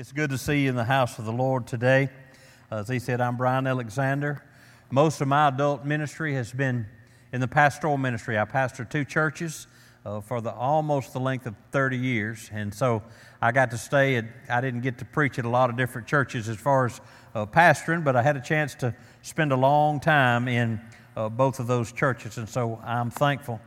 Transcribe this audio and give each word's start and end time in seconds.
It's 0.00 0.12
good 0.12 0.30
to 0.30 0.38
see 0.38 0.62
you 0.62 0.70
in 0.70 0.76
the 0.76 0.84
house 0.84 1.18
of 1.18 1.26
the 1.26 1.32
Lord 1.32 1.66
today. 1.66 2.08
As 2.70 2.88
he 2.88 2.98
said, 2.98 3.20
I'm 3.20 3.36
Brian 3.36 3.66
Alexander. 3.66 4.42
Most 4.90 5.20
of 5.20 5.28
my 5.28 5.48
adult 5.48 5.84
ministry 5.84 6.32
has 6.36 6.54
been 6.54 6.86
in 7.34 7.42
the 7.42 7.46
pastoral 7.46 7.98
ministry. 7.98 8.38
I 8.38 8.46
pastor 8.46 8.86
two 8.86 9.04
churches 9.04 9.66
uh, 10.06 10.22
for 10.22 10.40
the, 10.40 10.54
almost 10.54 11.12
the 11.12 11.20
length 11.20 11.44
of 11.44 11.54
30 11.72 11.98
years, 11.98 12.48
and 12.50 12.72
so 12.72 13.02
I 13.42 13.52
got 13.52 13.70
to 13.72 13.76
stay. 13.76 14.16
At, 14.16 14.24
I 14.48 14.62
didn't 14.62 14.80
get 14.80 14.96
to 15.00 15.04
preach 15.04 15.38
at 15.38 15.44
a 15.44 15.50
lot 15.50 15.68
of 15.68 15.76
different 15.76 16.06
churches 16.06 16.48
as 16.48 16.56
far 16.56 16.86
as 16.86 16.98
uh, 17.34 17.44
pastoring, 17.44 18.02
but 18.02 18.16
I 18.16 18.22
had 18.22 18.38
a 18.38 18.40
chance 18.40 18.74
to 18.76 18.94
spend 19.20 19.52
a 19.52 19.56
long 19.56 20.00
time 20.00 20.48
in 20.48 20.80
uh, 21.14 21.28
both 21.28 21.60
of 21.60 21.66
those 21.66 21.92
churches, 21.92 22.38
and 22.38 22.48
so 22.48 22.80
I'm 22.82 23.10
thankful. 23.10 23.60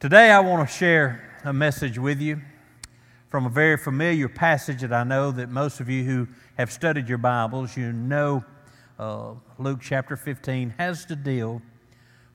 Today, 0.00 0.30
I 0.30 0.40
want 0.40 0.66
to 0.66 0.74
share 0.74 1.38
a 1.44 1.52
message 1.52 1.98
with 1.98 2.22
you 2.22 2.40
from 3.34 3.46
a 3.46 3.50
very 3.50 3.76
familiar 3.76 4.28
passage 4.28 4.82
that 4.82 4.92
I 4.92 5.02
know 5.02 5.32
that 5.32 5.50
most 5.50 5.80
of 5.80 5.88
you 5.88 6.04
who 6.04 6.28
have 6.56 6.70
studied 6.70 7.08
your 7.08 7.18
Bibles, 7.18 7.76
you 7.76 7.92
know 7.92 8.44
uh, 8.96 9.32
Luke 9.58 9.80
chapter 9.82 10.16
15 10.16 10.74
has 10.78 11.04
to 11.06 11.16
deal 11.16 11.60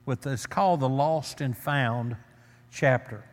with, 0.04 0.26
it's 0.26 0.44
called 0.44 0.80
the 0.80 0.90
Lost 0.90 1.40
and 1.40 1.56
Found 1.56 2.16
chapter. 2.70 3.24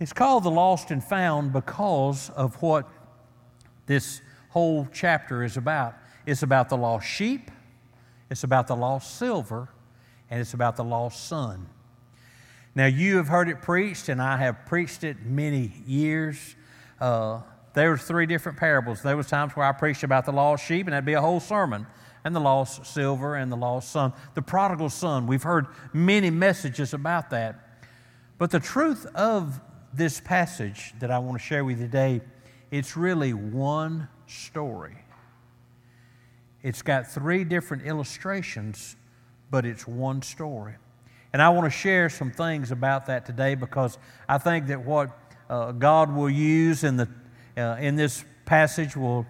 It's 0.00 0.14
called 0.14 0.44
the 0.44 0.50
Lost 0.50 0.90
and 0.90 1.04
Found 1.04 1.52
because 1.52 2.30
of 2.30 2.54
what 2.62 2.88
this 3.84 4.22
whole 4.48 4.88
chapter 4.90 5.44
is 5.44 5.58
about. 5.58 5.94
It's 6.24 6.42
about 6.42 6.70
the 6.70 6.78
lost 6.78 7.06
sheep, 7.06 7.50
it's 8.30 8.44
about 8.44 8.66
the 8.66 8.76
lost 8.76 9.18
silver, 9.18 9.68
and 10.30 10.40
it's 10.40 10.54
about 10.54 10.76
the 10.76 10.84
lost 10.84 11.28
son. 11.28 11.68
Now, 12.74 12.86
you 12.86 13.18
have 13.18 13.28
heard 13.28 13.50
it 13.50 13.60
preached, 13.60 14.08
and 14.08 14.22
I 14.22 14.38
have 14.38 14.64
preached 14.64 15.04
it 15.04 15.22
many 15.22 15.82
years 15.86 16.54
uh, 17.00 17.40
there 17.74 17.90
was 17.90 18.02
three 18.02 18.26
different 18.26 18.58
parables. 18.58 19.02
There 19.02 19.16
was 19.16 19.28
times 19.28 19.52
where 19.54 19.66
I 19.66 19.72
preached 19.72 20.02
about 20.02 20.24
the 20.24 20.32
lost 20.32 20.64
sheep, 20.64 20.86
and 20.86 20.92
that'd 20.92 21.04
be 21.04 21.12
a 21.12 21.20
whole 21.20 21.40
sermon, 21.40 21.86
and 22.24 22.34
the 22.34 22.40
lost 22.40 22.86
silver 22.86 23.36
and 23.36 23.52
the 23.52 23.56
lost 23.56 23.90
son. 23.90 24.12
The 24.34 24.42
prodigal 24.42 24.90
son, 24.90 25.26
we've 25.26 25.42
heard 25.42 25.66
many 25.92 26.30
messages 26.30 26.94
about 26.94 27.30
that. 27.30 27.84
But 28.38 28.50
the 28.50 28.60
truth 28.60 29.06
of 29.14 29.60
this 29.92 30.20
passage 30.20 30.94
that 31.00 31.10
I 31.10 31.18
want 31.18 31.38
to 31.38 31.44
share 31.44 31.64
with 31.64 31.78
you 31.78 31.86
today, 31.86 32.20
it's 32.70 32.96
really 32.96 33.32
one 33.32 34.08
story. 34.26 34.96
It's 36.62 36.82
got 36.82 37.06
three 37.06 37.44
different 37.44 37.84
illustrations, 37.84 38.96
but 39.50 39.64
it's 39.64 39.86
one 39.86 40.22
story. 40.22 40.74
And 41.32 41.42
I 41.42 41.50
want 41.50 41.66
to 41.66 41.70
share 41.70 42.08
some 42.08 42.30
things 42.30 42.70
about 42.70 43.06
that 43.06 43.26
today 43.26 43.54
because 43.54 43.98
I 44.28 44.38
think 44.38 44.66
that 44.68 44.84
what 44.84 45.16
uh, 45.48 45.72
God 45.72 46.12
will 46.14 46.30
use 46.30 46.84
in, 46.84 46.96
the, 46.96 47.08
uh, 47.56 47.76
in 47.80 47.96
this 47.96 48.24
passage 48.44 48.96
will 48.96 49.26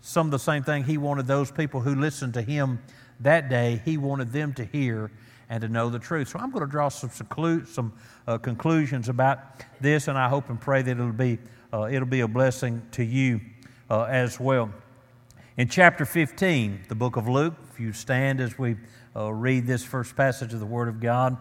some 0.00 0.26
of 0.26 0.30
the 0.30 0.38
same 0.38 0.62
thing 0.62 0.84
He 0.84 0.98
wanted 0.98 1.26
those 1.26 1.50
people 1.50 1.80
who 1.80 1.94
listened 1.94 2.34
to 2.34 2.42
Him 2.42 2.80
that 3.20 3.48
day, 3.48 3.80
He 3.84 3.96
wanted 3.96 4.32
them 4.32 4.52
to 4.54 4.64
hear 4.64 5.10
and 5.48 5.60
to 5.60 5.68
know 5.68 5.90
the 5.90 5.98
truth. 5.98 6.28
So 6.28 6.38
I'm 6.38 6.50
going 6.50 6.64
to 6.64 6.70
draw 6.70 6.88
some, 6.88 7.10
some 7.66 7.92
uh, 8.26 8.38
conclusions 8.38 9.08
about 9.08 9.38
this, 9.80 10.08
and 10.08 10.16
I 10.16 10.28
hope 10.28 10.48
and 10.48 10.60
pray 10.60 10.82
that 10.82 10.90
it'll 10.90 11.12
be, 11.12 11.38
uh, 11.72 11.88
it'll 11.90 12.06
be 12.06 12.20
a 12.20 12.28
blessing 12.28 12.82
to 12.92 13.04
you 13.04 13.40
uh, 13.90 14.04
as 14.04 14.40
well. 14.40 14.72
In 15.56 15.68
chapter 15.68 16.06
15, 16.06 16.84
the 16.88 16.94
book 16.94 17.16
of 17.16 17.28
Luke, 17.28 17.54
if 17.70 17.78
you 17.78 17.92
stand 17.92 18.40
as 18.40 18.58
we 18.58 18.76
uh, 19.14 19.32
read 19.32 19.66
this 19.66 19.84
first 19.84 20.16
passage 20.16 20.54
of 20.54 20.60
the 20.60 20.66
Word 20.66 20.88
of 20.88 21.00
God, 21.00 21.36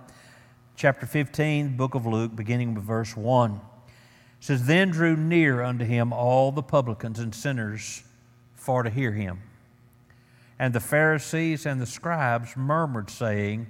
chapter 0.76 1.06
15, 1.06 1.78
book 1.78 1.96
of 1.96 2.06
Luke, 2.06 2.36
beginning 2.36 2.74
with 2.74 2.84
verse 2.84 3.16
1 3.16 3.62
says, 4.42 4.66
Then 4.66 4.89
drew 4.89 5.16
near 5.16 5.61
unto 5.61 5.86
him 5.86 6.11
all 6.11 6.52
the 6.52 6.64
publicans 6.64 7.20
and 7.20 7.34
sinners 7.34 8.03
for 8.56 8.83
to 8.83 8.89
hear 8.89 9.14
him. 9.14 9.39
And 10.59 10.73
the 10.73 10.80
Pharisees 10.80 11.66
and 11.66 11.80
the 11.80 11.86
scribes 11.86 12.58
murmured, 12.58 13.09
saying, 13.09 13.67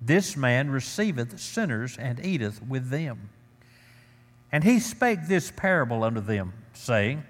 This 0.00 0.36
man 0.36 0.70
receiveth 0.70 1.40
sinners 1.40 1.96
and 1.96 2.24
eateth 2.24 2.62
with 2.62 2.90
them. 2.90 3.30
And 4.50 4.64
he 4.64 4.78
spake 4.80 5.28
this 5.28 5.50
parable 5.50 6.04
unto 6.04 6.20
them, 6.20 6.52
saying, 6.74 7.22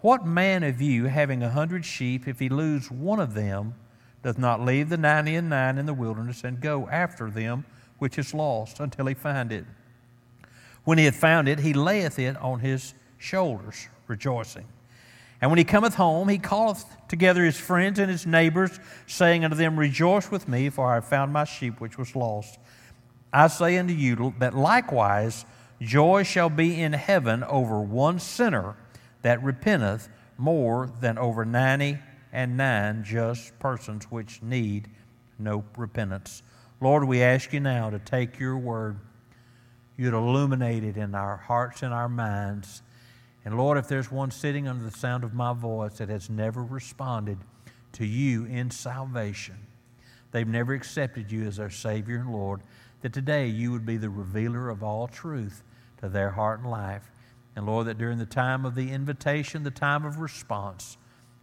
What 0.00 0.24
man 0.24 0.62
of 0.62 0.80
you, 0.80 1.06
having 1.06 1.42
a 1.42 1.50
hundred 1.50 1.84
sheep, 1.84 2.28
if 2.28 2.38
he 2.38 2.48
lose 2.48 2.90
one 2.90 3.18
of 3.18 3.34
them, 3.34 3.74
doth 4.22 4.38
not 4.38 4.60
leave 4.60 4.90
the 4.90 4.96
ninety 4.96 5.36
and 5.36 5.48
nine 5.48 5.78
in 5.78 5.86
the 5.86 5.94
wilderness 5.94 6.44
and 6.44 6.60
go 6.60 6.88
after 6.88 7.30
them 7.30 7.64
which 7.98 8.18
is 8.18 8.34
lost 8.34 8.78
until 8.78 9.06
he 9.06 9.14
find 9.14 9.52
it? 9.52 9.64
When 10.88 10.96
he 10.96 11.04
had 11.04 11.14
found 11.14 11.48
it, 11.48 11.58
he 11.58 11.74
layeth 11.74 12.18
it 12.18 12.38
on 12.38 12.60
his 12.60 12.94
shoulders, 13.18 13.88
rejoicing. 14.06 14.64
And 15.38 15.50
when 15.50 15.58
he 15.58 15.64
cometh 15.64 15.96
home, 15.96 16.30
he 16.30 16.38
calleth 16.38 16.82
together 17.08 17.44
his 17.44 17.58
friends 17.58 17.98
and 17.98 18.10
his 18.10 18.24
neighbors, 18.24 18.80
saying 19.06 19.44
unto 19.44 19.54
them, 19.54 19.78
Rejoice 19.78 20.30
with 20.30 20.48
me, 20.48 20.70
for 20.70 20.90
I 20.90 20.94
have 20.94 21.04
found 21.04 21.30
my 21.30 21.44
sheep 21.44 21.78
which 21.78 21.98
was 21.98 22.16
lost. 22.16 22.58
I 23.34 23.48
say 23.48 23.76
unto 23.76 23.92
you 23.92 24.32
that 24.38 24.56
likewise 24.56 25.44
joy 25.78 26.22
shall 26.22 26.48
be 26.48 26.80
in 26.80 26.94
heaven 26.94 27.44
over 27.44 27.82
one 27.82 28.18
sinner 28.18 28.74
that 29.20 29.42
repenteth 29.42 30.08
more 30.38 30.90
than 31.02 31.18
over 31.18 31.44
ninety 31.44 31.98
and 32.32 32.56
nine 32.56 33.04
just 33.04 33.58
persons 33.58 34.04
which 34.04 34.42
need 34.42 34.88
no 35.38 35.64
repentance. 35.76 36.42
Lord, 36.80 37.04
we 37.04 37.20
ask 37.20 37.52
you 37.52 37.60
now 37.60 37.90
to 37.90 37.98
take 37.98 38.38
your 38.38 38.56
word 38.56 39.00
you'd 39.98 40.14
illuminate 40.14 40.84
it 40.84 40.96
in 40.96 41.14
our 41.14 41.36
hearts 41.36 41.82
and 41.82 41.92
our 41.92 42.08
minds. 42.08 42.82
And 43.44 43.58
Lord, 43.58 43.76
if 43.76 43.88
there's 43.88 44.10
one 44.10 44.30
sitting 44.30 44.68
under 44.68 44.84
the 44.84 44.96
sound 44.96 45.24
of 45.24 45.34
my 45.34 45.52
voice 45.52 45.98
that 45.98 46.08
has 46.08 46.30
never 46.30 46.62
responded 46.62 47.38
to 47.92 48.06
you 48.06 48.44
in 48.44 48.70
salvation, 48.70 49.56
they've 50.30 50.46
never 50.46 50.72
accepted 50.72 51.32
you 51.32 51.46
as 51.46 51.56
their 51.56 51.68
Savior 51.68 52.16
and 52.16 52.32
Lord, 52.32 52.62
that 53.02 53.12
today 53.12 53.48
you 53.48 53.72
would 53.72 53.84
be 53.84 53.96
the 53.96 54.08
revealer 54.08 54.70
of 54.70 54.82
all 54.82 55.08
truth 55.08 55.62
to 56.00 56.08
their 56.08 56.30
heart 56.30 56.60
and 56.60 56.70
life. 56.70 57.10
And 57.56 57.66
Lord, 57.66 57.86
that 57.88 57.98
during 57.98 58.18
the 58.18 58.26
time 58.26 58.64
of 58.64 58.76
the 58.76 58.92
invitation, 58.92 59.64
the 59.64 59.70
time 59.70 60.04
of 60.04 60.20
response, 60.20 60.96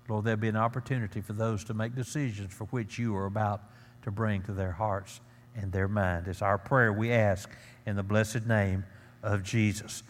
Lord, 0.08 0.24
there'll 0.24 0.40
be 0.40 0.48
an 0.48 0.56
opportunity 0.56 1.20
for 1.20 1.34
those 1.34 1.64
to 1.66 1.74
make 1.74 1.94
decisions 1.94 2.54
for 2.54 2.66
which 2.66 2.98
you 2.98 3.16
are 3.18 3.26
about 3.26 3.64
to 4.04 4.12
bring 4.12 4.44
to 4.44 4.54
their 4.54 4.72
hearts 4.72 5.20
and 5.56 5.72
their 5.72 5.88
mind. 5.88 6.28
It's 6.28 6.42
our 6.42 6.58
prayer 6.58 6.94
we 6.94 7.12
ask 7.12 7.50
in 7.86 7.96
the 7.96 8.04
blessed 8.04 8.46
name 8.46 8.86
of 9.24 9.44
Jesus. 9.44 10.04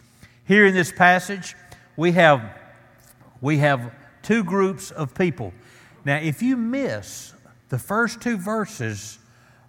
Here 0.44 0.66
in 0.66 0.74
this 0.74 0.92
passage, 0.92 1.54
we 1.96 2.12
have, 2.12 2.42
we 3.40 3.58
have 3.58 3.92
two 4.22 4.44
groups 4.44 4.90
of 4.90 5.14
people. 5.14 5.52
Now, 6.04 6.16
if 6.16 6.42
you 6.42 6.56
miss 6.56 7.32
the 7.68 7.78
first 7.78 8.20
two 8.20 8.36
verses 8.36 9.18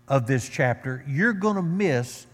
of 0.07 0.27
this 0.27 0.47
chapter, 0.47 1.03
you're 1.07 1.33
going 1.33 1.55
to 1.55 1.61
miss 1.61 2.27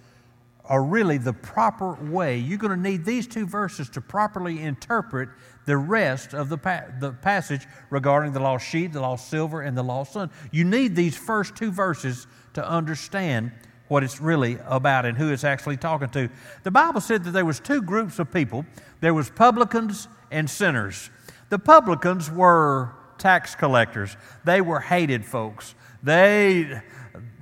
are 0.65 0.83
really 0.83 1.17
the 1.17 1.33
proper 1.33 1.93
way. 1.95 2.37
You're 2.37 2.57
going 2.57 2.75
to 2.75 2.89
need 2.89 3.03
these 3.03 3.27
two 3.27 3.45
verses 3.45 3.89
to 3.89 4.01
properly 4.01 4.61
interpret 4.61 5.29
the 5.65 5.77
rest 5.77 6.33
of 6.33 6.49
the, 6.49 6.57
pa- 6.57 6.85
the 6.99 7.11
passage 7.11 7.67
regarding 7.89 8.31
the 8.31 8.39
lost 8.39 8.65
sheep, 8.67 8.93
the 8.93 9.01
lost 9.01 9.29
silver, 9.29 9.61
and 9.61 9.77
the 9.77 9.83
lost 9.83 10.13
son. 10.13 10.29
You 10.51 10.63
need 10.63 10.95
these 10.95 11.17
first 11.17 11.55
two 11.55 11.71
verses 11.71 12.27
to 12.53 12.67
understand 12.67 13.51
what 13.93 14.03
it's 14.03 14.19
really 14.19 14.57
about 14.65 15.05
and 15.05 15.15
who 15.15 15.31
it's 15.31 15.43
actually 15.43 15.77
talking 15.77 16.09
to. 16.09 16.27
The 16.63 16.71
Bible 16.71 16.99
said 16.99 17.23
that 17.25 17.31
there 17.31 17.45
was 17.45 17.59
two 17.59 17.79
groups 17.79 18.17
of 18.17 18.33
people. 18.33 18.65
There 19.01 19.13
was 19.13 19.29
publicans 19.29 20.07
and 20.31 20.49
sinners. 20.49 21.11
The 21.49 21.59
publicans 21.59 22.31
were 22.31 22.89
tax 23.19 23.53
collectors. 23.53 24.17
They 24.45 24.61
were 24.61 24.79
hated 24.79 25.23
folks. 25.23 25.75
They 26.01 26.81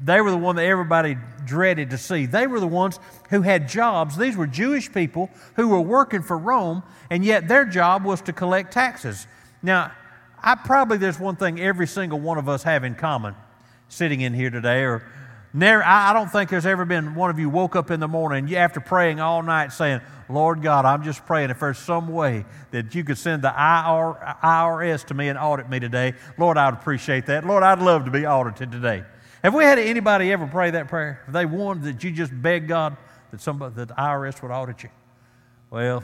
they 0.04 0.20
were 0.20 0.32
the 0.32 0.38
one 0.38 0.58
that 0.58 0.66
everybody 0.66 1.16
dreaded 1.46 1.92
to 1.92 1.98
see. 1.98 2.26
They 2.26 2.48
were 2.48 2.60
the 2.60 2.68
ones 2.68 3.00
who 3.30 3.44
had 3.44 3.70
jobs. 3.70 4.18
These 4.18 4.36
were 4.36 4.46
Jewish 4.46 4.92
people 4.92 5.30
who 5.56 5.70
were 5.70 5.80
working 5.80 6.22
for 6.22 6.38
Rome, 6.38 6.84
and 7.10 7.24
yet 7.24 7.48
their 7.48 7.64
job 7.64 8.04
was 8.04 8.20
to 8.24 8.34
collect 8.34 8.74
taxes. 8.74 9.26
Now, 9.64 9.94
I 10.44 10.56
probably 10.56 10.98
there's 10.98 11.20
one 11.20 11.38
thing 11.38 11.62
every 11.62 11.88
single 11.88 12.20
one 12.20 12.38
of 12.38 12.50
us 12.50 12.64
have 12.64 12.84
in 12.84 12.96
common 12.96 13.36
sitting 13.88 14.22
in 14.22 14.34
here 14.34 14.50
today, 14.50 14.82
or 14.84 15.06
never, 15.54 15.84
I 15.84 16.14
don't 16.14 16.32
think 16.32 16.50
there's 16.50 16.66
ever 16.66 16.86
been 16.86 17.16
one 17.16 17.30
of 17.30 17.40
you 17.40 17.50
woke 17.50 17.76
up 17.76 17.92
in 17.92 18.00
the 18.00 18.08
morning 18.08 18.56
after 18.56 18.80
praying 18.80 19.20
all 19.20 19.44
night 19.44 19.72
saying, 19.74 20.02
Lord 20.30 20.62
God, 20.62 20.86
I'm 20.86 21.04
just 21.04 21.26
praying 21.26 21.50
if 21.50 21.60
there's 21.60 21.78
some 21.78 22.08
way 22.08 22.46
that 22.72 22.96
you 22.96 23.04
could 23.04 23.18
send 23.18 23.44
the 23.44 23.50
IRS 23.50 25.06
to 25.06 25.14
me 25.14 25.28
and 25.28 25.38
audit 25.38 25.70
me 25.70 25.80
today. 25.80 26.14
Lord, 26.38 26.58
I'd 26.58 26.74
appreciate 26.74 27.26
that. 27.28 27.46
Lord, 27.46 27.64
I'd 27.64 27.80
love 27.80 28.06
to 28.06 28.12
be 28.12 28.26
audited 28.26 28.72
today. 28.72 29.04
Have 29.44 29.54
we 29.54 29.64
had 29.64 29.80
anybody 29.80 30.32
ever 30.32 30.48
pray 30.48 30.72
that 30.72 30.88
prayer? 30.88 31.22
Have 31.26 31.34
they 31.34 31.46
wanted 31.46 31.84
that 31.84 32.04
you 32.04 32.12
just 32.12 32.32
beg 32.42 32.68
God 32.68 32.96
that 33.32 33.42
somebody 33.42 33.76
that 33.76 33.88
the 33.90 33.94
IRS 33.96 34.42
would 34.42 34.52
audit 34.52 34.84
you? 34.84 34.90
Well, 35.70 36.04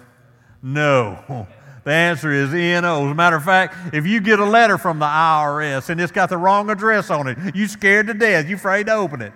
no. 0.62 1.48
The 1.88 1.94
answer 1.94 2.34
is 2.34 2.54
N-O. 2.54 3.06
As 3.06 3.12
a 3.14 3.16
matter 3.16 3.38
of 3.38 3.46
fact, 3.46 3.96
if 3.96 4.06
you 4.06 4.20
get 4.20 4.40
a 4.40 4.46
letter 4.46 4.78
from 4.78 5.00
the 5.00 5.06
IRS 5.06 5.88
and 5.88 6.02
it's 6.02 6.12
got 6.12 6.28
the 6.28 6.36
wrong 6.36 6.70
address 6.70 7.10
on 7.10 7.30
it, 7.30 7.56
you 7.56 7.66
scared 7.66 8.08
to 8.08 8.14
death. 8.14 8.50
You 8.50 8.58
afraid 8.58 8.88
to 8.88 8.94
open 8.94 9.22
it. 9.22 9.32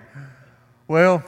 Well, 0.86 1.24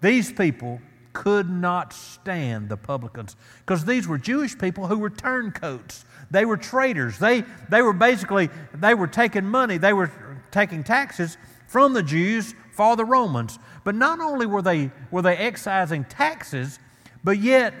these 0.00 0.32
people 0.32 0.80
could 1.12 1.48
not 1.48 1.92
stand 1.92 2.68
the 2.68 2.76
publicans 2.76 3.36
because 3.60 3.84
these 3.84 4.08
were 4.08 4.18
Jewish 4.18 4.58
people 4.58 4.88
who 4.88 4.98
were 4.98 5.10
turncoats. 5.10 6.04
They 6.32 6.44
were 6.44 6.56
traitors. 6.56 7.20
They, 7.20 7.44
they 7.68 7.82
were 7.82 7.92
basically, 7.92 8.50
they 8.74 8.94
were 8.94 9.06
taking 9.06 9.44
money, 9.46 9.78
they 9.78 9.92
were 9.92 10.10
taking 10.50 10.82
taxes 10.82 11.38
from 11.68 11.92
the 11.92 12.02
Jews 12.02 12.52
for 12.72 12.96
the 12.96 13.04
Romans. 13.04 13.60
But 13.84 13.94
not 13.94 14.18
only 14.18 14.46
were 14.46 14.62
they, 14.62 14.90
were 15.12 15.22
they 15.22 15.36
excising 15.36 16.04
taxes, 16.06 16.80
but 17.22 17.38
yet 17.38 17.74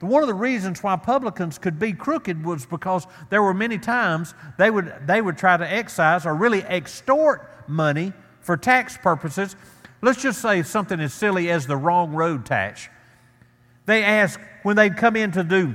one 0.00 0.22
of 0.22 0.28
the 0.28 0.34
reasons 0.34 0.82
why 0.82 0.96
publicans 0.96 1.58
could 1.58 1.78
be 1.78 1.92
crooked 1.92 2.44
was 2.44 2.66
because 2.66 3.06
there 3.30 3.42
were 3.42 3.54
many 3.54 3.78
times 3.78 4.34
they 4.58 4.70
would, 4.70 4.92
they 5.06 5.22
would 5.22 5.38
try 5.38 5.56
to 5.56 5.72
excise 5.72 6.26
or 6.26 6.34
really 6.34 6.62
extort 6.64 7.68
money 7.68 8.12
for 8.40 8.56
tax 8.56 8.98
purposes. 8.98 9.56
Let's 10.02 10.22
just 10.22 10.42
say 10.42 10.62
something 10.62 11.00
as 11.00 11.14
silly 11.14 11.50
as 11.50 11.66
the 11.66 11.76
wrong 11.76 12.12
road 12.12 12.44
tax. 12.44 12.88
They 13.86 14.04
asked 14.04 14.40
when 14.62 14.76
they'd 14.76 14.96
come 14.96 15.16
in 15.16 15.32
to 15.32 15.42
do 15.42 15.74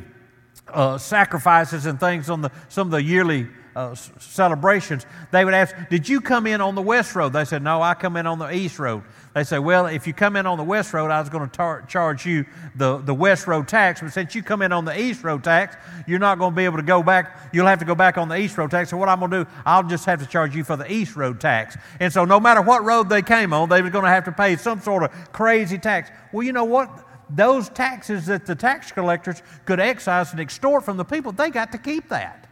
uh, 0.68 0.98
sacrifices 0.98 1.86
and 1.86 2.00
things 2.00 2.30
on 2.30 2.42
the, 2.42 2.52
some 2.70 2.88
of 2.88 2.92
the 2.92 3.02
yearly 3.02 3.48
uh, 3.76 3.96
celebrations, 3.96 5.06
they 5.32 5.46
would 5.46 5.54
ask, 5.54 5.76
Did 5.90 6.08
you 6.10 6.22
come 6.22 6.48
in 6.48 6.62
on 6.62 6.76
the 6.76 6.82
west 6.82 7.16
road? 7.16 7.34
They 7.34 7.46
said, 7.46 7.64
No, 7.64 7.82
I 7.82 7.94
come 7.94 8.18
in 8.18 8.28
on 8.28 8.40
the 8.40 8.54
east 8.54 8.80
road. 8.80 9.04
They 9.34 9.44
say, 9.44 9.60
Well, 9.60 9.86
if 9.86 10.08
you 10.08 10.14
come 10.14 10.36
in 10.36 10.46
on 10.46 10.58
the 10.58 10.64
west 10.64 10.94
road, 10.94 11.10
I 11.10 11.20
was 11.20 11.30
going 11.30 11.50
to 11.50 11.56
tar- 11.56 11.82
charge 11.84 12.26
you 12.26 12.46
the, 12.76 12.98
the 12.98 13.14
west 13.14 13.48
road 13.48 13.68
tax. 13.68 14.02
But 14.02 14.12
since 14.12 14.36
you 14.36 14.44
come 14.44 14.62
in 14.62 14.72
on 14.72 14.86
the 14.86 15.00
east 15.00 15.24
road 15.24 15.44
tax, 15.44 15.78
you're 16.06 16.20
not 16.20 16.38
going 16.38 16.52
to 16.52 16.56
be 16.56 16.66
able 16.66 16.78
to 16.78 16.84
go 16.84 17.02
back. 17.02 17.54
You'll 17.54 17.68
have 17.68 17.80
to 17.80 17.86
go 17.86 17.96
back 17.96 18.18
on 18.18 18.28
the 18.28 18.38
east 18.38 18.58
road 18.58 18.72
tax. 18.72 18.90
So 18.90 18.98
what 18.98 19.10
I'm 19.10 19.20
going 19.20 19.32
to 19.32 19.44
do, 19.46 19.50
I'll 19.66 19.84
just 19.84 20.06
have 20.06 20.20
to 20.20 20.26
charge 20.26 20.56
you 20.56 20.64
for 20.64 20.76
the 20.76 20.92
east 20.92 21.16
road 21.16 21.40
tax. 21.40 21.78
And 22.00 22.12
so 22.12 22.26
no 22.26 22.40
matter 22.40 22.62
what 22.62 22.84
road 22.84 23.10
they 23.10 23.22
came 23.22 23.54
on, 23.54 23.70
they 23.70 23.82
were 23.82 23.90
going 23.90 24.06
to 24.06 24.10
have 24.10 24.26
to 24.26 24.32
pay 24.32 24.58
some 24.58 24.82
sort 24.82 25.04
of 25.04 25.32
crazy 25.32 25.78
tax. 25.78 26.10
Well, 26.34 26.44
you 26.44 26.54
know 26.54 26.66
what? 26.66 27.08
Those 27.30 27.70
taxes 27.70 28.26
that 28.26 28.46
the 28.46 28.56
tax 28.56 28.92
collectors 28.92 29.42
could 29.64 29.80
excise 29.80 30.32
and 30.32 30.42
extort 30.42 30.84
from 30.84 30.98
the 30.98 31.06
people, 31.06 31.32
they 31.32 31.50
got 31.50 31.72
to 31.72 31.78
keep 31.78 32.10
that. 32.10 32.51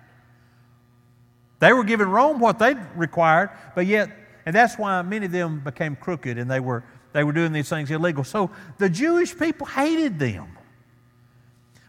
They 1.59 1.73
were 1.73 1.83
giving 1.83 2.07
Rome 2.07 2.39
what 2.39 2.57
they 2.59 2.75
required, 2.95 3.49
but 3.75 3.85
yet, 3.85 4.09
and 4.45 4.55
that's 4.55 4.77
why 4.77 5.01
many 5.01 5.25
of 5.25 5.31
them 5.31 5.59
became 5.59 5.95
crooked 5.95 6.37
and 6.37 6.49
they 6.49 6.59
were, 6.59 6.83
they 7.13 7.23
were 7.23 7.33
doing 7.33 7.51
these 7.51 7.69
things 7.69 7.91
illegal. 7.91 8.23
So 8.23 8.49
the 8.77 8.89
Jewish 8.89 9.37
people 9.37 9.67
hated 9.67 10.19
them. 10.19 10.57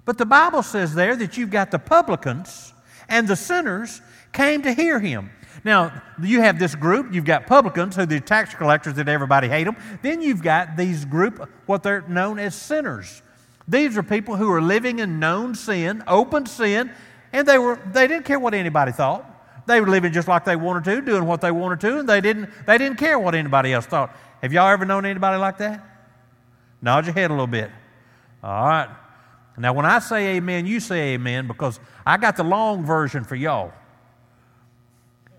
But 0.05 0.19
the 0.19 0.27
Bible 0.27 0.63
says 0.63 0.95
there 0.95 1.15
that 1.17 1.37
you've 1.37 1.51
got 1.51 1.71
the 1.71 1.79
publicans 1.79 2.73
and 3.09 3.29
the 3.29 3.37
sinners 3.37 4.01
came 4.33 4.63
to 4.63 4.73
hear 4.73 4.99
him. 4.99 5.31
Now, 5.63 6.03
you 6.23 6.41
have 6.41 6.59
this 6.59 6.75
group, 6.75 7.13
you've 7.13 7.25
got 7.25 7.47
publicans, 7.47 7.97
who 7.97 8.03
are 8.03 8.07
the 8.07 8.21
tax 8.21 8.55
collectors 8.55 8.95
that 8.95 9.09
everybody 9.09 9.49
hate 9.49 9.65
them. 9.65 9.77
Then 10.03 10.23
you've 10.23 10.43
got 10.43 10.77
these 10.77 11.05
group, 11.05 11.49
what 11.67 11.83
they're 11.83 12.03
known 12.03 12.39
as 12.39 12.55
sinners. 12.55 13.23
These 13.69 13.97
are 13.97 14.03
people 14.03 14.37
who 14.37 14.51
are 14.51 14.63
living 14.63 15.01
in 15.01 15.21
known 15.21 15.55
sin, 15.55 16.03
open 16.07 16.47
sin, 16.47 16.91
and 17.33 17.47
they, 17.47 17.59
were, 17.59 17.79
they 17.93 18.07
didn't 18.07 18.25
care 18.25 18.39
what 18.39 18.55
anybody 18.55 18.93
thought. 18.93 19.30
They 19.71 19.81
were 19.81 19.87
living 19.87 20.13
just 20.13 20.27
like 20.27 20.45
they 20.45 20.57
wanted 20.57 20.83
to, 20.85 21.01
doing 21.01 21.27
what 21.27 21.41
they 21.41 21.53
wanted 21.53 21.79
to, 21.83 22.01
and 22.01 22.09
they 22.09 22.21
didn't, 22.21 22.51
they 22.67 22.77
didn't 22.77 22.99
care 22.99 23.21
what 23.21 23.37
anybody 23.37 23.73
else 23.73 23.87
thought. 23.87 24.17
Have 24.43 24.53
y'all 24.53 24.69
ever 24.69 24.85
known 24.85 25.07
anybody 25.07 25.39
like 25.39 25.59
that? 25.59 25.81
Nod 26.83 27.07
your 27.07 27.15
head 27.15 27.31
a 27.31 27.35
little 27.35 27.47
bit. 27.47 27.71
All 28.43 28.67
right. 28.67 28.89
Now, 29.57 29.73
when 29.73 29.87
I 29.87 30.01
say 30.01 30.37
amen, 30.37 30.67
you 30.67 30.81
say 30.81 31.15
amen 31.15 31.47
because 31.47 31.79
I 32.05 32.17
got 32.17 32.37
the 32.37 32.43
long 32.43 32.85
version 32.85 33.23
for 33.23 33.37
y'all. 33.37 33.73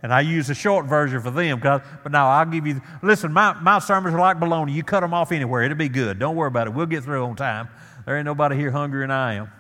And 0.02 0.14
I 0.14 0.22
use 0.22 0.48
the 0.48 0.56
short 0.56 0.86
version 0.86 1.20
for 1.20 1.32
them. 1.32 1.60
But 1.60 2.12
now 2.14 2.30
I'll 2.30 2.46
give 2.46 2.66
you, 2.66 2.82
listen, 3.04 3.34
my, 3.34 3.54
my 3.60 3.80
sermons 3.80 4.16
are 4.16 4.20
like 4.20 4.38
baloney. 4.38 4.74
You 4.74 4.84
cut 4.84 5.02
them 5.02 5.14
off 5.14 5.34
anywhere, 5.34 5.64
it'll 5.64 5.76
be 5.76 5.90
good. 5.90 6.20
Don't 6.20 6.38
worry 6.38 6.48
about 6.48 6.68
it. 6.68 6.74
We'll 6.74 6.86
get 6.86 7.04
through 7.04 7.26
on 7.26 7.36
time. 7.36 7.68
There 8.06 8.16
ain't 8.16 8.26
nobody 8.26 8.56
here 8.56 8.72
hungrier 8.72 9.04
than 9.04 9.12
I 9.12 9.34
am. 9.34 9.52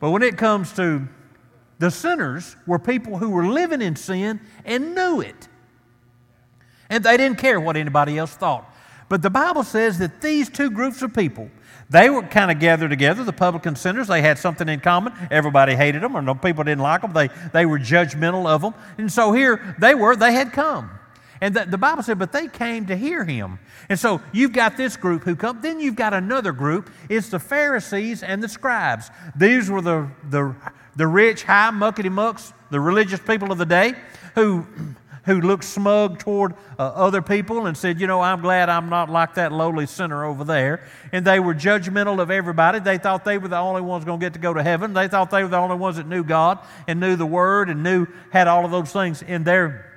But 0.00 0.10
when 0.10 0.24
it 0.24 0.36
comes 0.36 0.72
to 0.72 1.06
the 1.78 1.90
sinners 1.90 2.56
were 2.66 2.78
people 2.78 3.18
who 3.18 3.30
were 3.30 3.46
living 3.46 3.82
in 3.82 3.96
sin 3.96 4.40
and 4.64 4.94
knew 4.94 5.20
it. 5.20 5.48
And 6.88 7.02
they 7.02 7.16
didn't 7.16 7.38
care 7.38 7.58
what 7.60 7.76
anybody 7.76 8.18
else 8.18 8.34
thought. 8.34 8.70
But 9.08 9.22
the 9.22 9.30
Bible 9.30 9.64
says 9.64 9.98
that 9.98 10.20
these 10.20 10.48
two 10.48 10.70
groups 10.70 11.02
of 11.02 11.14
people, 11.14 11.50
they 11.90 12.08
were 12.08 12.22
kind 12.22 12.50
of 12.50 12.58
gathered 12.58 12.90
together, 12.90 13.24
the 13.24 13.32
publican 13.32 13.76
sinners. 13.76 14.08
They 14.08 14.22
had 14.22 14.38
something 14.38 14.68
in 14.68 14.80
common. 14.80 15.12
Everybody 15.30 15.74
hated 15.74 16.02
them, 16.02 16.16
or 16.16 16.22
no 16.22 16.34
people 16.34 16.64
didn't 16.64 16.82
like 16.82 17.02
them. 17.02 17.12
They, 17.12 17.28
they 17.52 17.66
were 17.66 17.78
judgmental 17.78 18.46
of 18.46 18.62
them. 18.62 18.74
And 18.96 19.12
so 19.12 19.32
here 19.32 19.76
they 19.78 19.94
were, 19.94 20.16
they 20.16 20.32
had 20.32 20.52
come. 20.52 20.90
And 21.40 21.54
the, 21.54 21.66
the, 21.66 21.76
Bible 21.76 22.02
said, 22.02 22.18
but 22.18 22.32
they 22.32 22.48
came 22.48 22.86
to 22.86 22.96
hear 22.96 23.24
him. 23.24 23.58
And 23.88 23.98
so 23.98 24.22
you've 24.32 24.52
got 24.52 24.76
this 24.76 24.96
group 24.96 25.24
who 25.24 25.36
come. 25.36 25.60
Then 25.60 25.78
you've 25.78 25.96
got 25.96 26.14
another 26.14 26.52
group. 26.52 26.90
It's 27.10 27.28
the 27.28 27.38
Pharisees 27.38 28.22
and 28.22 28.42
the 28.42 28.48
scribes. 28.48 29.10
These 29.36 29.68
were 29.68 29.82
the, 29.82 30.08
the 30.30 30.54
the 30.96 31.06
rich, 31.06 31.42
high, 31.42 31.70
muckety 31.70 32.10
mucks, 32.10 32.52
the 32.70 32.80
religious 32.80 33.20
people 33.20 33.52
of 33.52 33.58
the 33.58 33.66
day 33.66 33.94
who, 34.34 34.66
who 35.24 35.40
looked 35.40 35.64
smug 35.64 36.18
toward 36.18 36.54
uh, 36.78 36.82
other 36.82 37.22
people 37.22 37.66
and 37.66 37.76
said, 37.76 38.00
You 38.00 38.06
know, 38.06 38.20
I'm 38.20 38.40
glad 38.40 38.68
I'm 38.68 38.88
not 38.88 39.08
like 39.08 39.34
that 39.34 39.52
lowly 39.52 39.86
sinner 39.86 40.24
over 40.24 40.44
there. 40.44 40.86
And 41.12 41.24
they 41.24 41.40
were 41.40 41.54
judgmental 41.54 42.20
of 42.20 42.30
everybody. 42.30 42.78
They 42.78 42.98
thought 42.98 43.24
they 43.24 43.38
were 43.38 43.48
the 43.48 43.58
only 43.58 43.82
ones 43.82 44.04
going 44.04 44.20
to 44.20 44.26
get 44.26 44.34
to 44.34 44.38
go 44.38 44.52
to 44.52 44.62
heaven. 44.62 44.92
They 44.92 45.08
thought 45.08 45.30
they 45.30 45.42
were 45.42 45.48
the 45.48 45.56
only 45.56 45.76
ones 45.76 45.96
that 45.96 46.06
knew 46.06 46.24
God 46.24 46.58
and 46.86 47.00
knew 47.00 47.16
the 47.16 47.26
Word 47.26 47.70
and 47.70 47.82
knew, 47.82 48.06
had 48.30 48.48
all 48.48 48.64
of 48.64 48.70
those 48.70 48.92
things 48.92 49.22
in 49.22 49.44
their 49.44 49.90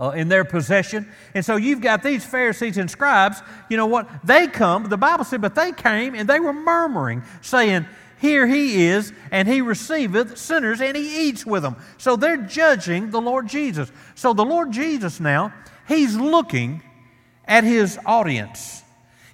uh, 0.00 0.10
in 0.10 0.28
their 0.28 0.44
possession. 0.44 1.10
And 1.34 1.44
so 1.44 1.56
you've 1.56 1.80
got 1.80 2.02
these 2.02 2.24
Pharisees 2.24 2.78
and 2.78 2.90
scribes, 2.90 3.42
you 3.68 3.76
know 3.76 3.86
what? 3.86 4.08
They 4.24 4.46
come, 4.46 4.84
the 4.84 4.96
Bible 4.96 5.24
said, 5.24 5.40
but 5.40 5.54
they 5.54 5.72
came 5.72 6.14
and 6.14 6.28
they 6.28 6.40
were 6.40 6.52
murmuring, 6.52 7.24
saying, 7.40 7.86
here 8.20 8.46
he 8.46 8.86
is, 8.86 9.12
and 9.30 9.46
he 9.46 9.60
receiveth 9.60 10.38
sinners, 10.38 10.80
and 10.80 10.96
he 10.96 11.28
eats 11.28 11.46
with 11.46 11.62
them. 11.62 11.76
So 11.98 12.16
they're 12.16 12.36
judging 12.36 13.10
the 13.10 13.20
Lord 13.20 13.48
Jesus. 13.48 13.92
So 14.14 14.32
the 14.32 14.44
Lord 14.44 14.72
Jesus 14.72 15.20
now, 15.20 15.54
he's 15.86 16.16
looking 16.16 16.82
at 17.44 17.64
his 17.64 17.98
audience. 18.04 18.82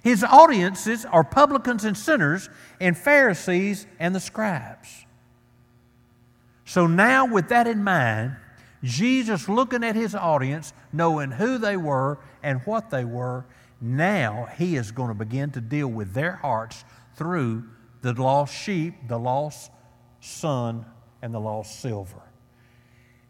His 0.03 0.23
audiences 0.23 1.03
are 1.05 1.23
publicans 1.23 1.83
and 1.83 1.97
sinners, 1.97 2.49
and 2.79 2.95
Pharisees 2.95 3.87
and 3.99 4.13
the 4.13 4.19
scribes. 4.19 5.05
So 6.65 6.85
now, 6.85 7.25
with 7.25 7.49
that 7.49 7.67
in 7.67 7.83
mind, 7.83 8.35
Jesus 8.83 9.49
looking 9.49 9.83
at 9.83 9.95
his 9.95 10.13
audience, 10.13 10.73
knowing 10.93 11.31
who 11.31 11.57
they 11.57 11.75
were 11.75 12.19
and 12.43 12.61
what 12.65 12.91
they 12.91 13.03
were, 13.03 13.45
now 13.81 14.47
he 14.57 14.75
is 14.75 14.91
going 14.91 15.09
to 15.09 15.15
begin 15.15 15.51
to 15.51 15.61
deal 15.61 15.87
with 15.87 16.13
their 16.13 16.33
hearts 16.33 16.85
through 17.15 17.63
the 18.05 18.21
lost 18.21 18.55
sheep, 18.55 18.93
the 19.07 19.17
lost 19.17 19.71
son, 20.19 20.85
and 21.23 21.33
the 21.33 21.39
lost 21.39 21.79
silver. 21.79 22.21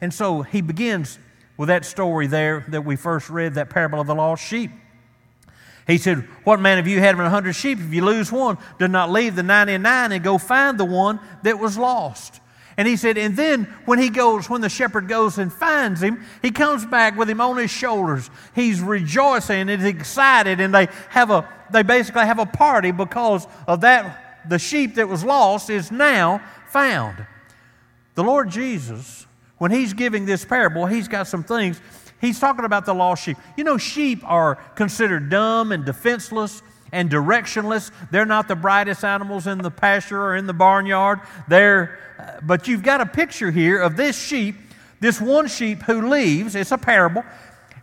And 0.02 0.14
so 0.14 0.42
he 0.42 0.60
begins 0.60 1.18
with 1.56 1.70
that 1.70 1.86
story 1.86 2.28
there 2.28 2.66
that 2.68 2.84
we 2.84 2.98
first 2.98 3.30
read, 3.30 3.54
that 3.54 3.70
parable 3.70 4.02
of 4.02 4.08
the 4.08 4.16
lost 4.16 4.44
sheep. 4.44 4.72
He 5.88 5.98
said, 5.98 6.28
What 6.44 6.60
man 6.60 6.78
of 6.78 6.88
you 6.88 7.00
having 7.00 7.26
a 7.26 7.30
hundred 7.30 7.54
sheep, 7.54 7.80
if 7.80 7.94
you 7.94 8.04
lose 8.04 8.34
one, 8.34 8.58
do 8.78 8.90
not 8.90 9.10
leave 9.10 9.38
the 9.38 9.44
99 9.44 10.12
and 10.12 10.24
go 10.24 10.38
find 10.38 10.78
the 10.78 10.84
one 10.84 11.22
that 11.44 11.58
was 11.58 11.78
lost? 11.78 12.42
And 12.76 12.86
he 12.86 12.98
said, 12.98 13.18
and 13.18 13.38
then 13.38 13.74
when 13.86 14.00
he 14.00 14.10
goes, 14.10 14.50
when 14.50 14.60
the 14.60 14.68
shepherd 14.68 15.08
goes 15.08 15.38
and 15.38 15.54
finds 15.54 16.04
him, 16.04 16.26
he 16.42 16.52
comes 16.52 16.86
back 16.86 17.16
with 17.16 17.30
him 17.30 17.40
on 17.40 17.56
his 17.56 17.72
shoulders. 17.72 18.30
He's 18.54 18.82
rejoicing 18.82 19.70
and 19.70 19.86
excited, 19.86 20.60
and 20.60 20.76
they 20.76 20.90
have 21.08 21.32
a 21.32 21.48
they 21.72 21.84
basically 21.84 22.26
have 22.26 22.40
a 22.40 22.46
party 22.46 22.92
because 22.92 23.48
of 23.66 23.80
that 23.82 24.25
the 24.50 24.60
sheep 24.60 24.96
that 24.96 25.08
was 25.08 25.24
lost 25.24 25.70
is 25.70 25.92
now 25.92 26.42
found. 26.68 27.26
The 28.16 28.24
Lord 28.24 28.50
Jesus, 28.50 29.28
when 29.58 29.72
He's 29.72 29.94
giving 29.94 30.26
this 30.26 30.46
parable, 30.46 30.86
He's 30.86 31.08
got 31.08 31.28
some 31.28 31.44
things. 31.44 31.80
He's 32.22 32.40
talking 32.40 32.66
about 32.66 32.86
the 32.86 32.94
lost 32.94 33.24
sheep. 33.24 33.38
You 33.58 33.64
know, 33.64 33.78
sheep 33.78 34.22
are 34.24 34.56
considered 34.76 35.30
dumb 35.30 35.72
and 35.72 35.86
defenseless 35.86 36.64
and 36.92 37.10
directionless. 37.10 37.92
They're 38.10 38.26
not 38.26 38.48
the 38.48 38.56
brightest 38.56 39.04
animals 39.04 39.48
in 39.48 39.58
the 39.58 39.72
pasture 39.72 40.22
or 40.22 40.36
in 40.36 40.48
the 40.48 40.54
barnyard. 40.54 41.20
They're, 41.48 42.00
uh, 42.18 42.40
but 42.42 42.68
you've 42.68 42.84
got 42.84 43.02
a 43.02 43.06
picture 43.06 43.52
here 43.52 43.82
of 43.82 43.98
this 43.98 44.20
sheep, 44.20 44.56
this 45.02 45.20
one 45.20 45.48
sheep 45.48 45.84
who 45.84 46.08
leaves. 46.08 46.56
It's 46.56 46.72
a 46.72 46.78
parable. 46.78 47.24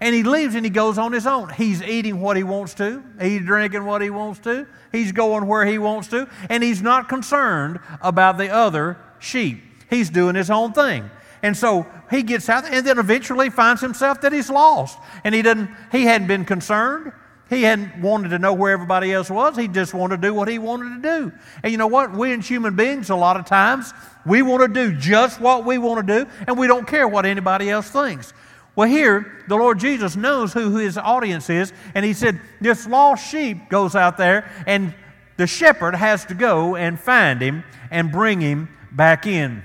And 0.02 0.16
he 0.16 0.25
leaves 0.25 0.56
and 0.56 0.64
he 0.64 0.71
goes 0.71 0.99
on 0.99 1.12
his 1.12 1.28
own. 1.28 1.49
He's 1.50 1.80
eating 1.80 2.21
what 2.21 2.37
he 2.37 2.42
wants 2.42 2.75
to, 2.75 3.04
he's 3.21 3.42
drinking 3.42 3.85
what 3.85 4.02
he 4.02 4.11
wants 4.11 4.40
to, 4.40 4.66
he's 4.90 5.12
going 5.12 5.47
where 5.47 5.64
he 5.64 5.78
wants 5.78 6.09
to, 6.09 6.28
and 6.50 6.61
he's 6.61 6.82
not 6.82 7.09
concerned 7.09 7.78
about 8.00 8.37
the 8.37 8.49
other 8.49 8.99
sheep. 9.21 9.62
He's 9.88 10.11
doing 10.11 10.35
his 10.35 10.50
own 10.50 10.73
thing. 10.73 11.09
And 11.40 11.56
so 11.56 11.87
he 12.11 12.25
gets 12.25 12.49
out 12.49 12.64
and 12.64 12.85
then 12.85 12.99
eventually 12.99 13.49
finds 13.49 13.80
himself 13.80 14.21
that 14.23 14.32
he's 14.32 14.50
lost. 14.50 14.99
And 15.23 15.37
he 15.37 15.40
didn't 15.40 15.71
he 15.92 16.02
hadn't 16.02 16.26
been 16.26 16.47
concerned. 16.47 17.12
He 17.49 17.62
hadn't 17.62 18.02
wanted 18.02 18.30
to 18.30 18.40
know 18.40 18.54
where 18.54 18.73
everybody 18.73 19.12
else 19.12 19.30
was. 19.30 19.56
He 19.56 19.68
just 19.68 19.94
wanted 19.94 20.21
to 20.21 20.28
do 20.28 20.35
what 20.35 20.49
he 20.49 20.59
wanted 20.59 21.00
to 21.00 21.09
do. 21.21 21.32
And 21.62 21.71
you 21.71 21.78
know 21.78 21.87
what? 21.87 22.11
We 22.11 22.32
as 22.32 22.49
human 22.49 22.75
beings, 22.75 23.11
a 23.11 23.14
lot 23.14 23.37
of 23.37 23.47
times, 23.47 23.92
we 24.26 24.42
want 24.42 24.62
to 24.62 24.68
do 24.68 24.99
just 24.99 25.40
what 25.40 25.64
we 25.64 25.78
want 25.78 26.04
to 26.04 26.25
do, 26.25 26.30
and 26.49 26.59
we 26.59 26.66
don't 26.66 26.88
care 26.88 27.06
what 27.06 27.25
anybody 27.25 27.71
else 27.71 27.88
thinks. 27.88 28.32
Well, 28.75 28.88
here, 28.88 29.45
the 29.49 29.57
Lord 29.57 29.79
Jesus 29.79 30.17
knows 30.17 30.52
who 30.52 30.76
his 30.76 30.97
audience 30.97 31.50
is, 31.50 31.73
and 31.95 32.05
he 32.05 32.14
said, 32.14 32.41
This 32.61 32.87
lost 32.87 33.31
sheep 33.31 33.69
goes 33.69 33.95
out 33.95 34.17
there, 34.17 34.50
and 34.67 34.95
the 35.37 35.47
shepherd 35.47 35.95
has 35.95 36.25
to 36.26 36.35
go 36.35 36.76
and 36.76 36.99
find 36.99 37.41
him 37.43 37.64
and 37.91 38.11
bring 38.11 38.41
him 38.41 38.71
back 38.91 39.26
in. 39.26 39.62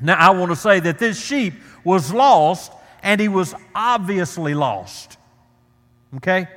Now, 0.00 0.14
I 0.14 0.30
want 0.30 0.50
to 0.50 0.56
say 0.56 0.80
that 0.80 0.98
this 0.98 1.22
sheep 1.22 1.54
was 1.84 2.12
lost, 2.12 2.72
and 3.02 3.20
he 3.20 3.28
was 3.28 3.54
obviously 3.74 4.54
lost. 4.54 5.18
Okay? 6.16 6.48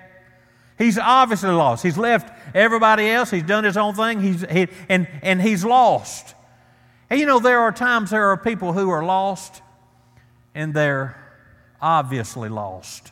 He's 0.77 0.98
obviously 0.98 1.50
lost. 1.50 1.83
He's 1.83 1.98
left 1.98 2.31
everybody 2.55 3.10
else. 3.10 3.29
He's 3.29 3.43
done 3.43 3.63
his 3.63 3.77
own 3.77 3.95
thing. 3.95 4.21
He's, 4.21 4.41
he, 4.50 4.67
and, 4.88 5.07
and 5.21 5.41
he's 5.41 5.65
lost. 5.65 6.36
And 7.10 7.19
you 7.19 7.25
know, 7.25 7.39
there 7.39 7.60
are 7.60 7.71
times 7.74 8.12
there 8.12 8.29
are 8.29 8.38
people 8.38 8.71
who 8.74 8.89
are 8.89 9.03
lost, 9.03 9.62
and 10.55 10.74
they're 10.74 11.20
obviously 11.81 12.50
lost. 12.50 13.11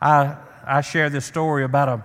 I, 0.00 0.36
I 0.66 0.80
share 0.80 1.08
this 1.08 1.24
story 1.24 1.64
about 1.64 1.88
a, 1.88 2.02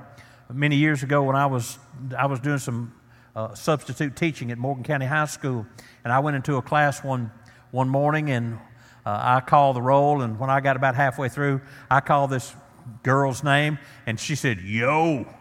many 0.54 0.76
years 0.76 1.04
ago 1.04 1.24
when 1.24 1.36
I 1.36 1.48
was, 1.48 1.78
I 2.18 2.28
was 2.28 2.40
doing 2.40 2.60
some 2.60 2.94
uh, 3.36 3.54
substitute 3.56 4.16
teaching 4.16 4.52
at 4.52 4.58
Morgan 4.58 4.84
County 4.84 5.06
High 5.06 5.26
School. 5.26 5.66
And 6.04 6.14
I 6.14 6.20
went 6.20 6.36
into 6.36 6.56
a 6.56 6.62
class 6.62 7.04
one, 7.04 7.32
one 7.72 7.90
morning 7.90 8.30
and 8.32 8.56
uh, 9.06 9.20
I 9.22 9.42
called 9.42 9.76
the 9.76 9.82
roll. 9.82 10.22
And 10.22 10.40
when 10.40 10.50
I 10.50 10.60
got 10.60 10.76
about 10.76 10.96
halfway 10.96 11.30
through, 11.30 11.62
I 11.90 12.00
called 12.00 12.30
this 12.30 12.56
girl's 13.04 13.44
name 13.44 13.80
and 14.06 14.20
she 14.20 14.36
said, 14.36 14.62
Yo. 14.62 15.26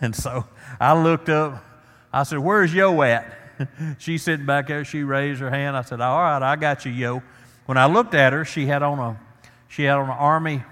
And 0.00 0.14
so 0.14 0.44
I 0.78 1.00
looked 1.00 1.28
up. 1.28 1.64
I 2.12 2.24
said, 2.24 2.40
Where's 2.40 2.74
Yo 2.74 3.00
at? 3.02 3.32
She's 3.98 4.22
sitting 4.22 4.44
back 4.44 4.66
there. 4.66 4.84
She 4.84 5.02
raised 5.02 5.40
her 5.40 5.50
hand. 5.50 5.76
I 5.76 5.82
said, 5.82 6.00
All 6.00 6.20
right, 6.20 6.42
I 6.42 6.56
got 6.56 6.84
you, 6.84 6.92
Yo. 6.92 7.22
When 7.68 7.76
I 7.76 7.84
looked 7.84 8.14
at 8.14 8.32
her, 8.32 8.46
she 8.46 8.64
had 8.64 8.82
on 8.82 8.98
a 8.98 9.20
she 9.68 9.82
had 9.82 9.98
on 9.98 10.06
an 10.06 10.16
army 10.16 10.62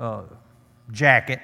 uh, 0.00 0.22
jacket. 0.90 1.38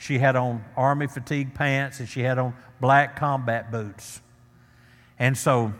She 0.00 0.18
had 0.18 0.34
on 0.34 0.64
army 0.76 1.06
fatigue 1.06 1.54
pants 1.54 2.00
and 2.00 2.08
she 2.08 2.18
had 2.18 2.36
on 2.36 2.54
black 2.80 3.14
combat 3.14 3.70
boots. 3.70 4.20
And 5.16 5.38
so 5.38 5.72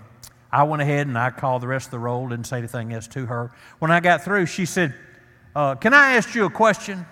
I 0.53 0.63
went 0.63 0.81
ahead 0.81 1.09
and 1.09 1.19
I 1.19 1.31
called 1.31 1.63
the 1.63 1.67
rest 1.67 1.89
of 1.89 1.91
the 1.91 1.99
roll, 1.99 2.29
didn't 2.29 2.47
say 2.47 2.59
anything 2.59 2.93
else 2.93 3.09
to 3.09 3.27
her. 3.27 3.51
When 3.81 3.91
I 3.91 3.99
got 3.99 4.23
through, 4.23 4.47
she 4.47 4.65
said, 4.65 4.95
uh, 5.57 5.75
Can 5.75 5.93
I 5.93 6.13
ask 6.13 6.33
you 6.33 6.45
a 6.45 6.51
question? 6.51 7.07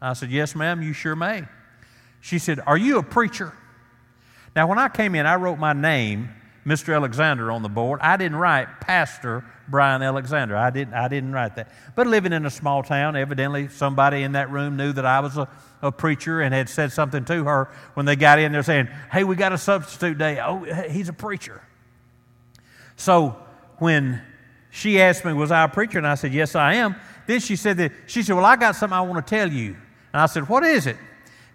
I 0.00 0.12
said, 0.12 0.30
Yes, 0.30 0.54
ma'am, 0.54 0.80
you 0.80 0.92
sure 0.92 1.16
may. 1.16 1.42
She 2.20 2.38
said, 2.38 2.60
Are 2.64 2.78
you 2.78 2.98
a 2.98 3.02
preacher? 3.02 3.52
Now, 4.54 4.68
when 4.68 4.78
I 4.78 4.88
came 4.88 5.16
in, 5.16 5.26
I 5.26 5.34
wrote 5.34 5.58
my 5.58 5.72
name, 5.72 6.28
Mr. 6.66 6.94
Alexander, 6.94 7.50
on 7.50 7.62
the 7.62 7.68
board. 7.68 8.00
I 8.00 8.16
didn't 8.16 8.38
write 8.38 8.80
Pastor 8.80 9.44
Brian 9.68 10.02
Alexander. 10.02 10.56
I 10.56 10.70
didn't, 10.70 10.94
I 10.94 11.08
didn't 11.08 11.32
write 11.32 11.56
that. 11.56 11.70
But 11.94 12.06
living 12.06 12.32
in 12.32 12.46
a 12.46 12.50
small 12.50 12.82
town, 12.82 13.16
evidently 13.16 13.68
somebody 13.68 14.22
in 14.22 14.32
that 14.32 14.50
room 14.50 14.76
knew 14.76 14.92
that 14.92 15.04
I 15.04 15.20
was 15.20 15.36
a, 15.36 15.48
a 15.82 15.92
preacher 15.92 16.40
and 16.40 16.54
had 16.54 16.68
said 16.68 16.92
something 16.92 17.24
to 17.26 17.44
her 17.44 17.68
when 17.94 18.06
they 18.06 18.16
got 18.16 18.38
in 18.38 18.52
there 18.52 18.62
saying, 18.62 18.88
Hey, 19.12 19.24
we 19.24 19.36
got 19.36 19.52
a 19.52 19.58
substitute 19.58 20.16
day. 20.16 20.40
Oh, 20.40 20.64
he's 20.88 21.08
a 21.08 21.12
preacher. 21.12 21.62
So 22.96 23.36
when 23.78 24.22
she 24.70 25.00
asked 25.00 25.24
me, 25.24 25.34
Was 25.34 25.50
I 25.50 25.64
a 25.64 25.68
preacher? 25.68 25.98
And 25.98 26.06
I 26.06 26.14
said, 26.14 26.32
Yes, 26.32 26.54
I 26.54 26.74
am. 26.74 26.96
Then 27.26 27.40
she 27.40 27.56
said 27.56 27.76
that 27.76 27.92
she 28.06 28.22
said, 28.22 28.36
Well, 28.36 28.44
I 28.46 28.56
got 28.56 28.74
something 28.76 28.96
I 28.96 29.02
want 29.02 29.26
to 29.26 29.30
tell 29.30 29.50
you. 29.50 29.76
And 30.12 30.22
I 30.22 30.26
said, 30.26 30.48
What 30.48 30.64
is 30.64 30.86
it? 30.86 30.96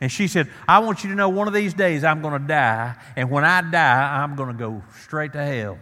And 0.01 0.11
she 0.11 0.27
said, 0.27 0.49
I 0.67 0.79
want 0.79 1.03
you 1.03 1.09
to 1.09 1.15
know 1.15 1.29
one 1.29 1.47
of 1.47 1.53
these 1.53 1.73
days 1.73 2.03
I'm 2.03 2.21
going 2.21 2.41
to 2.41 2.47
die, 2.47 2.95
and 3.15 3.29
when 3.29 3.43
I 3.43 3.61
die, 3.61 4.23
I'm 4.23 4.35
going 4.35 4.49
to 4.49 4.57
go 4.57 4.81
straight 5.01 5.33
to 5.33 5.43
hell. 5.43 5.77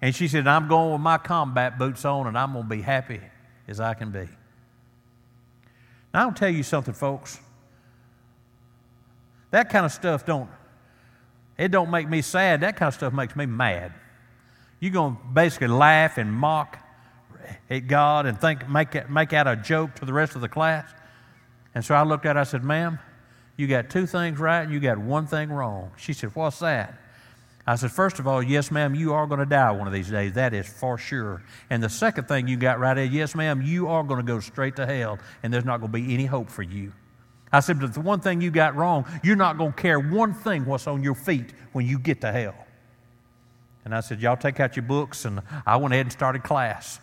And 0.00 0.14
she 0.14 0.28
said, 0.28 0.46
I'm 0.46 0.68
going 0.68 0.92
with 0.92 1.00
my 1.00 1.18
combat 1.18 1.78
boots 1.78 2.04
on, 2.04 2.26
and 2.26 2.38
I'm 2.38 2.52
going 2.52 2.64
to 2.64 2.70
be 2.70 2.82
happy 2.82 3.20
as 3.66 3.80
I 3.80 3.94
can 3.94 4.10
be. 4.10 4.28
Now, 6.14 6.26
I'll 6.28 6.32
tell 6.32 6.48
you 6.48 6.62
something, 6.62 6.94
folks. 6.94 7.38
That 9.50 9.68
kind 9.68 9.84
of 9.84 9.92
stuff 9.92 10.24
don't, 10.24 10.48
it 11.58 11.70
don't 11.72 11.90
make 11.90 12.08
me 12.08 12.22
sad. 12.22 12.60
That 12.60 12.76
kind 12.76 12.88
of 12.88 12.94
stuff 12.94 13.12
makes 13.12 13.34
me 13.34 13.46
mad. 13.46 13.92
You're 14.78 14.92
going 14.92 15.16
to 15.16 15.22
basically 15.32 15.68
laugh 15.68 16.18
and 16.18 16.32
mock 16.32 16.78
at 17.68 17.86
God 17.86 18.26
and 18.26 18.40
think, 18.40 18.68
make, 18.68 18.94
it, 18.94 19.10
make 19.10 19.32
out 19.32 19.46
a 19.46 19.56
joke 19.56 19.96
to 19.96 20.04
the 20.04 20.12
rest 20.12 20.36
of 20.36 20.40
the 20.40 20.48
class. 20.48 20.88
And 21.74 21.84
so 21.84 21.94
I 21.94 22.04
looked 22.04 22.26
at 22.26 22.36
her, 22.36 22.40
I 22.40 22.44
said, 22.44 22.64
ma'am, 22.64 22.98
you 23.60 23.66
got 23.66 23.90
two 23.90 24.06
things 24.06 24.38
right 24.38 24.62
and 24.62 24.72
you 24.72 24.80
got 24.80 24.98
one 24.98 25.26
thing 25.26 25.50
wrong. 25.50 25.90
She 25.96 26.12
said, 26.14 26.34
What's 26.34 26.58
that? 26.60 26.98
I 27.66 27.76
said, 27.76 27.92
First 27.92 28.18
of 28.18 28.26
all, 28.26 28.42
yes, 28.42 28.70
ma'am, 28.70 28.94
you 28.94 29.12
are 29.12 29.26
going 29.26 29.38
to 29.38 29.46
die 29.46 29.70
one 29.70 29.86
of 29.86 29.92
these 29.92 30.08
days. 30.08 30.32
That 30.32 30.54
is 30.54 30.66
for 30.66 30.96
sure. 30.96 31.42
And 31.68 31.82
the 31.82 31.90
second 31.90 32.26
thing 32.26 32.48
you 32.48 32.56
got 32.56 32.80
right 32.80 32.96
is, 32.96 33.10
yes, 33.10 33.34
ma'am, 33.34 33.62
you 33.62 33.88
are 33.88 34.02
going 34.02 34.18
to 34.18 34.26
go 34.26 34.40
straight 34.40 34.76
to 34.76 34.86
hell 34.86 35.18
and 35.42 35.52
there's 35.52 35.66
not 35.66 35.80
going 35.80 35.92
to 35.92 35.98
be 35.98 36.14
any 36.14 36.24
hope 36.24 36.48
for 36.48 36.62
you. 36.62 36.92
I 37.52 37.60
said, 37.60 37.80
But 37.80 37.92
the 37.92 38.00
one 38.00 38.20
thing 38.20 38.40
you 38.40 38.50
got 38.50 38.74
wrong, 38.74 39.04
you're 39.22 39.36
not 39.36 39.58
going 39.58 39.72
to 39.72 39.80
care 39.80 40.00
one 40.00 40.32
thing 40.32 40.64
what's 40.64 40.86
on 40.86 41.02
your 41.02 41.14
feet 41.14 41.52
when 41.72 41.86
you 41.86 41.98
get 41.98 42.22
to 42.22 42.32
hell. 42.32 42.66
And 43.84 43.94
I 43.94 44.00
said, 44.00 44.20
Y'all 44.20 44.36
take 44.36 44.58
out 44.58 44.74
your 44.74 44.84
books. 44.84 45.26
And 45.26 45.42
I 45.66 45.76
went 45.76 45.92
ahead 45.92 46.06
and 46.06 46.12
started 46.12 46.42
class. 46.42 46.98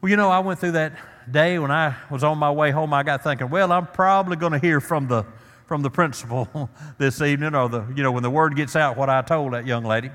Well, 0.00 0.10
you 0.10 0.16
know, 0.16 0.30
I 0.30 0.40
went 0.40 0.58
through 0.58 0.72
that 0.72 0.92
day 1.30 1.58
when 1.58 1.70
I 1.70 1.96
was 2.10 2.24
on 2.24 2.38
my 2.38 2.50
way 2.50 2.70
home, 2.70 2.92
I 2.92 3.02
got 3.02 3.22
thinking, 3.22 3.50
well, 3.50 3.72
I'm 3.72 3.86
probably 3.86 4.36
going 4.36 4.52
to 4.52 4.58
hear 4.58 4.80
from 4.80 5.08
the, 5.08 5.24
from 5.66 5.82
the 5.82 5.90
principal 5.90 6.70
this 6.98 7.20
evening, 7.20 7.54
or 7.54 7.68
the, 7.68 7.84
you 7.94 8.02
know, 8.02 8.12
when 8.12 8.22
the 8.22 8.30
word 8.30 8.56
gets 8.56 8.76
out, 8.76 8.96
what 8.96 9.08
I 9.08 9.22
told 9.22 9.52
that 9.52 9.66
young 9.66 9.84
lady. 9.84 10.10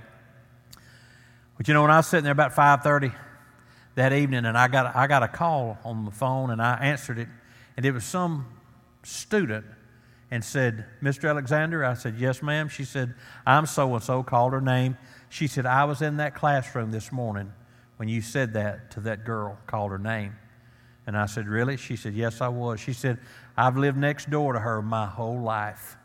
But 1.57 1.67
you 1.67 1.73
know, 1.73 1.81
when 1.81 1.91
I 1.91 1.97
was 1.97 2.07
sitting 2.07 2.23
there 2.23 2.31
about 2.31 2.53
5:30 2.53 3.13
that 3.95 4.13
evening, 4.13 4.45
and 4.45 4.57
I 4.57 4.67
got 4.67 4.95
I 4.95 5.07
got 5.07 5.23
a 5.23 5.27
call 5.27 5.77
on 5.83 6.05
the 6.05 6.11
phone, 6.11 6.51
and 6.51 6.61
I 6.61 6.75
answered 6.75 7.17
it, 7.17 7.27
and 7.75 7.85
it 7.85 7.91
was 7.91 8.05
some 8.05 8.45
student, 9.03 9.65
and 10.29 10.43
said, 10.43 10.85
"Mr. 11.01 11.29
Alexander," 11.29 11.83
I 11.83 11.95
said, 11.95 12.15
"Yes, 12.17 12.43
ma'am." 12.43 12.69
She 12.69 12.85
said, 12.85 13.15
"I'm 13.45 13.65
so 13.65 13.93
and 13.95 14.03
so." 14.03 14.21
Called 14.21 14.53
her 14.53 14.61
name. 14.61 14.97
She 15.29 15.47
said, 15.47 15.65
"I 15.65 15.85
was 15.85 16.01
in 16.01 16.17
that 16.17 16.35
classroom 16.35 16.91
this 16.91 17.11
morning 17.11 17.51
when 17.97 18.07
you 18.07 18.21
said 18.21 18.53
that 18.53 18.91
to 18.91 18.99
that 19.01 19.25
girl." 19.25 19.57
Called 19.65 19.91
her 19.91 19.97
name. 19.97 20.35
And 21.07 21.17
I 21.17 21.25
said, 21.25 21.47
Really? 21.47 21.77
She 21.77 21.95
said, 21.95 22.13
Yes, 22.13 22.41
I 22.41 22.49
was. 22.49 22.79
She 22.79 22.93
said, 22.93 23.17
I've 23.57 23.77
lived 23.77 23.97
next 23.97 24.29
door 24.29 24.53
to 24.53 24.59
her 24.59 24.81
my 24.81 25.07
whole 25.07 25.41
life. 25.41 25.97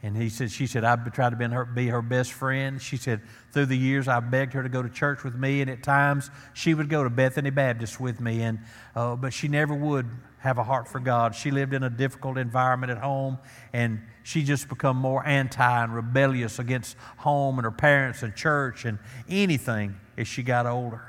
And 0.00 0.16
he 0.16 0.28
said, 0.28 0.52
she 0.52 0.68
said, 0.68 0.84
I've 0.84 1.12
tried 1.12 1.30
to 1.30 1.36
be 1.36 1.44
her, 1.46 1.64
be 1.64 1.88
her 1.88 2.02
best 2.02 2.32
friend. 2.32 2.80
She 2.80 2.96
said, 2.96 3.20
through 3.50 3.66
the 3.66 3.76
years, 3.76 4.06
I 4.06 4.20
begged 4.20 4.52
her 4.52 4.62
to 4.62 4.68
go 4.68 4.80
to 4.80 4.88
church 4.88 5.24
with 5.24 5.34
me, 5.34 5.60
and 5.60 5.68
at 5.68 5.82
times 5.82 6.30
she 6.54 6.72
would 6.72 6.88
go 6.88 7.02
to 7.02 7.10
Bethany 7.10 7.50
Baptist 7.50 7.98
with 7.98 8.20
me, 8.20 8.42
and, 8.42 8.60
uh, 8.94 9.16
but 9.16 9.32
she 9.32 9.48
never 9.48 9.74
would 9.74 10.08
have 10.38 10.58
a 10.58 10.62
heart 10.62 10.86
for 10.86 11.00
God. 11.00 11.34
She 11.34 11.50
lived 11.50 11.74
in 11.74 11.82
a 11.82 11.90
difficult 11.90 12.38
environment 12.38 12.92
at 12.92 12.98
home, 12.98 13.38
and 13.72 14.00
she 14.22 14.44
just 14.44 14.68
become 14.68 14.96
more 14.96 15.26
anti 15.26 15.82
and 15.82 15.92
rebellious 15.92 16.60
against 16.60 16.96
home 17.16 17.58
and 17.58 17.64
her 17.64 17.72
parents 17.72 18.22
and 18.22 18.36
church 18.36 18.84
and 18.84 19.00
anything 19.28 19.96
as 20.16 20.28
she 20.28 20.44
got 20.44 20.64
older. 20.64 21.07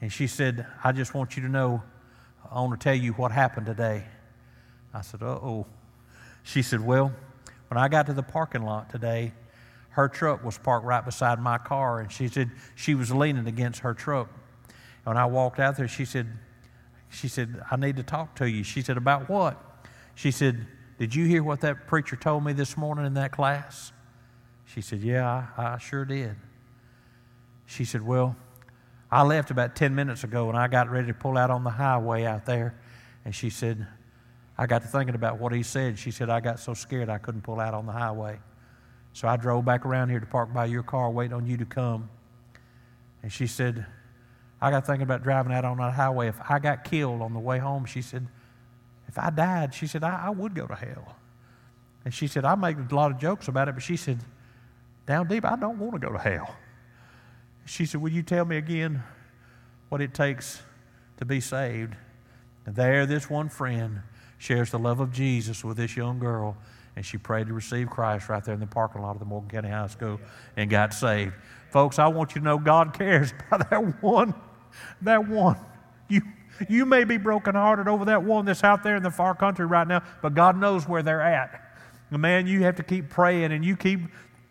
And 0.00 0.12
she 0.12 0.26
said, 0.26 0.66
I 0.82 0.92
just 0.92 1.14
want 1.14 1.36
you 1.36 1.42
to 1.42 1.48
know, 1.48 1.82
I 2.50 2.60
want 2.60 2.80
to 2.80 2.84
tell 2.84 2.94
you 2.94 3.12
what 3.12 3.32
happened 3.32 3.66
today. 3.66 4.04
I 4.94 5.00
said, 5.02 5.22
uh 5.22 5.26
oh. 5.26 5.66
She 6.42 6.62
said, 6.62 6.80
Well, 6.80 7.12
when 7.68 7.78
I 7.78 7.88
got 7.88 8.06
to 8.06 8.12
the 8.12 8.22
parking 8.22 8.62
lot 8.62 8.90
today, 8.90 9.32
her 9.90 10.08
truck 10.08 10.44
was 10.44 10.56
parked 10.56 10.86
right 10.86 11.04
beside 11.04 11.40
my 11.40 11.58
car, 11.58 12.00
and 12.00 12.10
she 12.10 12.28
said 12.28 12.50
she 12.74 12.94
was 12.94 13.12
leaning 13.12 13.46
against 13.46 13.80
her 13.80 13.94
truck. 13.94 14.28
And 15.04 15.06
when 15.06 15.16
I 15.16 15.26
walked 15.26 15.58
out 15.58 15.76
there, 15.76 15.88
she 15.88 16.04
said, 16.04 16.28
she 17.10 17.28
said, 17.28 17.62
I 17.70 17.76
need 17.76 17.96
to 17.96 18.02
talk 18.02 18.36
to 18.36 18.48
you. 18.48 18.62
She 18.62 18.82
said, 18.82 18.96
About 18.96 19.28
what? 19.28 19.60
She 20.14 20.30
said, 20.30 20.66
Did 20.98 21.14
you 21.14 21.26
hear 21.26 21.42
what 21.42 21.60
that 21.62 21.86
preacher 21.86 22.16
told 22.16 22.44
me 22.44 22.52
this 22.52 22.76
morning 22.76 23.06
in 23.06 23.14
that 23.14 23.32
class? 23.32 23.92
She 24.66 24.80
said, 24.80 25.00
Yeah, 25.00 25.46
I, 25.56 25.74
I 25.74 25.78
sure 25.78 26.04
did. 26.04 26.36
She 27.66 27.84
said, 27.84 28.02
Well, 28.02 28.36
I 29.10 29.22
left 29.22 29.50
about 29.50 29.74
10 29.74 29.94
minutes 29.94 30.24
ago 30.24 30.48
and 30.48 30.58
I 30.58 30.68
got 30.68 30.90
ready 30.90 31.06
to 31.08 31.14
pull 31.14 31.38
out 31.38 31.50
on 31.50 31.64
the 31.64 31.70
highway 31.70 32.24
out 32.24 32.44
there. 32.44 32.78
And 33.24 33.34
she 33.34 33.50
said, 33.50 33.86
I 34.56 34.66
got 34.66 34.82
to 34.82 34.88
thinking 34.88 35.14
about 35.14 35.38
what 35.38 35.52
he 35.52 35.62
said. 35.62 35.98
She 35.98 36.10
said, 36.10 36.28
I 36.28 36.40
got 36.40 36.58
so 36.58 36.74
scared 36.74 37.08
I 37.08 37.18
couldn't 37.18 37.42
pull 37.42 37.60
out 37.60 37.74
on 37.74 37.86
the 37.86 37.92
highway. 37.92 38.38
So 39.12 39.26
I 39.26 39.36
drove 39.36 39.64
back 39.64 39.86
around 39.86 40.10
here 40.10 40.20
to 40.20 40.26
park 40.26 40.52
by 40.52 40.66
your 40.66 40.82
car, 40.82 41.10
waiting 41.10 41.34
on 41.34 41.46
you 41.46 41.56
to 41.56 41.64
come. 41.64 42.10
And 43.22 43.32
she 43.32 43.46
said, 43.46 43.86
I 44.60 44.70
got 44.70 44.86
thinking 44.86 45.02
about 45.02 45.22
driving 45.22 45.52
out 45.52 45.64
on 45.64 45.78
that 45.78 45.94
highway. 45.94 46.28
If 46.28 46.38
I 46.48 46.58
got 46.58 46.84
killed 46.84 47.22
on 47.22 47.32
the 47.32 47.38
way 47.38 47.58
home, 47.58 47.84
she 47.84 48.02
said, 48.02 48.26
if 49.06 49.18
I 49.18 49.30
died, 49.30 49.74
she 49.74 49.86
said, 49.86 50.04
I, 50.04 50.26
I 50.26 50.30
would 50.30 50.54
go 50.54 50.66
to 50.66 50.74
hell. 50.74 51.16
And 52.04 52.12
she 52.12 52.26
said, 52.26 52.44
I 52.44 52.54
make 52.54 52.76
a 52.76 52.94
lot 52.94 53.10
of 53.10 53.18
jokes 53.18 53.48
about 53.48 53.68
it, 53.68 53.72
but 53.72 53.82
she 53.82 53.96
said, 53.96 54.18
down 55.06 55.28
deep, 55.28 55.44
I 55.44 55.56
don't 55.56 55.78
want 55.78 55.94
to 55.94 55.98
go 55.98 56.12
to 56.12 56.18
hell. 56.18 56.54
She 57.68 57.86
said, 57.86 58.00
Will 58.00 58.12
you 58.12 58.22
tell 58.22 58.44
me 58.44 58.56
again 58.56 59.02
what 59.88 60.00
it 60.00 60.14
takes 60.14 60.62
to 61.18 61.24
be 61.24 61.40
saved? 61.40 61.94
And 62.66 62.74
there, 62.74 63.06
this 63.06 63.28
one 63.28 63.48
friend 63.48 64.00
shares 64.38 64.70
the 64.70 64.78
love 64.78 65.00
of 65.00 65.12
Jesus 65.12 65.64
with 65.64 65.76
this 65.76 65.96
young 65.96 66.18
girl, 66.18 66.56
and 66.96 67.04
she 67.04 67.18
prayed 67.18 67.48
to 67.48 67.52
receive 67.52 67.90
Christ 67.90 68.28
right 68.28 68.42
there 68.42 68.54
in 68.54 68.60
the 68.60 68.66
parking 68.66 69.02
lot 69.02 69.12
of 69.12 69.18
the 69.18 69.24
Morgan 69.24 69.50
County 69.50 69.68
High 69.68 69.86
School 69.88 70.20
and 70.56 70.70
got 70.70 70.94
saved. 70.94 71.34
Folks, 71.70 71.98
I 71.98 72.08
want 72.08 72.34
you 72.34 72.40
to 72.40 72.44
know 72.44 72.58
God 72.58 72.94
cares 72.94 73.32
about 73.46 73.68
that 73.70 74.02
one. 74.02 74.34
That 75.02 75.28
one. 75.28 75.58
You, 76.08 76.22
You 76.68 76.86
may 76.86 77.04
be 77.04 77.18
brokenhearted 77.18 77.86
over 77.86 78.06
that 78.06 78.22
one 78.22 78.44
that's 78.44 78.64
out 78.64 78.82
there 78.82 78.96
in 78.96 79.02
the 79.02 79.10
far 79.10 79.34
country 79.34 79.66
right 79.66 79.86
now, 79.86 80.02
but 80.22 80.34
God 80.34 80.56
knows 80.56 80.88
where 80.88 81.02
they're 81.02 81.22
at. 81.22 81.64
Man, 82.10 82.46
you 82.46 82.62
have 82.62 82.76
to 82.76 82.82
keep 82.82 83.10
praying 83.10 83.52
and 83.52 83.64
you 83.64 83.76
keep 83.76 84.00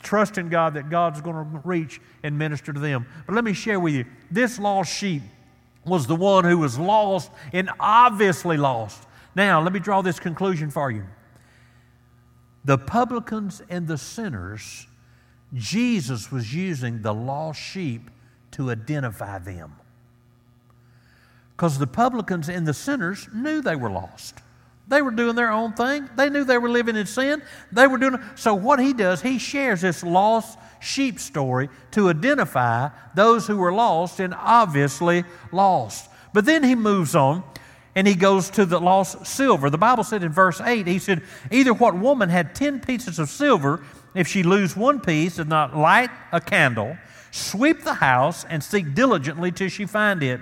trusting 0.02 0.50
God 0.50 0.76
that 0.76 0.90
God's 0.90 1.22
going 1.22 1.36
to 1.36 1.62
reach 1.64 2.00
and 2.24 2.38
minister 2.38 2.72
to 2.74 2.80
them. 2.80 3.06
But 3.26 3.36
let 3.36 3.44
me 3.44 3.54
share 3.54 3.80
with 3.80 3.94
you 3.94 4.06
this 4.30 4.60
lost 4.60 4.96
sheep 4.96 5.24
was 5.86 6.08
the 6.08 6.16
one 6.16 6.44
who 6.44 6.58
was 6.58 6.78
lost 6.78 7.32
and 7.54 7.70
obviously 7.80 8.58
lost. 8.58 9.04
Now, 9.36 9.62
let 9.62 9.74
me 9.74 9.80
draw 9.80 10.02
this 10.02 10.20
conclusion 10.20 10.70
for 10.70 10.92
you. 10.92 11.04
The 12.66 12.78
publicans 12.78 13.62
and 13.70 13.88
the 13.88 13.98
sinners, 13.98 14.88
Jesus 15.54 16.32
was 16.32 16.54
using 16.54 17.02
the 17.02 17.14
lost 17.14 17.62
sheep 17.62 18.10
to 18.52 18.72
identify 18.72 19.40
them. 19.40 19.76
Because 21.56 21.80
the 21.80 21.88
publicans 21.88 22.50
and 22.50 22.68
the 22.68 22.74
sinners 22.74 23.30
knew 23.34 23.62
they 23.62 23.76
were 23.76 23.90
lost. 23.90 24.36
They 24.88 25.02
were 25.02 25.12
doing 25.12 25.36
their 25.36 25.52
own 25.52 25.74
thing. 25.74 26.10
They 26.16 26.30
knew 26.30 26.46
they 26.46 26.58
were 26.58 26.70
living 26.70 26.96
in 26.96 27.06
sin. 27.06 27.42
They 27.72 27.88
were 27.88 27.98
doing 27.98 28.20
so 28.36 28.54
what 28.54 28.80
he 28.80 28.94
does, 28.94 29.22
he 29.22 29.38
shares 29.38 29.82
this 29.82 30.04
lost 30.04 30.58
sheep 30.80 31.20
story 31.20 31.70
to 31.92 32.10
identify 32.10 32.90
those 33.16 33.48
who 33.48 33.58
were 33.58 33.74
lost 33.74 34.20
and 34.20 34.34
obviously 34.34 35.26
lost. 35.52 36.10
But 36.34 36.46
then 36.46 36.64
he 36.64 36.76
moves 36.76 37.16
on 37.16 37.44
and 37.96 38.08
he 38.08 38.14
goes 38.14 38.50
to 38.52 38.66
the 38.66 38.80
lost 38.80 39.26
silver. 39.26 39.70
The 39.70 39.78
Bible 39.78 40.04
said 40.04 40.24
in 40.24 40.32
verse 40.32 40.62
8, 40.62 40.86
he 40.88 41.00
said, 41.00 41.24
Either 41.52 41.74
what 41.74 41.98
woman 41.98 42.30
had 42.30 42.54
10 42.54 42.82
pieces 42.82 43.18
of 43.20 43.30
silver, 43.30 43.84
if 44.14 44.28
she 44.28 44.44
lose 44.44 44.78
one 44.78 45.00
piece, 45.00 45.40
and 45.40 45.50
not 45.50 45.76
light 45.76 46.12
a 46.32 46.40
candle, 46.40 46.96
sweep 47.32 47.84
the 47.84 47.96
house 47.96 48.46
and 48.46 48.64
seek 48.64 48.94
diligently 48.94 49.52
till 49.52 49.70
she 49.70 49.86
find 49.86 50.22
it. 50.22 50.40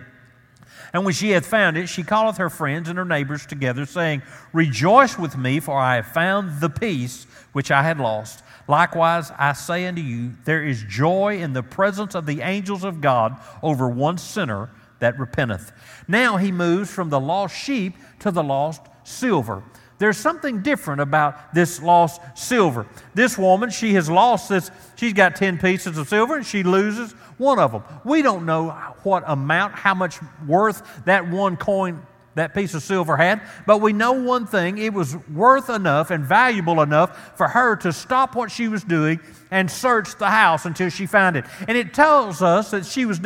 And 0.95 1.03
when 1.03 1.13
she 1.13 1.31
hath 1.31 1.45
found 1.45 1.75
it, 1.75 1.87
she 1.87 2.03
calleth 2.03 2.37
her 2.37 2.49
friends 2.49 2.87
and 2.87 2.97
her 2.97 3.03
neighbors 3.03 3.45
together, 3.45 3.85
saying, 3.85 4.21
Rejoice 4.53 5.19
with 5.19 5.35
me, 5.35 5.59
for 5.59 5.77
I 5.77 5.97
have 5.97 6.07
found 6.07 6.61
the 6.61 6.69
piece 6.69 7.25
which 7.51 7.69
I 7.69 7.83
had 7.83 7.99
lost. 7.99 8.45
Likewise, 8.69 9.29
I 9.37 9.51
say 9.51 9.87
unto 9.87 10.01
you, 10.01 10.35
there 10.45 10.63
is 10.63 10.85
joy 10.87 11.39
in 11.39 11.51
the 11.51 11.63
presence 11.63 12.15
of 12.15 12.25
the 12.25 12.39
angels 12.39 12.85
of 12.85 13.01
God 13.01 13.37
over 13.61 13.89
one 13.89 14.17
sinner 14.17 14.69
that 14.99 15.19
repenteth. 15.19 15.73
Now 16.07 16.37
he 16.37 16.53
moves 16.53 16.89
from 16.89 17.09
the 17.09 17.19
lost 17.19 17.57
sheep 17.57 17.97
to 18.19 18.31
the 18.31 18.41
lost 18.41 18.81
silver. 19.03 19.63
There's 19.97 20.17
something 20.17 20.61
different 20.61 21.01
about 21.01 21.53
this 21.53 21.81
lost 21.81 22.21
silver. 22.35 22.85
This 23.13 23.37
woman, 23.37 23.69
she 23.69 23.93
has 23.93 24.09
lost 24.09 24.49
this, 24.49 24.69
she's 24.95 25.13
got 25.13 25.35
10 25.35 25.57
pieces 25.57 25.97
of 25.97 26.09
silver 26.09 26.35
and 26.35 26.45
she 26.45 26.63
loses 26.63 27.13
one 27.37 27.59
of 27.59 27.71
them. 27.71 27.83
We 28.03 28.21
don't 28.21 28.45
know 28.45 28.71
what 29.03 29.23
amount, 29.25 29.75
how 29.75 29.93
much 29.93 30.19
worth 30.45 31.05
that 31.05 31.29
one 31.29 31.55
coin 31.55 32.05
that 32.35 32.53
piece 32.53 32.73
of 32.73 32.83
silver 32.83 33.17
had. 33.17 33.41
But 33.65 33.79
we 33.79 33.93
know 33.93 34.11
one 34.11 34.45
thing 34.45 34.77
it 34.77 34.93
was 34.93 35.15
worth 35.29 35.69
enough 35.69 36.11
and 36.11 36.23
valuable 36.23 36.81
enough 36.81 37.37
for 37.37 37.47
her 37.47 37.75
to 37.77 37.91
stop 37.91 38.35
what 38.35 38.51
she 38.51 38.67
was 38.67 38.83
doing 38.83 39.19
and 39.51 39.71
search 39.71 40.17
the 40.17 40.29
house 40.29 40.65
until 40.65 40.89
she 40.89 41.05
found 41.05 41.37
it. 41.37 41.45
And 41.67 41.77
it 41.77 41.93
tells 41.93 42.41
us 42.41 42.71
that 42.71 42.85
she 42.85 43.05
was 43.05 43.19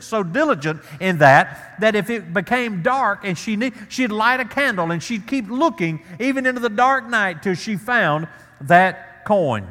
so 0.00 0.22
diligent 0.22 0.82
in 1.00 1.18
that 1.18 1.76
that 1.80 1.94
if 1.94 2.10
it 2.10 2.34
became 2.34 2.82
dark 2.82 3.20
and 3.24 3.38
she 3.38 3.56
need, 3.56 3.74
she'd 3.88 4.12
light 4.12 4.40
a 4.40 4.44
candle 4.44 4.90
and 4.90 5.02
she'd 5.02 5.26
keep 5.26 5.48
looking 5.48 6.02
even 6.18 6.46
into 6.46 6.60
the 6.60 6.68
dark 6.68 7.08
night 7.08 7.42
till 7.42 7.54
she 7.54 7.76
found 7.76 8.28
that 8.62 9.24
coin. 9.24 9.70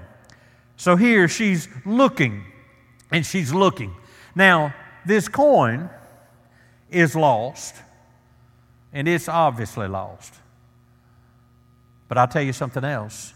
So 0.77 0.95
here 0.95 1.27
she's 1.27 1.67
looking 1.85 2.43
and 3.11 3.25
she's 3.25 3.53
looking. 3.53 3.93
Now, 4.35 4.73
this 5.05 5.27
coin 5.27 5.89
is 6.89 7.15
lost 7.15 7.75
and 8.95 9.09
it's 9.09 9.27
obviously 9.27 9.89
lost. 9.89 10.33
But 12.07 12.17
I'll 12.17 12.29
tell 12.29 12.41
you 12.41 12.53
something 12.53 12.83
else 12.83 13.33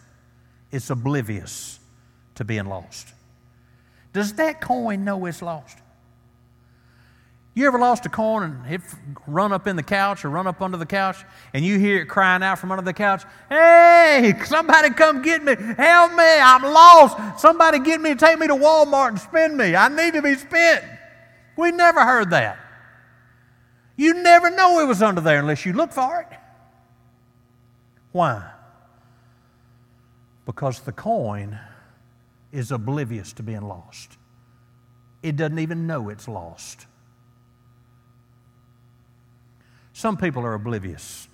it's 0.71 0.89
oblivious 0.89 1.79
to 2.35 2.45
being 2.45 2.65
lost. 2.65 3.13
Does 4.13 4.33
that 4.35 4.61
coin 4.61 5.03
know 5.03 5.25
it's 5.25 5.41
lost? 5.41 5.77
You 7.55 7.67
ever 7.67 7.77
lost 7.77 8.05
a 8.05 8.09
coin 8.09 8.43
and 8.43 8.73
it 8.73 8.81
run 9.27 9.51
up 9.51 9.67
in 9.67 9.75
the 9.75 9.83
couch 9.83 10.23
or 10.23 10.29
run 10.29 10.47
up 10.47 10.61
under 10.61 10.77
the 10.77 10.85
couch 10.85 11.17
and 11.53 11.65
you 11.65 11.77
hear 11.77 12.01
it 12.01 12.05
crying 12.05 12.41
out 12.41 12.59
from 12.59 12.71
under 12.71 12.85
the 12.85 12.93
couch, 12.93 13.23
Hey, 13.49 14.33
somebody 14.45 14.91
come 14.91 15.21
get 15.21 15.43
me. 15.43 15.55
Help 15.55 16.11
me. 16.13 16.23
I'm 16.23 16.63
lost. 16.63 17.41
Somebody 17.41 17.79
get 17.79 17.99
me 17.99 18.11
and 18.11 18.19
take 18.19 18.39
me 18.39 18.47
to 18.47 18.55
Walmart 18.55 19.09
and 19.09 19.19
spend 19.19 19.57
me. 19.57 19.75
I 19.75 19.89
need 19.89 20.13
to 20.13 20.21
be 20.21 20.35
spent. 20.35 20.85
We 21.57 21.71
never 21.71 22.05
heard 22.05 22.29
that. 22.29 22.68
You 23.99 24.13
never 24.13 24.49
know 24.49 24.79
it 24.79 24.85
was 24.85 25.01
under 25.01 25.19
there 25.19 25.39
unless 25.39 25.65
you 25.65 25.73
look 25.73 25.91
for 25.91 26.21
it. 26.21 26.37
Why? 28.13 28.49
Because 30.45 30.79
the 30.79 30.93
coin 30.93 31.59
is 32.53 32.71
oblivious 32.71 33.33
to 33.33 33.43
being 33.43 33.63
lost. 33.63 34.17
It 35.21 35.35
doesn't 35.35 35.59
even 35.59 35.85
know 35.85 36.07
it's 36.07 36.29
lost. 36.29 36.85
Some 39.91 40.15
people 40.15 40.45
are 40.45 40.53
oblivious. 40.53 41.27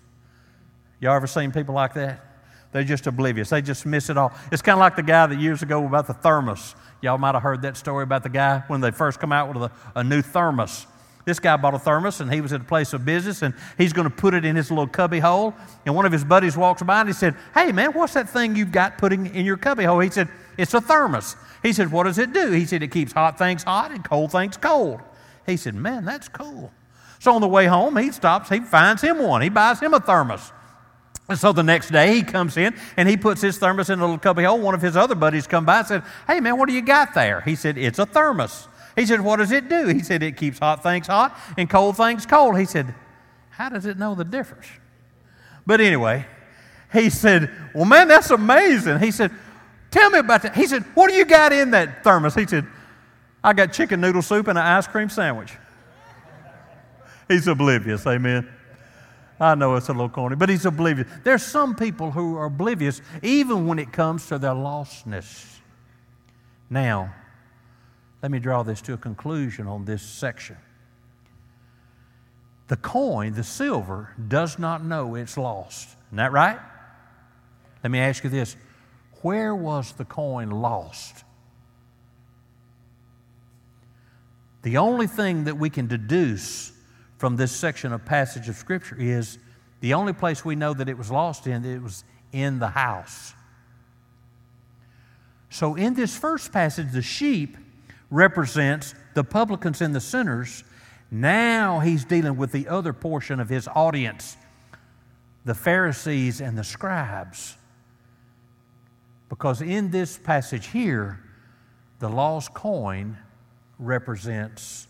Y'all 0.99 1.15
ever 1.15 1.28
seen 1.28 1.51
people 1.51 1.75
like 1.75 1.93
that? 1.93 2.25
They're 2.71 2.84
just 2.84 3.06
oblivious. 3.06 3.51
They 3.51 3.62
just 3.62 3.86
miss 3.86 4.10
it 4.10 4.17
all. 4.17 4.34
It's 4.51 4.63
kind 4.63 4.73
of 4.73 4.80
like 4.80 4.95
the 4.95 5.04
guy 5.04 5.28
that 5.28 5.39
years 5.39 5.62
ago 5.62 5.86
about 5.86 6.08
the 6.08 6.15
thermos. 6.15 6.73
Y'all 7.04 7.19
might 7.19 7.36
have 7.36 7.43
heard 7.43 7.62
that 7.62 7.78
story 7.78 8.01
about 8.01 8.23
the 8.23 8.30
guy 8.30 8.63
when 8.65 8.82
they 8.82 8.89
first 8.89 9.19
come 9.19 9.32
out 9.32 9.54
with 9.54 9.71
a, 9.71 9.71
a 9.93 10.04
new 10.04 10.23
thermos. 10.23 10.88
This 11.26 11.40
guy 11.40 11.58
bought 11.58 11.74
a 11.74 11.80
thermos 11.80 12.22
and 12.22 12.32
he 12.32 12.40
was 12.40 12.54
at 12.54 12.62
a 12.62 12.64
place 12.64 12.94
of 12.94 13.04
business 13.04 13.42
and 13.42 13.56
he's 13.80 13.94
going 13.94 14.08
to 14.08 14.16
put 14.16 14.36
it 14.36 14.46
in 14.46 14.56
his 14.56 14.70
little 14.70 14.88
cubby 14.88 15.20
hole. 15.20 15.56
And 15.86 15.96
one 15.96 16.06
of 16.06 16.12
his 16.12 16.24
buddies 16.24 16.56
walks 16.56 16.84
by 16.84 17.00
and 17.00 17.10
he 17.10 17.14
said, 17.14 17.36
Hey, 17.54 17.72
man, 17.72 17.94
what's 17.94 18.14
that 18.14 18.30
thing 18.30 18.56
you've 18.56 18.72
got 18.72 19.00
putting 19.00 19.34
in 19.34 19.44
your 19.44 19.58
cubby 19.58 19.84
hole? 19.84 20.00
He 20.00 20.12
said, 20.12 20.30
It's 20.56 20.76
a 20.76 20.82
thermos. 20.82 21.36
He 21.64 21.74
said, 21.74 21.92
What 21.92 22.04
does 22.04 22.20
it 22.20 22.32
do? 22.32 22.52
He 22.52 22.66
said, 22.66 22.84
It 22.84 22.92
keeps 22.92 23.12
hot 23.12 23.40
things 23.40 23.64
hot 23.64 23.92
and 23.92 24.04
cold 24.04 24.32
things 24.32 24.56
cold. 24.56 25.02
He 25.48 25.58
said, 25.58 25.74
Man, 25.74 26.06
that's 26.06 26.28
cool. 26.28 26.72
So 27.20 27.34
on 27.34 27.42
the 27.42 27.48
way 27.48 27.66
home, 27.66 27.98
he 27.98 28.12
stops, 28.12 28.50
he 28.50 28.60
finds 28.60 29.02
him 29.02 29.18
one. 29.18 29.42
He 29.42 29.50
buys 29.50 29.80
him 29.80 29.96
a 29.96 30.00
thermos. 30.00 30.52
And 31.28 31.40
so 31.40 31.52
the 31.52 31.64
next 31.64 31.90
day 31.90 32.14
he 32.14 32.22
comes 32.22 32.56
in 32.56 32.76
and 32.98 33.10
he 33.10 33.18
puts 33.18 33.42
his 33.42 33.58
thermos 33.58 33.90
in 33.90 33.98
a 33.98 34.02
little 34.04 34.20
cubby 34.20 34.44
hole. 34.44 34.60
One 34.60 34.76
of 34.76 34.82
his 34.84 34.96
other 34.96 35.16
buddies 35.16 35.48
come 35.48 35.66
by 35.66 35.80
and 35.80 35.88
said, 35.88 36.04
Hey 36.28 36.40
man, 36.40 36.60
what 36.60 36.70
do 36.70 36.76
you 36.76 36.84
got 36.84 37.16
there? 37.16 37.42
He 37.42 37.56
said, 37.56 37.80
It's 37.80 37.98
a 37.98 38.06
thermos. 38.06 38.68
He 38.95 39.05
said, 39.05 39.21
What 39.21 39.38
does 39.38 39.51
it 39.51 39.69
do? 39.69 39.88
He 39.88 40.01
said, 40.01 40.23
It 40.23 40.38
keeps 40.38 40.60
hot 40.60 40.84
things 40.84 41.08
hot 41.08 41.38
and 41.58 41.69
cold 41.69 41.97
things 41.97 42.25
cold. 42.25 42.58
He 42.58 42.65
said, 42.65 42.93
How 43.49 43.69
does 43.69 43.86
it 43.86 43.97
know 43.97 44.15
the 44.15 44.23
difference? 44.23 44.67
But 45.65 45.81
anyway, 45.81 46.25
he 46.93 47.10
said, 47.10 47.51
Well, 47.73 47.86
man, 47.86 48.08
that's 48.08 48.29
amazing. 48.29 48.99
He 48.99 49.12
said, 49.12 49.31
Tell 49.91 50.10
me 50.10 50.19
about 50.19 50.43
that. 50.43 50.55
He 50.55 50.67
said, 50.67 50.84
What 50.93 51.10
do 51.10 51.15
you 51.15 51.25
got 51.25 51.51
in 51.53 51.71
that 51.71 52.03
thermos? 52.03 52.36
He 52.36 52.45
said, 52.45 52.65
I 53.43 53.53
got 53.53 53.73
chicken 53.73 54.01
noodle 54.01 54.21
soup 54.21 54.47
and 54.47 54.58
an 54.58 54.65
ice 54.65 54.88
cream 54.88 55.10
sandwich. 55.10 55.53
He's 57.27 57.47
oblivious, 57.47 58.05
amen. 58.05 58.49
I 59.39 59.55
know 59.55 59.75
it's 59.75 59.89
a 59.89 59.91
little 59.91 60.10
corny, 60.10 60.36
but 60.36 60.47
he's 60.47 60.65
oblivious. 60.65 61.08
There's 61.23 61.43
some 61.43 61.75
people 61.75 62.12
who 62.12 62.38
are 62.38 62.45
oblivious 62.45 63.01
even 63.21 63.67
when 63.67 63.79
it 63.79 63.91
comes 63.91 64.27
to 64.27 64.38
their 64.38 64.51
lostness. 64.51 65.58
Now, 66.69 67.13
let 68.26 68.32
me 68.32 68.40
draw 68.40 68.64
this 68.64 68.82
to 68.82 68.94
a 68.94 68.98
conclusion 68.98 69.68
on 69.68 69.86
this 69.86 70.02
section. 70.02 70.58
The 72.70 72.76
coin, 72.76 73.36
the 73.36 73.44
silver, 73.44 74.16
does 74.28 74.58
not 74.58 74.84
know 74.84 75.14
it's 75.14 75.38
lost. 75.38 75.90
Isn't 76.08 76.18
that 76.18 76.32
right? 76.32 76.58
Let 77.84 77.92
me 77.92 78.00
ask 78.00 78.24
you 78.24 78.32
this 78.32 78.56
where 79.22 79.54
was 79.54 79.92
the 79.92 80.06
coin 80.06 80.50
lost? 80.50 81.24
The 84.64 84.78
only 84.78 85.06
thing 85.06 85.44
that 85.44 85.60
we 85.60 85.70
can 85.70 85.86
deduce 85.86 86.72
from 87.20 87.36
this 87.36 87.52
section 87.52 87.94
of 87.94 88.06
passage 88.06 88.50
of 88.50 88.56
Scripture 88.56 88.96
is 88.98 89.38
the 89.82 89.94
only 89.94 90.14
place 90.14 90.44
we 90.44 90.56
know 90.56 90.74
that 90.74 90.90
it 90.90 90.98
was 90.98 91.12
lost 91.12 91.46
in, 91.46 91.64
it 91.64 91.84
was 91.84 92.04
in 92.32 92.58
the 92.58 92.70
house. 92.70 93.36
So, 95.52 95.76
in 95.76 95.94
this 95.94 96.18
first 96.18 96.52
passage, 96.52 96.92
the 96.92 97.04
sheep 97.04 97.58
represents 98.15 98.95
the 99.13 99.23
publicans 99.23 99.82
and 99.82 99.93
the 99.93 99.99
sinners. 99.99 100.63
Now 101.12 101.80
he's 101.80 102.06
dealing 102.06 102.38
with 102.38 102.51
the 102.51 102.67
other 102.69 102.93
portion 102.93 103.39
of 103.39 103.49
his 103.49 103.67
audience, 103.67 104.38
the 105.43 105.54
Pharisees 105.54 106.39
and 106.39 106.58
the 106.58 106.63
scribes. 106.63 107.58
Because 109.28 109.62
in 109.62 109.91
this 109.91 110.17
passage 110.17 110.67
here, 110.67 111.19
the 111.99 112.10
lost 112.10 112.54
coin 112.54 113.17
represents 113.78 114.88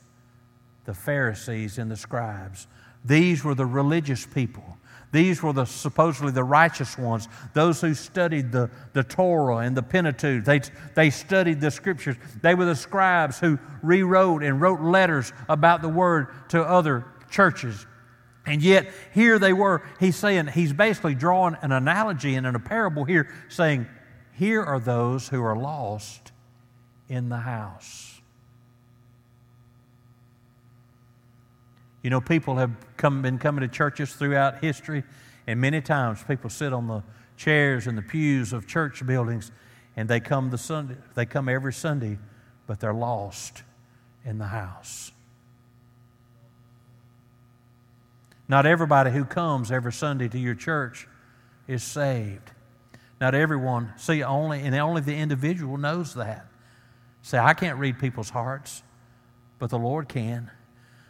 the 0.85 0.93
Pharisees 0.93 1.79
and 1.79 1.89
the 1.89 1.97
scribes. 1.97 2.67
These 3.03 3.43
were 3.43 3.55
the 3.55 3.65
religious 3.65 4.25
people. 4.25 4.77
These 5.11 5.41
were 5.41 5.53
the 5.53 5.65
supposedly 5.65 6.31
the 6.31 6.43
righteous 6.43 6.97
ones, 6.97 7.27
those 7.53 7.81
who 7.81 7.93
studied 7.93 8.51
the, 8.51 8.69
the 8.93 9.03
Torah 9.03 9.57
and 9.57 9.75
the 9.75 9.83
Pentateuch. 9.83 10.43
They, 10.43 10.61
they 10.93 11.09
studied 11.09 11.61
the 11.61 11.71
scriptures. 11.71 12.17
They 12.41 12.55
were 12.55 12.65
the 12.65 12.75
scribes 12.75 13.39
who 13.39 13.57
rewrote 13.81 14.43
and 14.43 14.59
wrote 14.59 14.81
letters 14.81 15.31
about 15.47 15.81
the 15.81 15.89
word 15.89 16.27
to 16.49 16.61
other 16.61 17.05
churches. 17.29 17.85
And 18.45 18.61
yet, 18.61 18.91
here 19.13 19.39
they 19.39 19.53
were. 19.53 19.83
He's 19.99 20.15
saying, 20.15 20.47
he's 20.47 20.73
basically 20.73 21.15
drawing 21.15 21.55
an 21.61 21.71
analogy 21.71 22.35
and 22.35 22.45
in 22.45 22.55
a 22.55 22.59
parable 22.59 23.03
here, 23.03 23.33
saying, 23.49 23.87
Here 24.33 24.61
are 24.61 24.79
those 24.79 25.29
who 25.29 25.41
are 25.43 25.55
lost 25.55 26.31
in 27.09 27.29
the 27.29 27.37
house. 27.37 28.14
You 32.05 32.11
know, 32.11 32.21
people 32.21 32.57
have 32.57 32.69
come, 32.97 33.23
been 33.23 33.39
coming 33.39 33.61
to 33.61 33.67
churches 33.67 34.13
throughout 34.13 34.63
history, 34.63 35.03
and 35.47 35.59
many 35.59 35.81
times 35.81 36.23
people 36.23 36.51
sit 36.51 36.71
on 36.71 36.87
the 36.87 37.01
chairs 37.35 37.87
and 37.87 37.97
the 37.97 38.03
pews 38.03 38.53
of 38.53 38.67
church 38.67 39.03
buildings, 39.07 39.51
and 39.95 40.07
they 40.07 40.19
come 40.19 40.51
the 40.51 40.57
Sunday, 40.59 40.97
they 41.15 41.25
come 41.25 41.49
every 41.49 41.73
Sunday, 41.73 42.19
but 42.67 42.79
they're 42.79 42.93
lost 42.93 43.63
in 44.23 44.37
the 44.37 44.45
house. 44.45 45.13
Not 48.47 48.67
everybody 48.67 49.09
who 49.09 49.25
comes 49.25 49.71
every 49.71 49.91
Sunday 49.91 50.27
to 50.27 50.37
your 50.37 50.53
church 50.53 51.07
is 51.67 51.83
saved. 51.83 52.51
Not 53.19 53.33
everyone, 53.33 53.93
see, 53.97 54.21
only, 54.21 54.61
and 54.61 54.75
only 54.75 55.01
the 55.01 55.15
individual 55.15 55.77
knows 55.77 56.13
that. 56.13 56.45
Say, 57.23 57.39
I 57.39 57.55
can't 57.55 57.79
read 57.79 57.97
people's 57.97 58.29
hearts, 58.29 58.83
but 59.57 59.71
the 59.71 59.79
Lord 59.79 60.07
can. 60.07 60.51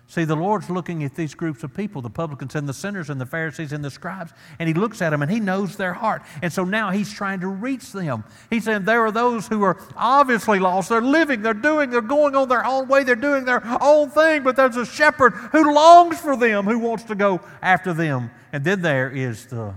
See, 0.08 0.24
the 0.24 0.36
Lord's 0.36 0.70
looking 0.70 1.04
at 1.04 1.16
these 1.16 1.34
groups 1.34 1.64
of 1.64 1.74
people, 1.74 2.00
the 2.02 2.12
publicans 2.12 2.54
and 2.54 2.70
the 2.70 2.74
sinners 2.74 3.10
and 3.10 3.20
the 3.20 3.26
Pharisees 3.26 3.72
and 3.72 3.84
the 3.84 3.90
scribes, 3.90 4.34
and 4.60 4.68
He 4.68 4.74
looks 4.74 5.02
at 5.02 5.10
them 5.10 5.24
and 5.24 5.32
He 5.32 5.40
knows 5.40 5.78
their 5.78 5.94
heart. 5.94 6.22
And 6.44 6.54
so 6.54 6.64
now 6.64 6.92
He's 6.92 7.12
trying 7.12 7.40
to 7.40 7.48
reach 7.48 7.92
them. 7.92 8.24
He's 8.52 8.66
saying 8.66 8.86
there 8.86 9.04
are 9.04 9.12
those 9.12 9.48
who 9.48 9.64
are 9.64 9.80
obviously 9.96 10.60
lost. 10.60 10.90
They're 10.90 11.02
living, 11.02 11.42
they're 11.42 11.56
doing, 11.56 11.90
they're 11.90 12.02
going 12.02 12.36
on 12.36 12.50
their 12.50 12.64
own 12.64 12.88
way, 12.88 13.04
they're 13.04 13.16
doing 13.16 13.46
their 13.46 13.64
own 13.82 14.12
thing, 14.12 14.44
but 14.44 14.56
there's 14.56 14.78
a 14.78 14.86
shepherd 14.86 15.34
who 15.52 15.74
longs 15.74 16.20
for 16.20 16.38
them, 16.38 16.66
who 16.66 16.78
wants 16.78 17.04
to 17.06 17.16
go 17.16 17.42
after 17.64 17.92
them. 17.92 18.30
And 18.54 18.64
then 18.64 18.84
there 18.84 19.10
is 19.10 19.48
the 19.48 19.74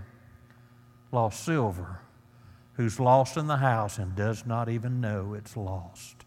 lost 1.11 1.43
silver, 1.43 2.01
who's 2.75 3.01
lost 3.01 3.39
in 3.39 3.47
the 3.47 3.57
house 3.57 3.97
and 3.97 4.15
does 4.15 4.45
not 4.45 4.69
even 4.69 5.01
know 5.01 5.33
it's 5.33 5.57
lost. 5.57 6.27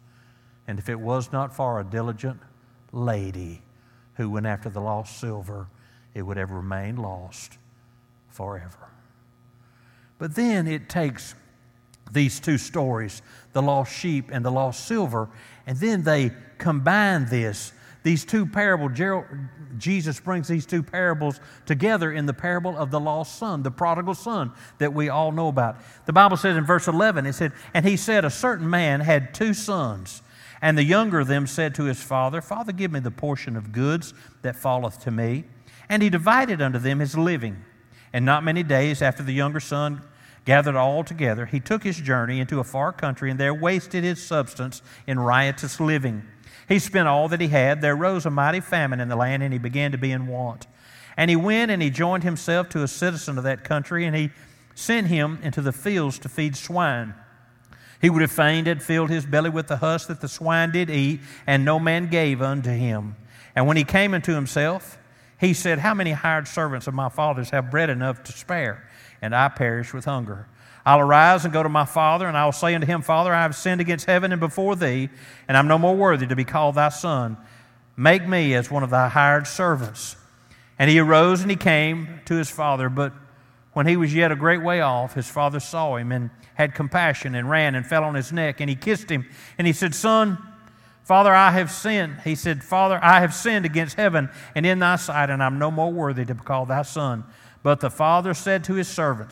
And 0.67 0.79
if 0.79 0.89
it 0.89 0.99
was 0.99 1.31
not 1.31 1.55
for 1.55 1.79
a 1.79 1.83
diligent 1.83 2.39
lady, 2.91 3.61
who 4.21 4.29
went 4.29 4.45
after 4.45 4.69
the 4.69 4.79
lost 4.79 5.19
silver, 5.19 5.67
it 6.13 6.21
would 6.21 6.37
have 6.37 6.51
remained 6.51 6.99
lost 6.99 7.57
forever. 8.29 8.89
But 10.19 10.35
then 10.35 10.67
it 10.67 10.89
takes 10.89 11.33
these 12.11 12.39
two 12.39 12.57
stories, 12.57 13.21
the 13.53 13.61
lost 13.61 13.91
sheep 13.91 14.29
and 14.31 14.45
the 14.45 14.51
lost 14.51 14.85
silver, 14.85 15.29
and 15.65 15.77
then 15.77 16.03
they 16.03 16.31
combine 16.57 17.25
this. 17.25 17.73
These 18.03 18.25
two 18.25 18.45
parables, 18.45 18.99
Jesus 19.77 20.19
brings 20.19 20.47
these 20.47 20.65
two 20.65 20.83
parables 20.83 21.39
together 21.65 22.11
in 22.11 22.25
the 22.25 22.33
parable 22.33 22.77
of 22.77 22.91
the 22.91 22.99
lost 22.99 23.37
son, 23.37 23.63
the 23.63 23.71
prodigal 23.71 24.15
son 24.15 24.51
that 24.79 24.93
we 24.93 25.09
all 25.09 25.31
know 25.31 25.47
about. 25.47 25.77
The 26.05 26.13
Bible 26.13 26.37
says 26.37 26.57
in 26.57 26.65
verse 26.65 26.87
11, 26.87 27.25
it 27.25 27.33
said, 27.33 27.53
And 27.73 27.85
he 27.85 27.97
said, 27.97 28.25
A 28.25 28.29
certain 28.29 28.69
man 28.69 28.99
had 28.99 29.33
two 29.33 29.53
sons. 29.53 30.21
And 30.61 30.77
the 30.77 30.83
younger 30.83 31.19
of 31.19 31.27
them 31.27 31.47
said 31.47 31.73
to 31.75 31.85
his 31.85 32.01
father, 32.01 32.41
Father, 32.41 32.71
give 32.71 32.91
me 32.91 32.99
the 32.99 33.11
portion 33.11 33.55
of 33.57 33.71
goods 33.71 34.13
that 34.43 34.55
falleth 34.55 34.99
to 35.03 35.11
me. 35.11 35.45
And 35.89 36.03
he 36.03 36.09
divided 36.09 36.61
unto 36.61 36.77
them 36.77 36.99
his 36.99 37.17
living. 37.17 37.65
And 38.13 38.25
not 38.25 38.43
many 38.43 38.63
days 38.63 39.01
after 39.01 39.23
the 39.23 39.33
younger 39.33 39.59
son 39.59 40.01
gathered 40.45 40.75
all 40.75 41.03
together, 41.03 41.45
he 41.45 41.59
took 41.59 41.83
his 41.83 41.99
journey 41.99 42.39
into 42.39 42.59
a 42.59 42.63
far 42.63 42.91
country 42.91 43.31
and 43.31 43.39
there 43.39 43.53
wasted 43.53 44.03
his 44.03 44.23
substance 44.23 44.81
in 45.07 45.19
riotous 45.19 45.79
living. 45.79 46.23
He 46.67 46.79
spent 46.79 47.07
all 47.07 47.27
that 47.29 47.41
he 47.41 47.49
had. 47.49 47.81
There 47.81 47.95
rose 47.95 48.25
a 48.25 48.29
mighty 48.29 48.61
famine 48.61 49.01
in 49.01 49.09
the 49.09 49.15
land, 49.15 49.43
and 49.43 49.51
he 49.51 49.59
began 49.59 49.91
to 49.91 49.97
be 49.97 50.11
in 50.11 50.27
want. 50.27 50.67
And 51.17 51.29
he 51.29 51.35
went 51.35 51.69
and 51.69 51.81
he 51.81 51.89
joined 51.89 52.23
himself 52.23 52.69
to 52.69 52.83
a 52.83 52.87
citizen 52.87 53.37
of 53.37 53.43
that 53.43 53.65
country, 53.65 54.05
and 54.05 54.15
he 54.15 54.29
sent 54.73 55.07
him 55.07 55.39
into 55.43 55.61
the 55.61 55.73
fields 55.73 56.17
to 56.19 56.29
feed 56.29 56.55
swine. 56.55 57.13
He 58.01 58.09
would 58.09 58.21
have 58.23 58.31
fain 58.31 58.65
had 58.65 58.81
filled 58.81 59.11
his 59.11 59.25
belly 59.25 59.51
with 59.51 59.67
the 59.67 59.77
husk 59.77 60.07
that 60.07 60.21
the 60.21 60.27
swine 60.27 60.71
did 60.71 60.89
eat, 60.89 61.21
and 61.45 61.63
no 61.63 61.79
man 61.79 62.07
gave 62.07 62.41
unto 62.41 62.71
him. 62.71 63.15
And 63.55 63.67
when 63.67 63.77
he 63.77 63.83
came 63.83 64.13
unto 64.13 64.33
himself, 64.33 64.97
he 65.39 65.53
said, 65.53 65.79
How 65.79 65.93
many 65.93 66.11
hired 66.11 66.47
servants 66.47 66.87
of 66.87 66.95
my 66.95 67.09
father's 67.09 67.51
have 67.51 67.69
bread 67.69 67.89
enough 67.89 68.23
to 68.23 68.31
spare? 68.31 68.87
And 69.21 69.35
I 69.35 69.49
perish 69.49 69.93
with 69.93 70.05
hunger. 70.05 70.47
I'll 70.83 70.99
arise 70.99 71.45
and 71.45 71.53
go 71.53 71.61
to 71.61 71.69
my 71.69 71.85
father, 71.85 72.27
and 72.27 72.35
I 72.35 72.45
will 72.45 72.51
say 72.51 72.73
unto 72.73 72.87
him, 72.87 73.03
Father, 73.03 73.31
I 73.33 73.43
have 73.43 73.55
sinned 73.55 73.81
against 73.81 74.07
heaven 74.07 74.31
and 74.31 74.39
before 74.39 74.75
thee, 74.75 75.09
and 75.47 75.55
I'm 75.55 75.67
no 75.67 75.77
more 75.77 75.95
worthy 75.95 76.25
to 76.25 76.35
be 76.35 76.43
called 76.43 76.75
thy 76.75 76.89
son. 76.89 77.37
Make 77.95 78.27
me 78.27 78.55
as 78.55 78.71
one 78.71 78.81
of 78.81 78.89
thy 78.89 79.09
hired 79.09 79.45
servants. 79.45 80.15
And 80.79 80.89
he 80.89 80.97
arose 80.97 81.41
and 81.41 81.51
he 81.51 81.57
came 81.57 82.21
to 82.25 82.35
his 82.35 82.49
father, 82.49 82.89
but 82.89 83.13
when 83.73 83.87
he 83.87 83.95
was 83.95 84.13
yet 84.13 84.31
a 84.31 84.35
great 84.35 84.61
way 84.61 84.81
off, 84.81 85.13
his 85.13 85.29
father 85.29 85.59
saw 85.59 85.95
him 85.95 86.11
and 86.11 86.29
had 86.55 86.75
compassion 86.75 87.35
and 87.35 87.49
ran 87.49 87.75
and 87.75 87.85
fell 87.85 88.03
on 88.03 88.15
his 88.15 88.31
neck 88.31 88.59
and 88.59 88.69
he 88.69 88.75
kissed 88.75 89.09
him. 89.09 89.29
And 89.57 89.65
he 89.65 89.73
said, 89.73 89.95
Son, 89.95 90.37
Father, 91.03 91.33
I 91.33 91.51
have 91.51 91.71
sinned. 91.71 92.19
He 92.23 92.35
said, 92.35 92.63
Father, 92.63 92.99
I 93.01 93.21
have 93.21 93.33
sinned 93.33 93.65
against 93.65 93.97
heaven 93.97 94.29
and 94.55 94.65
in 94.65 94.79
thy 94.79 94.95
sight, 94.97 95.29
and 95.29 95.41
I'm 95.41 95.57
no 95.59 95.71
more 95.71 95.91
worthy 95.91 96.25
to 96.25 96.35
be 96.35 96.41
called 96.41 96.69
thy 96.69 96.83
son. 96.83 97.23
But 97.63 97.79
the 97.79 97.89
father 97.89 98.33
said 98.33 98.63
to 98.65 98.75
his 98.75 98.87
servant, 98.87 99.31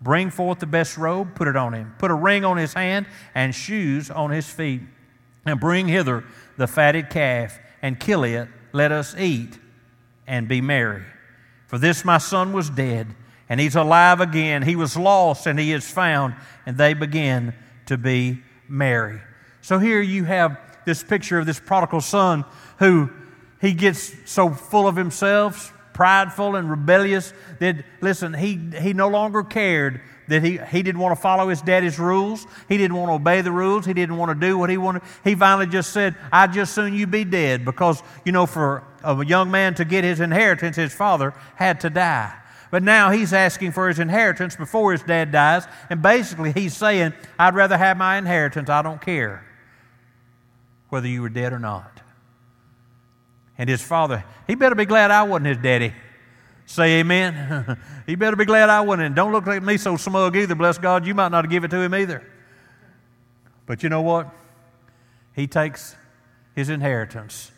Bring 0.00 0.30
forth 0.30 0.58
the 0.58 0.66
best 0.66 0.98
robe, 0.98 1.34
put 1.34 1.46
it 1.46 1.56
on 1.56 1.74
him, 1.74 1.94
put 1.98 2.10
a 2.10 2.14
ring 2.14 2.44
on 2.44 2.56
his 2.56 2.74
hand 2.74 3.06
and 3.34 3.54
shoes 3.54 4.10
on 4.10 4.30
his 4.30 4.50
feet, 4.50 4.82
and 5.46 5.60
bring 5.60 5.86
hither 5.86 6.24
the 6.56 6.66
fatted 6.66 7.08
calf 7.08 7.58
and 7.82 8.00
kill 8.00 8.24
it. 8.24 8.48
Let 8.72 8.90
us 8.90 9.14
eat 9.16 9.58
and 10.26 10.48
be 10.48 10.60
merry. 10.60 11.04
For 11.68 11.78
this 11.78 12.04
my 12.04 12.18
son 12.18 12.52
was 12.52 12.68
dead 12.68 13.14
and 13.52 13.60
he's 13.60 13.76
alive 13.76 14.22
again. 14.22 14.62
He 14.62 14.76
was 14.76 14.96
lost 14.96 15.46
and 15.46 15.58
he 15.58 15.74
is 15.74 15.86
found, 15.86 16.34
and 16.64 16.78
they 16.78 16.94
begin 16.94 17.52
to 17.84 17.98
be 17.98 18.38
merry. 18.66 19.20
So 19.60 19.78
here 19.78 20.00
you 20.00 20.24
have 20.24 20.58
this 20.86 21.02
picture 21.02 21.38
of 21.38 21.44
this 21.44 21.60
prodigal 21.60 22.00
son 22.00 22.46
who 22.78 23.10
he 23.60 23.74
gets 23.74 24.14
so 24.24 24.48
full 24.48 24.88
of 24.88 24.96
himself, 24.96 25.76
prideful 25.92 26.56
and 26.56 26.70
rebellious 26.70 27.34
that, 27.58 27.84
listen, 28.00 28.32
he, 28.32 28.56
he 28.80 28.94
no 28.94 29.08
longer 29.08 29.42
cared 29.42 30.00
that 30.28 30.42
he, 30.42 30.56
he 30.56 30.82
didn't 30.82 31.02
want 31.02 31.14
to 31.14 31.20
follow 31.20 31.50
his 31.50 31.60
daddy's 31.60 31.98
rules. 31.98 32.46
He 32.70 32.78
didn't 32.78 32.96
want 32.96 33.10
to 33.10 33.16
obey 33.16 33.42
the 33.42 33.52
rules. 33.52 33.84
He 33.84 33.92
didn't 33.92 34.16
want 34.16 34.30
to 34.30 34.46
do 34.46 34.56
what 34.56 34.70
he 34.70 34.78
wanted. 34.78 35.02
He 35.24 35.34
finally 35.34 35.66
just 35.66 35.92
said, 35.92 36.16
I'd 36.32 36.54
just 36.54 36.74
soon 36.74 36.94
you 36.94 37.06
be 37.06 37.24
dead 37.24 37.66
because, 37.66 38.02
you 38.24 38.32
know, 38.32 38.46
for 38.46 38.82
a 39.04 39.22
young 39.26 39.50
man 39.50 39.74
to 39.74 39.84
get 39.84 40.04
his 40.04 40.20
inheritance, 40.20 40.76
his 40.76 40.94
father 40.94 41.34
had 41.56 41.80
to 41.80 41.90
die. 41.90 42.38
But 42.72 42.82
now 42.82 43.10
he's 43.10 43.34
asking 43.34 43.72
for 43.72 43.86
his 43.86 43.98
inheritance 43.98 44.56
before 44.56 44.92
his 44.92 45.02
dad 45.02 45.30
dies. 45.30 45.66
And 45.90 46.00
basically, 46.00 46.52
he's 46.52 46.74
saying, 46.74 47.12
I'd 47.38 47.54
rather 47.54 47.76
have 47.76 47.98
my 47.98 48.16
inheritance. 48.16 48.70
I 48.70 48.80
don't 48.80 49.00
care 49.00 49.44
whether 50.88 51.06
you 51.06 51.20
were 51.20 51.28
dead 51.28 51.52
or 51.52 51.58
not. 51.58 52.00
And 53.58 53.68
his 53.68 53.82
father, 53.82 54.24
he 54.46 54.54
better 54.54 54.74
be 54.74 54.86
glad 54.86 55.10
I 55.10 55.22
wasn't 55.24 55.48
his 55.48 55.58
daddy. 55.58 55.92
Say 56.64 57.00
amen. 57.00 57.76
he 58.06 58.14
better 58.14 58.36
be 58.36 58.46
glad 58.46 58.70
I 58.70 58.80
wasn't. 58.80 59.02
And 59.02 59.14
don't 59.14 59.32
look 59.32 59.46
at 59.48 59.62
me 59.62 59.76
so 59.76 59.98
smug 59.98 60.34
either. 60.34 60.54
Bless 60.54 60.78
God, 60.78 61.06
you 61.06 61.14
might 61.14 61.30
not 61.30 61.50
give 61.50 61.64
it 61.64 61.68
to 61.72 61.76
him 61.76 61.92
either. 61.92 62.26
But 63.66 63.82
you 63.82 63.90
know 63.90 64.00
what? 64.00 64.30
He 65.36 65.46
takes 65.46 65.94
his 66.54 66.70
inheritance 66.70 67.51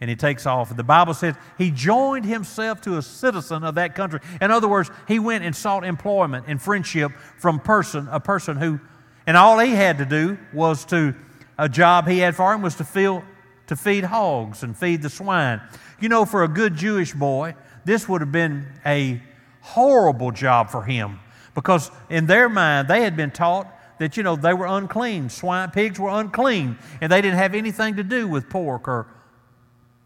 and 0.00 0.08
he 0.08 0.16
takes 0.16 0.46
off. 0.46 0.70
And 0.70 0.78
The 0.78 0.84
Bible 0.84 1.14
says 1.14 1.34
he 1.58 1.70
joined 1.70 2.24
himself 2.24 2.80
to 2.82 2.96
a 2.96 3.02
citizen 3.02 3.64
of 3.64 3.74
that 3.74 3.94
country. 3.94 4.20
In 4.40 4.50
other 4.50 4.68
words, 4.68 4.90
he 5.06 5.18
went 5.18 5.44
and 5.44 5.54
sought 5.54 5.84
employment 5.84 6.46
and 6.48 6.60
friendship 6.60 7.12
from 7.38 7.60
person, 7.60 8.08
a 8.10 8.20
person 8.20 8.56
who, 8.56 8.80
and 9.26 9.36
all 9.36 9.58
he 9.58 9.72
had 9.72 9.98
to 9.98 10.06
do 10.06 10.38
was 10.52 10.84
to, 10.86 11.14
a 11.58 11.68
job 11.68 12.08
he 12.08 12.18
had 12.18 12.34
for 12.34 12.54
him 12.54 12.62
was 12.62 12.76
to 12.76 12.84
fill, 12.84 13.22
to 13.66 13.76
feed 13.76 14.04
hogs 14.04 14.62
and 14.62 14.76
feed 14.76 15.02
the 15.02 15.10
swine. 15.10 15.60
You 16.00 16.08
know, 16.08 16.24
for 16.24 16.42
a 16.42 16.48
good 16.48 16.74
Jewish 16.74 17.12
boy, 17.12 17.54
this 17.84 18.08
would 18.08 18.22
have 18.22 18.32
been 18.32 18.66
a 18.86 19.22
horrible 19.60 20.30
job 20.30 20.70
for 20.70 20.82
him 20.82 21.20
because 21.54 21.90
in 22.08 22.26
their 22.26 22.48
mind 22.48 22.88
they 22.88 23.02
had 23.02 23.16
been 23.16 23.30
taught 23.30 23.66
that 23.98 24.16
you 24.16 24.22
know 24.22 24.36
they 24.36 24.54
were 24.54 24.66
unclean 24.66 25.28
swine 25.28 25.70
pigs 25.70 26.00
were 26.00 26.08
unclean 26.08 26.78
and 27.02 27.12
they 27.12 27.20
didn't 27.20 27.36
have 27.36 27.54
anything 27.54 27.96
to 27.96 28.02
do 28.02 28.26
with 28.26 28.48
pork 28.48 28.88
or 28.88 29.06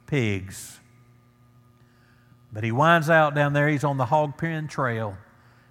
pigs. 0.07 0.81
But 2.53 2.65
he 2.65 2.73
winds 2.73 3.11
out 3.11 3.35
down 3.35 3.53
there, 3.53 3.69
he's 3.69 3.85
on 3.85 3.97
the 3.97 4.07
hog 4.07 4.39
pen 4.39 4.69
trail, 4.69 5.17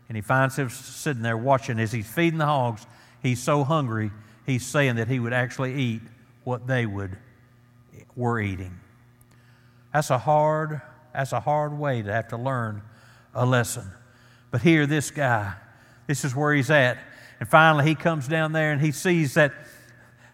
and 0.10 0.16
he 0.16 0.22
finds 0.22 0.58
him 0.58 0.70
sitting 0.70 1.24
there 1.24 1.38
watching 1.38 1.80
as 1.80 1.92
he's 1.92 2.08
feeding 2.08 2.40
the 2.40 2.46
hogs. 2.46 2.86
He's 3.22 3.42
so 3.42 3.64
hungry, 3.64 4.12
he's 4.46 4.66
saying 4.66 4.98
that 4.98 5.08
he 5.08 5.20
would 5.20 5.34
actually 5.34 5.76
eat 5.76 6.02
what 6.44 6.68
they 6.68 6.86
would 6.86 7.18
were 8.16 8.40
eating. 8.40 8.80
That's 9.94 10.10
a 10.10 10.18
hard, 10.18 10.82
that's 11.14 11.32
a 11.32 11.40
hard 11.40 11.78
way 11.78 12.02
to 12.02 12.12
have 12.12 12.30
to 12.30 12.38
learn 12.38 12.82
a 13.34 13.46
lesson. 13.46 13.90
But 14.52 14.62
here, 14.62 14.86
this 14.86 15.12
guy, 15.12 15.54
this 16.08 16.26
is 16.26 16.36
where 16.36 16.54
he's 16.54 16.70
at. 16.70 16.98
And 17.40 17.50
finally, 17.50 17.86
he 17.86 17.96
comes 17.96 18.28
down 18.28 18.52
there 18.52 18.72
and 18.72 18.82
he 18.82 18.92
sees 18.92 19.34
that 19.34 19.54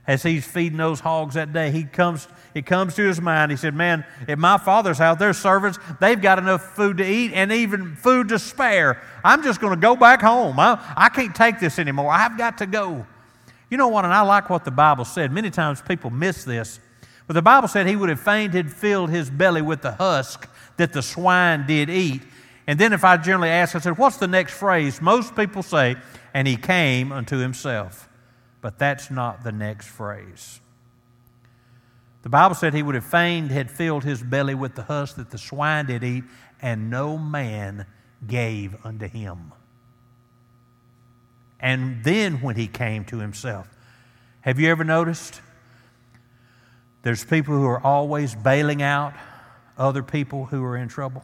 as 0.10 0.24
he's 0.24 0.43
feeding 0.43 0.80
those 0.80 1.00
hogs 1.00 1.36
that 1.36 1.54
day, 1.54 1.69
he 1.69 1.84
comes, 1.84 2.28
it 2.56 2.65
comes 2.65 2.95
to 2.95 3.08
his 3.08 3.22
mind. 3.22 3.52
He 3.52 3.58
said, 3.58 3.76
Man, 3.76 4.04
at 4.28 4.39
my 4.39 4.58
father's 4.58 4.98
house, 4.98 5.19
their 5.19 5.34
servants, 5.34 5.78
they've 6.02 6.19
got 6.19 6.39
enough 6.39 6.63
food 6.76 6.98
to 6.98 7.06
eat 7.08 7.32
and 7.32 7.52
even 7.52 7.95
food 7.95 8.30
to 8.30 8.39
spare. 8.39 9.04
I'm 9.24 9.43
just 9.43 9.62
going 9.62 9.76
to 9.76 9.80
go 9.80 9.95
back 9.95 10.24
home. 10.24 10.60
I, 10.60 10.84
I 10.98 11.10
can't 11.10 11.36
take 11.36 11.60
this 11.60 11.78
anymore. 11.78 12.12
I've 12.12 12.39
got 12.39 12.58
to 12.58 12.65
go. 12.65 13.06
You 13.69 13.78
know 13.78 13.89
what? 13.89 14.04
And 14.04 14.12
I 14.12 14.22
like 14.22 14.50
what 14.50 14.65
the 14.65 14.72
Bible 14.72 15.06
said. 15.06 15.32
Many 15.32 15.52
times 15.52 15.80
people 15.80 16.10
miss 16.10 16.43
this. 16.43 16.80
But 17.28 17.36
the 17.36 17.43
Bible 17.43 17.67
said 17.67 17.86
he 17.86 17.95
would 17.95 18.10
have 18.10 18.19
fain 18.19 18.50
had 18.50 18.74
filled 18.74 19.12
his 19.12 19.30
belly 19.30 19.62
with 19.62 19.84
the 19.84 19.91
husk 19.91 20.50
that 20.78 20.91
the 20.91 21.04
swine 21.04 21.67
did 21.67 21.88
eat. 21.88 22.24
And 22.65 22.80
then 22.80 22.93
if 22.93 23.04
I 23.04 23.17
generally 23.17 23.50
ask, 23.50 23.76
I 23.76 23.80
said, 23.80 24.00
What's 24.00 24.17
the 24.17 24.28
next 24.28 24.54
phrase? 24.54 25.04
Most 25.04 25.36
people 25.36 25.62
say, 25.62 25.98
And 26.34 26.48
he 26.48 26.58
came 26.58 27.12
unto 27.12 27.38
himself. 27.38 28.09
But 28.62 28.78
that's 28.78 29.10
not 29.10 29.43
the 29.43 29.52
next 29.52 29.88
phrase. 29.88 30.60
The 32.22 32.30
Bible 32.30 32.56
said 32.56 32.74
he 32.74 32.84
would 32.84 32.95
have 32.95 33.06
fain 33.06 33.48
had 33.48 33.72
filled 33.72 34.04
his 34.04 34.22
belly 34.22 34.56
with 34.56 34.76
the 34.76 34.84
husk 34.84 35.15
that 35.15 35.30
the 35.32 35.38
swine 35.38 35.86
did 35.86 36.04
eat, 36.04 36.26
and 36.62 36.89
no 36.89 37.17
man 37.17 37.86
gave 38.28 38.76
unto 38.86 39.08
him. 39.08 39.54
And 41.60 42.04
then 42.04 42.41
when 42.41 42.56
he 42.56 42.67
came 42.67 43.06
to 43.06 43.19
himself, 43.19 43.67
have 44.41 44.60
you 44.60 44.69
ever 44.69 44.84
noticed? 44.84 45.41
There's 47.02 47.24
people 47.24 47.56
who 47.56 47.65
are 47.65 47.82
always 47.82 48.36
bailing 48.36 48.82
out 48.82 49.13
other 49.78 50.04
people 50.04 50.45
who 50.45 50.63
are 50.63 50.76
in 50.76 50.89
trouble. 50.89 51.24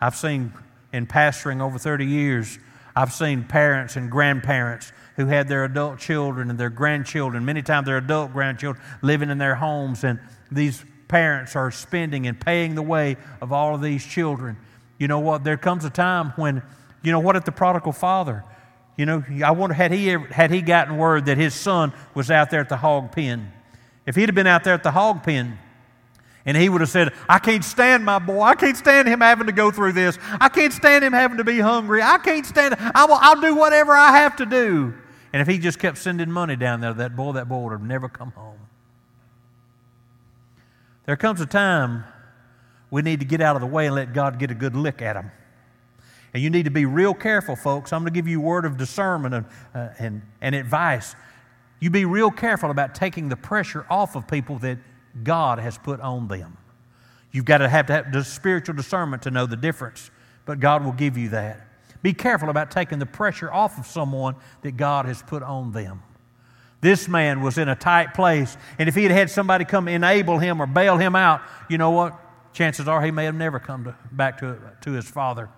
I've 0.00 0.16
seen 0.16 0.52
in 0.92 1.06
pastoring 1.06 1.60
over 1.60 1.78
30 1.78 2.06
years, 2.06 2.58
I've 2.94 3.12
seen 3.12 3.44
parents 3.44 3.96
and 3.96 4.10
grandparents 4.10 4.92
who 5.16 5.26
had 5.26 5.48
their 5.48 5.64
adult 5.64 5.98
children 5.98 6.50
and 6.50 6.58
their 6.58 6.70
grandchildren, 6.70 7.44
many 7.44 7.62
times 7.62 7.86
their 7.86 7.98
adult 7.98 8.32
grandchildren, 8.32 8.84
living 9.02 9.30
in 9.30 9.38
their 9.38 9.54
homes, 9.54 10.04
and 10.04 10.20
these 10.50 10.84
parents 11.08 11.56
are 11.56 11.70
spending 11.70 12.26
and 12.26 12.40
paying 12.40 12.74
the 12.74 12.82
way 12.82 13.16
of 13.40 13.52
all 13.52 13.74
of 13.74 13.82
these 13.82 14.04
children. 14.04 14.56
You 14.98 15.08
know 15.08 15.20
what? 15.20 15.44
There 15.44 15.56
comes 15.56 15.84
a 15.84 15.90
time 15.90 16.32
when, 16.36 16.62
you 17.02 17.12
know, 17.12 17.20
what 17.20 17.36
if 17.36 17.44
the 17.44 17.52
prodigal 17.52 17.92
father, 17.92 18.44
you 18.96 19.06
know, 19.06 19.24
I 19.44 19.50
wonder 19.50 19.74
had 19.74 19.92
he 19.92 20.10
ever, 20.10 20.26
had 20.26 20.50
he 20.50 20.62
gotten 20.62 20.96
word 20.96 21.26
that 21.26 21.38
his 21.38 21.54
son 21.54 21.92
was 22.14 22.30
out 22.30 22.50
there 22.50 22.60
at 22.60 22.68
the 22.68 22.76
hog 22.76 23.12
pen? 23.12 23.52
If 24.06 24.16
he'd 24.16 24.28
have 24.28 24.34
been 24.34 24.46
out 24.46 24.64
there 24.64 24.74
at 24.74 24.82
the 24.82 24.90
hog 24.90 25.22
pen, 25.22 25.58
and 26.44 26.56
he 26.56 26.68
would 26.68 26.80
have 26.80 26.90
said, 26.90 27.12
I 27.28 27.38
can't 27.38 27.64
stand 27.64 28.04
my 28.04 28.18
boy. 28.18 28.42
I 28.42 28.54
can't 28.54 28.76
stand 28.76 29.08
him 29.08 29.20
having 29.20 29.46
to 29.46 29.52
go 29.52 29.70
through 29.70 29.92
this. 29.92 30.18
I 30.40 30.48
can't 30.48 30.72
stand 30.72 31.04
him 31.04 31.12
having 31.12 31.38
to 31.38 31.44
be 31.44 31.60
hungry. 31.60 32.02
I 32.02 32.18
can't 32.18 32.44
stand. 32.44 32.76
I 32.78 33.04
will, 33.04 33.18
I'll 33.20 33.40
do 33.40 33.54
whatever 33.54 33.92
I 33.92 34.18
have 34.18 34.36
to 34.36 34.46
do. 34.46 34.94
And 35.32 35.40
if 35.40 35.48
he 35.48 35.58
just 35.58 35.78
kept 35.78 35.98
sending 35.98 36.30
money 36.30 36.56
down 36.56 36.80
there, 36.80 36.92
that 36.94 37.16
boy, 37.16 37.32
that 37.32 37.48
boy 37.48 37.60
would 37.60 37.72
have 37.72 37.82
never 37.82 38.08
come 38.08 38.32
home. 38.32 38.58
There 41.06 41.16
comes 41.16 41.40
a 41.40 41.46
time 41.46 42.04
we 42.90 43.02
need 43.02 43.20
to 43.20 43.26
get 43.26 43.40
out 43.40 43.56
of 43.56 43.62
the 43.62 43.66
way 43.66 43.86
and 43.86 43.94
let 43.94 44.12
God 44.12 44.38
get 44.38 44.50
a 44.50 44.54
good 44.54 44.76
lick 44.76 45.00
at 45.00 45.16
him. 45.16 45.30
And 46.34 46.42
you 46.42 46.50
need 46.50 46.64
to 46.64 46.70
be 46.70 46.86
real 46.86 47.14
careful, 47.14 47.56
folks. 47.56 47.92
I'm 47.92 48.02
going 48.02 48.12
to 48.12 48.18
give 48.18 48.26
you 48.26 48.40
a 48.40 48.44
word 48.44 48.64
of 48.64 48.76
discernment 48.76 49.34
and, 49.34 49.46
uh, 49.74 49.88
and, 49.98 50.22
and 50.40 50.54
advice. 50.54 51.14
You 51.80 51.90
be 51.90 52.04
real 52.04 52.30
careful 52.30 52.70
about 52.70 52.94
taking 52.94 53.28
the 53.28 53.36
pressure 53.36 53.86
off 53.90 54.16
of 54.16 54.28
people 54.28 54.58
that 54.60 54.78
God 55.22 55.58
has 55.58 55.78
put 55.78 56.00
on 56.00 56.28
them. 56.28 56.56
You've 57.30 57.44
got 57.44 57.58
to 57.58 57.68
have 57.68 57.86
to 57.86 57.92
have 57.92 58.12
the 58.12 58.24
spiritual 58.24 58.74
discernment 58.74 59.22
to 59.22 59.30
know 59.30 59.46
the 59.46 59.56
difference, 59.56 60.10
but 60.44 60.60
God 60.60 60.84
will 60.84 60.92
give 60.92 61.16
you 61.16 61.30
that. 61.30 61.66
Be 62.02 62.12
careful 62.12 62.50
about 62.50 62.70
taking 62.70 62.98
the 62.98 63.06
pressure 63.06 63.52
off 63.52 63.78
of 63.78 63.86
someone 63.86 64.36
that 64.62 64.76
God 64.76 65.06
has 65.06 65.22
put 65.22 65.42
on 65.42 65.72
them. 65.72 66.02
This 66.80 67.08
man 67.08 67.40
was 67.42 67.58
in 67.58 67.68
a 67.68 67.76
tight 67.76 68.12
place, 68.12 68.56
and 68.78 68.88
if 68.88 68.94
he 68.96 69.04
had 69.04 69.12
had 69.12 69.30
somebody 69.30 69.64
come 69.64 69.86
enable 69.86 70.38
him 70.38 70.60
or 70.60 70.66
bail 70.66 70.98
him 70.98 71.14
out, 71.14 71.40
you 71.70 71.78
know 71.78 71.90
what? 71.90 72.18
Chances 72.52 72.88
are 72.88 73.02
he 73.02 73.10
may 73.10 73.24
have 73.24 73.36
never 73.36 73.58
come 73.60 73.84
to, 73.84 73.96
back 74.10 74.38
to, 74.38 74.58
to 74.82 74.92
his 74.92 75.08
father. 75.08 75.48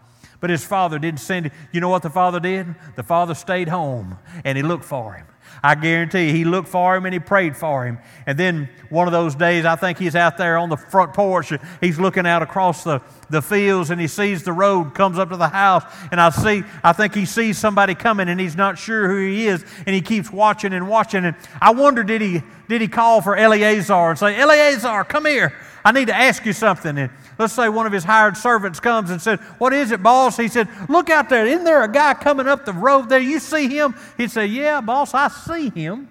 But 0.40 0.50
his 0.50 0.64
father 0.64 0.98
didn't 0.98 1.20
send 1.20 1.46
him. 1.46 1.52
You 1.72 1.80
know 1.80 1.88
what 1.88 2.02
the 2.02 2.10
father 2.10 2.38
did? 2.38 2.74
The 2.96 3.02
father 3.02 3.34
stayed 3.34 3.68
home 3.68 4.18
and 4.44 4.56
he 4.58 4.62
looked 4.62 4.84
for 4.84 5.14
him. 5.14 5.26
I 5.64 5.74
guarantee 5.74 6.26
you, 6.26 6.34
he 6.34 6.44
looked 6.44 6.68
for 6.68 6.94
him 6.94 7.06
and 7.06 7.14
he 7.14 7.18
prayed 7.18 7.56
for 7.56 7.86
him. 7.86 7.98
And 8.26 8.38
then 8.38 8.68
one 8.90 9.08
of 9.08 9.12
those 9.12 9.34
days, 9.34 9.64
I 9.64 9.76
think 9.76 9.96
he's 9.96 10.14
out 10.14 10.36
there 10.36 10.58
on 10.58 10.68
the 10.68 10.76
front 10.76 11.14
porch. 11.14 11.54
He's 11.80 11.98
looking 11.98 12.26
out 12.26 12.42
across 12.42 12.84
the, 12.84 13.00
the 13.30 13.40
fields 13.40 13.88
and 13.88 13.98
he 13.98 14.06
sees 14.06 14.42
the 14.42 14.52
road 14.52 14.94
comes 14.94 15.18
up 15.18 15.30
to 15.30 15.38
the 15.38 15.48
house. 15.48 15.82
And 16.12 16.20
I 16.20 16.28
see, 16.28 16.64
I 16.82 16.92
think 16.92 17.14
he 17.14 17.24
sees 17.24 17.56
somebody 17.56 17.94
coming 17.94 18.28
and 18.28 18.38
he's 18.38 18.56
not 18.56 18.76
sure 18.76 19.08
who 19.08 19.26
he 19.26 19.46
is. 19.46 19.64
And 19.86 19.94
he 19.94 20.02
keeps 20.02 20.30
watching 20.30 20.74
and 20.74 20.86
watching. 20.86 21.24
And 21.24 21.34
I 21.62 21.72
wonder, 21.72 22.04
did 22.04 22.20
he, 22.20 22.42
did 22.68 22.82
he 22.82 22.88
call 22.88 23.22
for 23.22 23.34
Eleazar 23.34 24.10
and 24.10 24.18
say, 24.18 24.38
Eleazar, 24.38 25.04
come 25.04 25.24
here. 25.24 25.54
I 25.82 25.92
need 25.92 26.08
to 26.08 26.14
ask 26.14 26.44
you 26.44 26.52
something. 26.52 26.98
And 26.98 27.10
let's 27.38 27.52
say 27.52 27.68
one 27.68 27.86
of 27.86 27.92
his 27.92 28.04
hired 28.04 28.36
servants 28.36 28.80
comes 28.80 29.10
and 29.10 29.20
said, 29.20 29.40
What 29.58 29.72
is 29.72 29.90
it, 29.90 30.02
boss? 30.02 30.36
He 30.36 30.48
said, 30.48 30.68
Look 30.88 31.10
out 31.10 31.28
there. 31.28 31.46
Isn't 31.46 31.64
there 31.64 31.82
a 31.82 31.90
guy 31.90 32.14
coming 32.14 32.46
up 32.46 32.64
the 32.64 32.72
road 32.72 33.08
there? 33.08 33.20
You 33.20 33.38
see 33.38 33.68
him? 33.68 33.94
He'd 34.16 34.30
say, 34.30 34.46
Yeah, 34.46 34.80
boss, 34.80 35.14
I 35.14 35.28
see 35.28 35.70
him. 35.70 36.08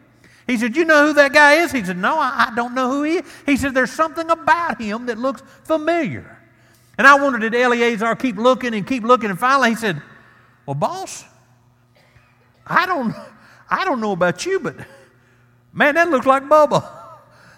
He 0.48 0.58
said, 0.58 0.76
You 0.76 0.86
know 0.86 1.08
who 1.08 1.14
that 1.14 1.34
guy 1.34 1.56
is? 1.56 1.72
He 1.72 1.84
said, 1.84 1.98
No, 1.98 2.18
I, 2.18 2.50
I 2.50 2.56
don't 2.56 2.74
know 2.74 2.90
who 2.90 3.04
he 3.04 3.18
is. 3.18 3.26
He 3.46 3.58
said, 3.58 3.74
There's 3.74 3.92
something 3.92 4.30
about 4.30 4.82
him 4.82 5.06
that 5.08 5.18
looks 5.18 5.42
familiar. 5.64 6.40
And 6.98 7.08
I 7.08 7.16
wondered, 7.16 7.40
did 7.40 7.56
Eleazar 7.56 8.16
keep 8.16 8.38
looking 8.38 8.74
and 8.76 8.86
keep 8.86 9.04
looking? 9.04 9.30
And 9.30 9.40
finally 9.40 9.70
he 9.70 9.76
said, 9.76 10.02
Well, 10.66 10.76
boss, 10.76 11.26
I 12.66 12.86
don't, 12.86 13.16
I 13.70 13.86
don't 13.86 14.00
know 14.00 14.12
about 14.12 14.46
you, 14.46 14.60
but 14.60 14.76
man, 15.72 15.96
that 15.96 16.10
looks 16.10 16.26
like 16.26 16.44
Bubba. 16.44 16.88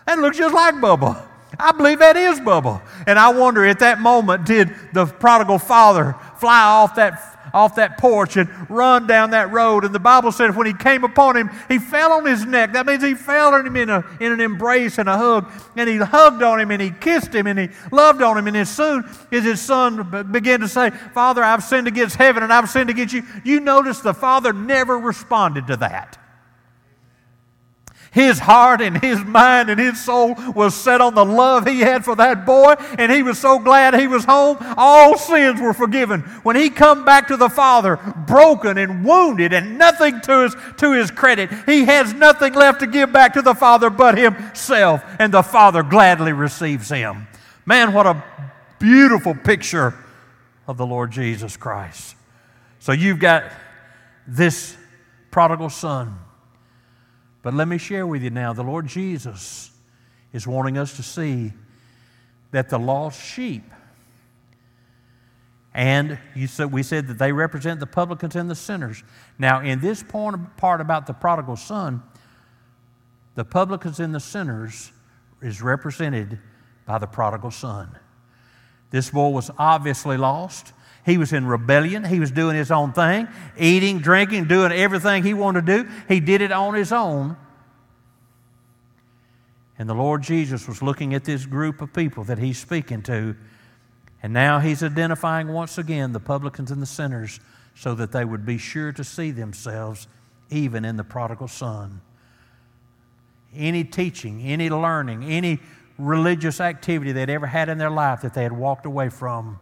That 0.06 0.19
looks 0.19 0.38
just 0.38 0.54
like 0.54 0.75
Bubba. 0.75 1.21
I 1.60 1.72
believe 1.72 2.00
that 2.00 2.18
is 2.18 2.39
Bubba. 2.39 2.82
And 3.08 3.18
I 3.18 3.30
wonder 3.30 3.65
at 3.65 3.80
that 3.80 4.00
moment, 4.00 4.46
did 4.46 4.74
the 4.94 5.06
prodigal 5.06 5.60
father 5.60 6.15
fly 6.38 6.62
off 6.62 6.96
that, 6.96 7.50
off 7.54 7.76
that 7.76 7.98
porch 7.98 8.38
and 8.38 8.50
run 8.70 9.08
down 9.08 9.32
that 9.32 9.52
road? 9.52 9.86
And 9.86 9.94
the 9.94 10.00
Bible 10.00 10.32
said 10.32 10.56
when 10.56 10.68
he 10.68 10.74
came 10.74 11.04
upon 11.04 11.38
him, 11.38 11.50
he 11.68 11.80
fell 11.80 12.13
on 12.13 12.26
his 12.26 12.46
neck. 12.46 12.74
That 12.74 12.86
means 12.86 13.04
he 13.04 13.13
fell 13.13 13.54
on 13.54 13.65
him 13.65 13.76
in, 13.76 13.89
a, 13.89 14.04
in 14.20 14.32
an 14.32 14.39
embrace 14.39 14.98
and 14.98 15.08
a 15.08 15.18
hug. 15.18 15.52
And 15.76 15.89
he 15.89 15.98
hugged 15.98 16.44
on 16.44 16.60
him 16.60 16.72
and 16.72 16.82
he 16.82 16.91
kissed 16.91 17.34
him 17.34 17.48
and 17.48 17.58
he 17.58 17.70
loved 17.91 18.22
on 18.22 18.38
him. 18.38 18.48
And 18.48 18.58
as 18.58 18.70
soon 18.70 19.10
as 19.32 19.44
his 19.44 19.62
son 19.62 20.32
began 20.32 20.60
to 20.62 20.68
say, 20.68 20.89
Father, 20.89 21.44
I've 21.44 21.63
sinned 21.63 21.88
against 21.88 22.15
heaven 22.15 22.44
and 22.44 22.52
I've 22.52 22.70
sinned 22.70 22.89
against 22.89 23.13
you, 23.13 23.24
you 23.44 23.60
notice 23.60 24.00
the 24.00 24.13
father 24.13 24.54
never 24.54 24.98
responded 24.98 25.68
to 25.68 25.78
that. 25.78 26.18
His 28.15 28.39
heart 28.39 28.80
and 28.80 29.04
his 29.04 29.21
mind 29.25 29.69
and 29.69 29.78
his 29.78 30.01
soul 30.01 30.36
was 30.56 30.73
set 30.73 31.01
on 31.01 31.15
the 31.15 31.25
love 31.25 31.67
he 31.67 31.82
had 31.82 32.06
for 32.06 32.15
that 32.15 32.45
boy, 32.45 32.75
and 32.97 33.12
he 33.12 33.21
was 33.21 33.38
so 33.38 33.60
glad 33.60 33.93
he 33.93 34.08
was 34.08 34.23
home. 34.23 34.56
All 34.78 35.17
sins 35.17 35.60
were 35.60 35.73
forgiven. 35.73 36.21
When 36.41 36.56
he 36.56 36.69
come 36.69 37.04
back 37.04 37.28
to 37.28 37.36
the 37.36 37.49
Father, 37.49 37.97
broken 38.25 38.78
and 38.78 39.04
wounded 39.04 39.51
and 39.51 39.78
nothing 39.78 40.21
to 40.21 40.43
his, 40.43 40.56
to 40.78 40.93
his 40.93 41.12
credit, 41.12 41.51
he 41.65 41.84
has 41.84 42.13
nothing 42.13 42.54
left 42.54 42.80
to 42.80 42.88
give 42.88 43.12
back 43.12 43.34
to 43.34 43.41
the 43.41 43.54
Father 43.54 43.89
but 43.89 44.17
himself, 44.17 45.04
and 45.19 45.34
the 45.34 45.43
Father 45.43 45.84
gladly 45.84 46.32
receives 46.32 46.88
him. 46.88 47.28
Man, 47.65 47.91
what 47.91 48.06
a 48.08 48.23
beautiful 48.80 49.36
picture 49.36 49.93
of 50.67 50.78
the 50.78 50.86
Lord 50.86 51.12
Jesus 51.12 51.58
Christ. 51.58 52.15
So 52.80 52.93
you've 52.93 53.19
got 53.19 53.51
this 54.25 54.78
prodigal 55.32 55.69
son 55.69 56.17
but 57.46 57.54
let 57.54 57.68
me 57.68 57.78
share 57.78 58.08
with 58.08 58.24
you 58.24 58.32
now 58.32 58.54
the 58.54 58.64
Lord 58.64 58.88
Jesus 58.88 59.70
is 60.34 60.48
wanting 60.48 60.80
us 60.80 60.96
to 60.96 61.04
see 61.04 61.54
that 62.50 62.70
the 62.70 62.80
lost 62.80 63.22
sheep, 63.22 63.62
and 65.72 66.18
said, 66.48 66.72
we 66.72 66.82
said 66.82 67.08
that 67.08 67.20
they 67.20 67.32
represent 67.32 67.80
the 67.80 67.86
publicans 67.86 68.36
and 68.36 68.50
the 68.50 68.56
sinners. 68.56 69.04
Now, 69.38 69.62
in 69.62 69.80
this 69.80 70.04
part 70.04 70.82
about 70.82 71.06
the 71.06 71.14
prodigal 71.14 71.56
son, 71.56 72.02
the 73.36 73.46
publicans 73.46 74.00
and 74.00 74.16
the 74.16 74.20
sinners 74.20 74.92
is 75.40 75.62
represented 75.62 76.40
by 76.88 76.98
the 76.98 77.06
prodigal 77.06 77.52
son. 77.52 77.96
This 78.90 79.12
boy 79.12 79.30
was 79.30 79.52
obviously 79.60 80.18
lost. 80.18 80.74
He 81.06 81.18
was 81.18 81.32
in 81.34 81.46
rebellion. 81.46 82.04
He 82.04 82.20
was 82.20 82.32
doing 82.32 82.56
his 82.56 82.72
own 82.72 82.91
thing, 82.91 83.28
eating, 83.58 84.00
drinking, 84.00 84.46
doing 84.46 84.72
everything 84.72 85.24
he 85.24 85.36
wanted 85.36 85.68
to 85.68 85.84
do. 85.84 85.89
He 86.08 86.20
did 86.20 86.41
it 86.41 86.52
on 86.52 86.74
his 86.74 86.91
own. 86.91 87.38
And 89.78 89.88
the 89.88 89.94
Lord 89.94 90.24
Jesus 90.24 90.68
was 90.68 90.82
looking 90.82 91.13
at 91.13 91.24
this 91.24 91.46
group 91.46 91.82
of 91.82 91.94
people 91.94 92.24
that 92.24 92.39
he's 92.39 92.58
speaking 92.58 93.04
to. 93.04 93.36
And 94.24 94.34
now 94.34 94.60
he's 94.60 94.82
identifying 94.82 95.50
once 95.50 95.78
again 95.78 96.12
the 96.12 96.20
publicans 96.20 96.72
and 96.72 96.82
the 96.82 96.88
sinners 96.88 97.39
so 97.76 97.94
that 97.94 98.12
they 98.12 98.26
would 98.26 98.46
be 98.46 98.58
sure 98.58 98.91
to 98.94 99.04
see 99.04 99.30
themselves 99.30 100.08
even 100.50 100.86
in 100.86 100.96
the 100.96 101.04
prodigal 101.04 101.50
son. 101.50 102.02
Any 103.54 103.84
teaching, 103.84 104.41
any 104.41 104.70
learning, 104.70 105.24
any 105.24 105.60
religious 106.00 106.60
activity 106.60 107.12
they'd 107.12 107.30
ever 107.30 107.48
had 107.48 107.70
in 107.70 107.78
their 107.78 107.91
life 107.91 108.22
that 108.22 108.34
they 108.34 108.44
had 108.44 108.54
walked 108.54 108.86
away 108.86 109.10
from, 109.10 109.60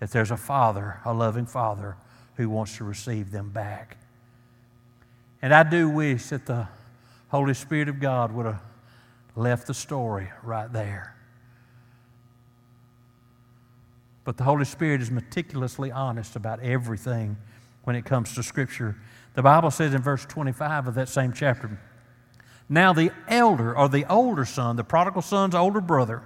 that 0.00 0.10
there's 0.10 0.30
a 0.30 0.36
Father, 0.36 1.00
a 1.04 1.14
loving 1.14 1.46
Father, 1.46 1.96
who 2.36 2.48
wants 2.48 2.76
to 2.78 2.84
receive 2.84 3.30
them 3.30 3.50
back. 3.50 3.98
And 5.42 5.54
I 5.54 5.62
do 5.62 5.88
wish 5.88 6.26
that 6.28 6.46
the 6.46 6.68
Holy 7.28 7.54
Spirit 7.54 7.88
of 7.88 8.00
God 8.00 8.32
would 8.32 8.46
have 8.46 8.62
left 9.36 9.66
the 9.66 9.74
story 9.74 10.30
right 10.42 10.70
there. 10.72 11.14
But 14.24 14.36
the 14.36 14.44
Holy 14.44 14.64
Spirit 14.64 15.00
is 15.00 15.10
meticulously 15.10 15.90
honest 15.90 16.36
about 16.36 16.60
everything 16.60 17.36
when 17.84 17.96
it 17.96 18.04
comes 18.04 18.34
to 18.34 18.42
Scripture. 18.42 18.96
The 19.34 19.42
Bible 19.42 19.70
says 19.70 19.94
in 19.94 20.02
verse 20.02 20.24
25 20.26 20.88
of 20.88 20.94
that 20.94 21.08
same 21.08 21.32
chapter 21.32 21.78
Now 22.68 22.92
the 22.92 23.12
elder, 23.28 23.76
or 23.76 23.88
the 23.88 24.04
older 24.10 24.44
son, 24.44 24.76
the 24.76 24.84
prodigal 24.84 25.22
son's 25.22 25.54
older 25.54 25.80
brother, 25.80 26.22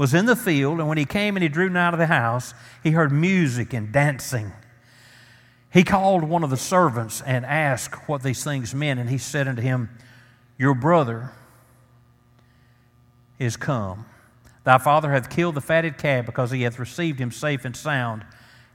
was 0.00 0.14
in 0.14 0.24
the 0.24 0.34
field, 0.34 0.78
and 0.78 0.88
when 0.88 0.96
he 0.96 1.04
came 1.04 1.36
and 1.36 1.42
he 1.42 1.48
drew 1.50 1.68
nigh 1.68 1.90
to 1.90 1.96
the 1.98 2.06
house, 2.06 2.54
he 2.82 2.92
heard 2.92 3.12
music 3.12 3.74
and 3.74 3.92
dancing. 3.92 4.50
He 5.70 5.84
called 5.84 6.24
one 6.24 6.42
of 6.42 6.48
the 6.48 6.56
servants 6.56 7.20
and 7.20 7.44
asked 7.44 8.08
what 8.08 8.22
these 8.22 8.42
things 8.42 8.74
meant, 8.74 8.98
and 8.98 9.10
he 9.10 9.18
said 9.18 9.46
unto 9.46 9.60
him, 9.60 9.90
Your 10.56 10.74
brother 10.74 11.32
is 13.38 13.58
come. 13.58 14.06
Thy 14.64 14.78
father 14.78 15.12
hath 15.12 15.28
killed 15.28 15.54
the 15.54 15.60
fatted 15.60 15.98
calf 15.98 16.24
because 16.24 16.50
he 16.50 16.62
hath 16.62 16.78
received 16.78 17.18
him 17.18 17.30
safe 17.30 17.66
and 17.66 17.76
sound. 17.76 18.24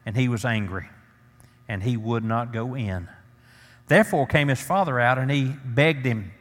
And 0.05 0.15
he 0.15 0.27
was 0.27 0.45
angry, 0.45 0.89
and 1.67 1.81
he 1.81 1.97
would 1.97 2.23
not 2.23 2.53
go 2.53 2.75
in. 2.75 3.07
Therefore 3.87 4.27
came 4.27 4.49
his 4.49 4.61
father 4.61 4.99
out, 4.99 5.17
and 5.17 5.31
he 5.31 5.55
begged 5.65 6.05
him. 6.05 6.33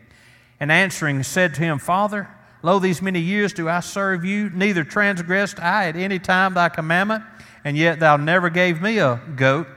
And 0.60 0.70
answering, 0.70 1.22
said 1.22 1.54
to 1.54 1.62
him, 1.62 1.78
Father, 1.78 2.28
lo, 2.64 2.79
these 2.79 3.03
many 3.03 3.20
years 3.20 3.53
do 3.53 3.68
I 3.68 3.81
serve 3.81 4.24
you, 4.24 4.48
neither 4.48 4.85
transgressed 4.85 5.61
I 5.61 5.88
at 5.88 5.96
any 5.96 6.18
time 6.18 6.55
thy 6.55 6.70
commandment, 6.70 7.22
and 7.62 7.77
yet 7.77 8.00
thou 8.00 8.16
never 8.16 8.48
gave 8.48 8.81
me 8.81 8.98
a 8.98 9.20
goat 9.37 9.68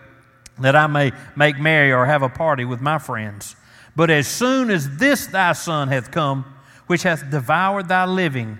that 0.58 0.74
I 0.74 0.88
may 0.88 1.12
make 1.36 1.60
merry 1.60 1.92
or 1.92 2.06
have 2.06 2.22
a 2.22 2.30
party 2.30 2.64
with 2.64 2.80
my 2.80 2.98
friends. 2.98 3.58
But 3.94 4.10
as 4.10 4.26
soon 4.26 4.72
as 4.72 4.98
this 4.98 5.28
thy 5.28 5.52
son 5.52 5.90
hath 5.90 6.12
come, 6.12 6.46
which 6.88 7.04
hath 7.04 7.30
devoured 7.30 7.90
thy 7.90 8.06
living 8.06 8.58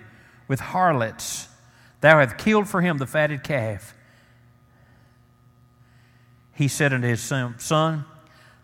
with 0.50 0.60
harlots, 0.60 1.48
thou 2.02 2.20
hast 2.20 2.38
killed 2.38 2.68
for 2.68 2.82
him 2.82 2.98
the 2.98 3.08
fatted 3.08 3.44
calf. 3.44 3.96
He 6.54 6.68
said 6.68 6.92
unto 6.92 7.08
his 7.08 7.22
son, 7.22 7.58
Son, 7.60 8.04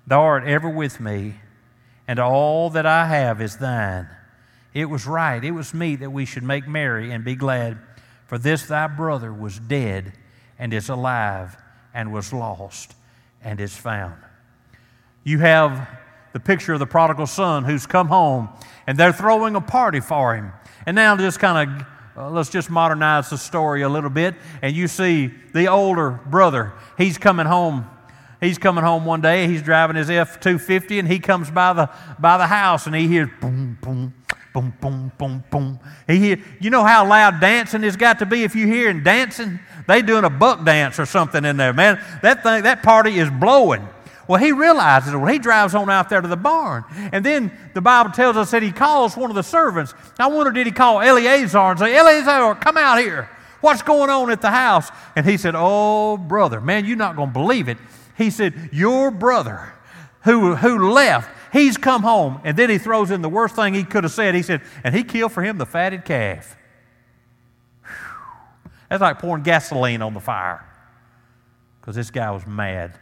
thou 0.06 0.22
art 0.22 0.44
ever 0.44 0.70
with 0.70 1.00
me, 1.00 1.36
and 2.06 2.20
all 2.20 2.70
that 2.72 2.86
I 2.86 3.08
have 3.08 3.40
is 3.40 3.58
thine. 3.58 4.10
It 4.74 4.86
was 4.86 5.06
right, 5.06 5.44
it 5.44 5.52
was 5.52 5.74
meet 5.74 5.98
that 5.98 6.12
we 6.12 6.26
should 6.26 6.44
make 6.44 6.68
merry 6.68 7.12
and 7.12 7.24
be 7.24 7.36
glad. 7.36 7.78
For 8.26 8.38
this 8.38 8.66
thy 8.66 8.88
brother 8.88 9.32
was 9.32 9.60
dead 9.60 10.14
and 10.58 10.74
is 10.74 10.90
alive, 10.90 11.56
and 11.94 12.12
was 12.12 12.34
lost 12.34 12.96
and 13.44 13.60
is 13.60 13.76
found. 13.76 14.16
You 15.24 15.40
have 15.40 15.88
the 16.32 16.40
picture 16.40 16.74
of 16.74 16.80
the 16.80 16.88
prodigal 16.88 17.28
son 17.28 17.64
who's 17.64 17.86
come 17.86 18.08
home, 18.08 18.50
and 18.88 18.98
they're 18.98 19.14
throwing 19.14 19.56
a 19.56 19.62
party 19.62 20.00
for 20.00 20.36
him. 20.36 20.52
And 20.86 20.96
now, 20.96 21.16
just 21.16 21.40
kind 21.40 21.70
of 21.70 21.88
uh, 22.16 22.30
let's 22.30 22.50
just 22.50 22.70
modernize 22.70 23.30
the 23.30 23.38
story 23.38 23.82
a 23.82 23.90
little 23.90 24.10
bit. 24.10 24.36
And 24.62 24.76
you 24.76 24.88
see 24.88 25.28
the 25.54 25.68
older 25.68 26.12
brother, 26.26 26.74
he's 26.98 27.18
coming 27.18 27.46
home. 27.46 27.88
He's 28.40 28.58
coming 28.58 28.84
home 28.84 29.06
one 29.06 29.22
day. 29.22 29.48
He's 29.48 29.62
driving 29.62 29.96
his 29.96 30.10
F 30.10 30.42
250 30.42 31.00
and 31.00 31.08
he 31.08 31.18
comes 31.18 31.50
by 31.50 31.72
the, 31.72 31.90
by 32.20 32.38
the 32.38 32.46
house 32.46 32.88
and 32.88 32.96
he 32.96 33.08
hears 33.08 33.30
boom, 33.40 33.78
boom, 33.82 34.14
boom, 34.54 34.74
boom, 34.80 35.12
boom, 35.18 35.44
boom. 35.50 35.80
He 36.08 36.18
hear, 36.18 36.40
you 36.60 36.70
know 36.70 36.84
how 36.84 37.08
loud 37.08 37.42
dancing 37.42 37.84
has 37.84 37.98
got 37.98 38.20
to 38.20 38.26
be 38.26 38.44
if 38.44 38.56
you're 38.56 38.68
hearing 38.68 39.04
dancing? 39.04 39.60
They 39.88 40.02
doing 40.02 40.24
a 40.24 40.30
buck 40.30 40.64
dance 40.64 41.00
or 41.00 41.06
something 41.06 41.44
in 41.44 41.58
there, 41.58 41.74
man. 41.74 42.00
That 42.22 42.44
thing, 42.44 42.64
that 42.64 42.84
party 42.84 43.20
is 43.20 43.30
blowing. 43.30 43.88
Well, 44.28 44.40
he 44.40 44.54
realizes 44.54 45.14
it 45.14 45.18
when 45.18 45.34
he 45.34 45.40
drives 45.40 45.76
on 45.76 45.90
out 45.90 46.10
there 46.10 46.22
to 46.22 46.28
the 46.28 46.38
barn. 46.38 46.86
And 47.12 47.26
then 47.26 47.52
the 47.74 47.82
Bible 47.82 48.12
tells 48.12 48.38
us 48.38 48.52
that 48.52 48.64
he 48.64 48.72
calls 48.72 49.18
one 49.18 49.30
of 49.30 49.36
the 49.36 49.44
servants. 49.44 49.94
I 50.18 50.28
wonder, 50.28 50.52
did 50.52 50.66
he 50.66 50.72
call 50.72 51.02
Eleazar 51.02 51.72
and 51.72 51.80
say, 51.80 51.96
Eleazar, 51.96 52.56
come 52.56 52.78
out 52.78 53.00
here. 53.00 53.30
What's 53.60 53.82
going 53.82 54.10
on 54.10 54.30
at 54.30 54.42
the 54.42 54.52
house? 54.52 54.90
And 55.16 55.26
he 55.26 55.38
said, 55.38 55.56
Oh, 55.58 56.18
brother, 56.18 56.62
man, 56.62 56.86
you're 56.86 56.98
not 56.98 57.16
going 57.16 57.30
to 57.30 57.34
believe 57.34 57.68
it. 57.68 57.78
He 58.18 58.30
said, 58.30 58.70
Your 58.72 59.12
brother 59.12 59.74
who, 60.24 60.56
who 60.56 60.92
left, 60.92 61.30
he's 61.54 61.78
come 61.78 62.04
home. 62.04 62.42
And 62.44 62.58
then 62.58 62.70
he 62.70 62.78
throws 62.78 63.12
in 63.12 63.22
the 63.22 63.30
worst 63.30 63.56
thing 63.56 63.74
he 63.74 63.86
could 63.86 64.04
have 64.04 64.12
said. 64.12 64.36
He 64.36 64.42
said, 64.42 64.62
And 64.84 64.94
he 64.94 65.04
killed 65.04 65.32
for 65.32 65.42
him 65.42 65.58
the 65.58 65.66
fatted 65.66 66.04
calf. 66.04 66.58
Whew. 67.86 68.72
That's 68.90 69.02
like 69.02 69.20
pouring 69.20 69.44
gasoline 69.44 70.02
on 70.02 70.14
the 70.14 70.20
fire 70.20 70.68
because 71.80 71.96
this 71.96 72.12
guy 72.12 72.32
was 72.32 72.46
mad 72.46 73.00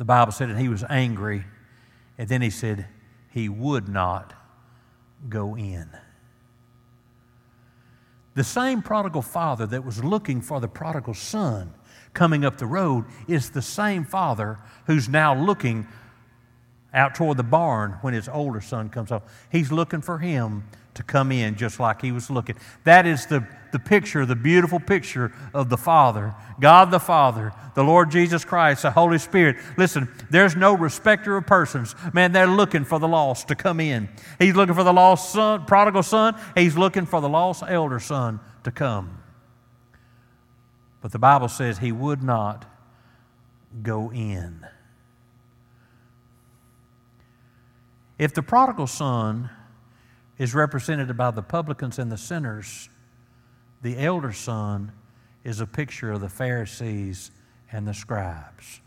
the 0.00 0.06
Bible 0.06 0.32
said, 0.32 0.48
and 0.48 0.58
he 0.58 0.70
was 0.70 0.82
angry. 0.88 1.44
And 2.16 2.26
then 2.26 2.40
he 2.40 2.48
said, 2.48 2.86
he 3.28 3.50
would 3.50 3.86
not 3.86 4.32
go 5.28 5.54
in. 5.54 5.90
The 8.34 8.42
same 8.42 8.80
prodigal 8.80 9.20
father 9.20 9.66
that 9.66 9.84
was 9.84 10.02
looking 10.02 10.40
for 10.40 10.58
the 10.58 10.68
prodigal 10.68 11.12
son 11.12 11.74
coming 12.14 12.46
up 12.46 12.56
the 12.56 12.64
road 12.64 13.04
is 13.28 13.50
the 13.50 13.60
same 13.60 14.06
father 14.06 14.58
who's 14.86 15.06
now 15.06 15.34
looking 15.34 15.86
out 16.92 17.14
toward 17.14 17.36
the 17.36 17.42
barn 17.42 17.92
when 18.00 18.14
his 18.14 18.28
older 18.28 18.60
son 18.60 18.88
comes 18.88 19.10
home. 19.10 19.22
He's 19.50 19.70
looking 19.70 20.00
for 20.00 20.18
him 20.18 20.64
to 20.94 21.02
come 21.02 21.30
in 21.30 21.54
just 21.56 21.78
like 21.78 22.02
he 22.02 22.12
was 22.12 22.30
looking. 22.30 22.56
That 22.84 23.06
is 23.06 23.26
the, 23.26 23.46
the 23.72 23.78
picture, 23.78 24.26
the 24.26 24.34
beautiful 24.36 24.80
picture 24.80 25.32
of 25.54 25.68
the 25.68 25.76
Father, 25.76 26.34
God 26.58 26.90
the 26.90 26.98
Father, 26.98 27.52
the 27.74 27.84
Lord 27.84 28.10
Jesus 28.10 28.44
Christ, 28.44 28.82
the 28.82 28.90
Holy 28.90 29.18
Spirit. 29.18 29.56
Listen, 29.76 30.08
there's 30.30 30.56
no 30.56 30.74
respecter 30.74 31.36
of 31.36 31.46
persons. 31.46 31.94
Man, 32.12 32.32
they're 32.32 32.46
looking 32.46 32.84
for 32.84 32.98
the 32.98 33.08
lost 33.08 33.48
to 33.48 33.54
come 33.54 33.78
in. 33.78 34.08
He's 34.38 34.56
looking 34.56 34.74
for 34.74 34.84
the 34.84 34.92
lost 34.92 35.32
son, 35.32 35.64
prodigal 35.64 36.02
son. 36.02 36.34
He's 36.56 36.76
looking 36.76 37.06
for 37.06 37.20
the 37.20 37.28
lost 37.28 37.62
elder 37.66 38.00
son 38.00 38.40
to 38.64 38.70
come. 38.70 39.18
But 41.00 41.12
the 41.12 41.18
Bible 41.18 41.48
says 41.48 41.78
he 41.78 41.92
would 41.92 42.22
not 42.22 42.66
go 43.82 44.10
in. 44.10 44.66
If 48.20 48.34
the 48.34 48.42
prodigal 48.42 48.86
son 48.86 49.48
is 50.36 50.54
represented 50.54 51.16
by 51.16 51.30
the 51.30 51.40
publicans 51.40 51.98
and 51.98 52.12
the 52.12 52.18
sinners, 52.18 52.90
the 53.80 53.98
elder 53.98 54.34
son 54.34 54.92
is 55.42 55.60
a 55.60 55.66
picture 55.66 56.12
of 56.12 56.20
the 56.20 56.28
Pharisees 56.28 57.30
and 57.72 57.88
the 57.88 57.94
scribes. 57.94 58.82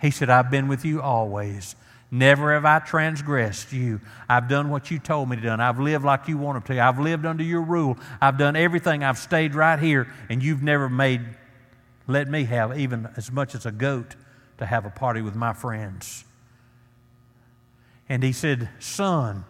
He 0.00 0.12
said, 0.12 0.30
I've 0.30 0.52
been 0.52 0.68
with 0.68 0.84
you 0.84 1.02
always. 1.02 1.74
Never 2.12 2.54
have 2.54 2.64
I 2.64 2.78
transgressed 2.78 3.72
you. 3.72 4.00
I've 4.28 4.48
done 4.48 4.70
what 4.70 4.88
you 4.88 5.00
told 5.00 5.28
me 5.28 5.34
to 5.34 5.42
do. 5.42 5.50
I've 5.50 5.80
lived 5.80 6.04
like 6.04 6.28
you 6.28 6.38
wanted 6.38 6.64
to. 6.66 6.80
I've 6.80 7.00
lived 7.00 7.26
under 7.26 7.42
your 7.42 7.62
rule. 7.62 7.98
I've 8.20 8.38
done 8.38 8.54
everything. 8.54 9.02
I've 9.02 9.18
stayed 9.18 9.56
right 9.56 9.80
here, 9.80 10.06
and 10.28 10.40
you've 10.40 10.62
never 10.62 10.88
made, 10.88 11.22
let 12.06 12.28
me 12.28 12.44
have 12.44 12.78
even 12.78 13.08
as 13.16 13.32
much 13.32 13.56
as 13.56 13.66
a 13.66 13.72
goat 13.72 14.14
to 14.58 14.66
have 14.66 14.86
a 14.86 14.90
party 14.90 15.22
with 15.22 15.34
my 15.34 15.52
friends. 15.52 16.24
And 18.08 18.22
he 18.22 18.32
said, 18.32 18.68
Son, 18.78 19.44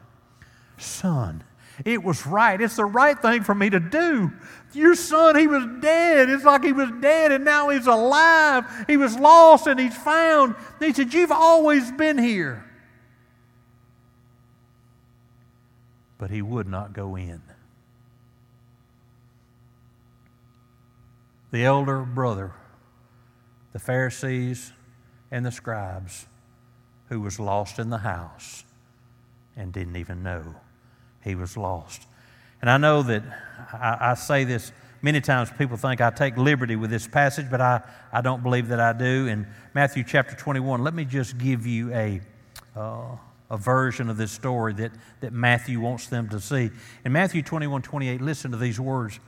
son. 0.79 1.45
It 1.85 2.03
was 2.03 2.27
right. 2.27 2.61
It's 2.61 2.77
the 2.77 2.85
right 2.85 3.19
thing 3.21 3.43
for 3.43 3.55
me 3.55 3.71
to 3.71 3.81
do. 3.81 4.33
Your 4.73 4.95
son, 4.95 5.37
he 5.37 5.47
was 5.47 5.65
dead. 5.81 6.29
It's 6.29 6.45
like 6.45 6.65
he 6.65 6.73
was 6.73 6.91
dead 7.01 7.33
and 7.33 7.45
now 7.45 7.71
he's 7.71 7.87
alive. 7.87 8.65
He 8.87 8.97
was 8.97 9.17
lost 9.17 9.67
and 9.67 9.81
he's 9.81 9.97
found. 9.97 10.55
And 10.55 10.87
he 10.87 10.93
said, 10.93 11.13
You've 11.13 11.33
always 11.33 11.91
been 11.93 12.19
here. 12.19 12.65
But 16.19 16.31
he 16.31 16.43
would 16.43 16.69
not 16.69 16.93
go 16.93 17.17
in. 17.17 17.43
The 21.51 21.65
elder 21.65 22.03
brother, 22.03 22.53
the 23.73 23.79
Pharisees 23.79 24.73
and 25.31 25.45
the 25.45 25.51
scribes, 25.51 26.27
who 27.13 27.21
was 27.21 27.39
lost 27.39 27.79
in 27.79 27.91
the 27.91 27.99
house 27.99 28.65
and 29.55 29.71
didn't 29.71 29.97
even 29.97 30.23
know 30.23 30.55
he 31.23 31.35
was 31.35 31.59
lost. 31.59 32.07
And 32.63 32.71
I 32.71 32.79
know 32.79 33.03
that 33.03 33.23
I, 33.71 34.13
I, 34.13 34.15
say 34.15 34.45
this 34.45 34.73
many 35.03 35.21
times, 35.21 35.51
people 35.59 35.77
think 35.77 36.01
I 36.01 36.09
take 36.09 36.39
liberty 36.39 36.75
with 36.75 36.89
this 36.89 37.07
passage, 37.07 37.51
but 37.51 37.61
I, 37.61 37.83
I 38.15 38.23
don't 38.23 38.43
believe 38.43 38.69
that 38.69 38.81
I 38.81 38.95
do. 38.95 39.27
In 39.27 39.47
Matthew 39.75 40.05
chapter 40.05 40.35
21, 40.35 40.83
let 40.83 40.95
me 40.95 41.05
just 41.05 41.37
give 41.37 41.67
you 41.67 41.93
a, 41.93 42.23
uh, 42.75 43.17
a 43.51 43.59
version 43.59 44.09
of 44.09 44.17
this 44.17 44.33
story 44.33 44.73
that, 44.73 44.93
that 45.21 45.35
Matthew 45.35 45.81
wants 45.81 46.07
them 46.07 46.31
to 46.31 46.41
see. 46.41 46.71
In 47.05 47.13
Matthew 47.13 47.43
21 47.43 47.83
28, 47.83 48.23
listen 48.23 48.53
to 48.53 48.57
these 48.57 48.81
words. 48.81 49.21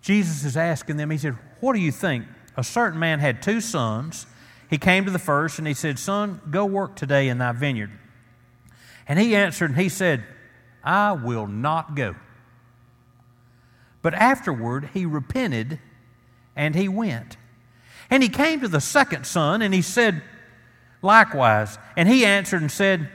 Jesus 0.00 0.46
is 0.46 0.56
asking 0.56 0.96
them, 0.96 1.10
He 1.10 1.18
said, 1.18 1.36
What 1.60 1.74
do 1.74 1.78
you 1.78 1.92
think? 1.92 2.24
A 2.56 2.64
certain 2.64 2.98
man 2.98 3.18
had 3.18 3.42
two 3.42 3.60
sons. 3.60 4.26
He 4.70 4.78
came 4.78 5.04
to 5.04 5.10
the 5.10 5.18
first 5.18 5.58
and 5.58 5.66
he 5.66 5.74
said, 5.74 5.98
Son, 5.98 6.40
go 6.48 6.64
work 6.64 6.94
today 6.94 7.28
in 7.28 7.38
thy 7.38 7.50
vineyard. 7.50 7.90
And 9.08 9.18
he 9.18 9.34
answered 9.34 9.70
and 9.70 9.80
he 9.80 9.88
said, 9.88 10.24
I 10.84 11.12
will 11.12 11.48
not 11.48 11.96
go. 11.96 12.14
But 14.00 14.14
afterward 14.14 14.90
he 14.94 15.04
repented 15.04 15.80
and 16.54 16.76
he 16.76 16.88
went. 16.88 17.36
And 18.08 18.22
he 18.22 18.28
came 18.28 18.60
to 18.60 18.68
the 18.68 18.80
second 18.80 19.26
son 19.26 19.60
and 19.60 19.74
he 19.74 19.82
said, 19.82 20.22
likewise. 21.02 21.76
And 21.96 22.08
he 22.08 22.24
answered 22.24 22.60
and 22.62 22.70
said, 22.70 23.08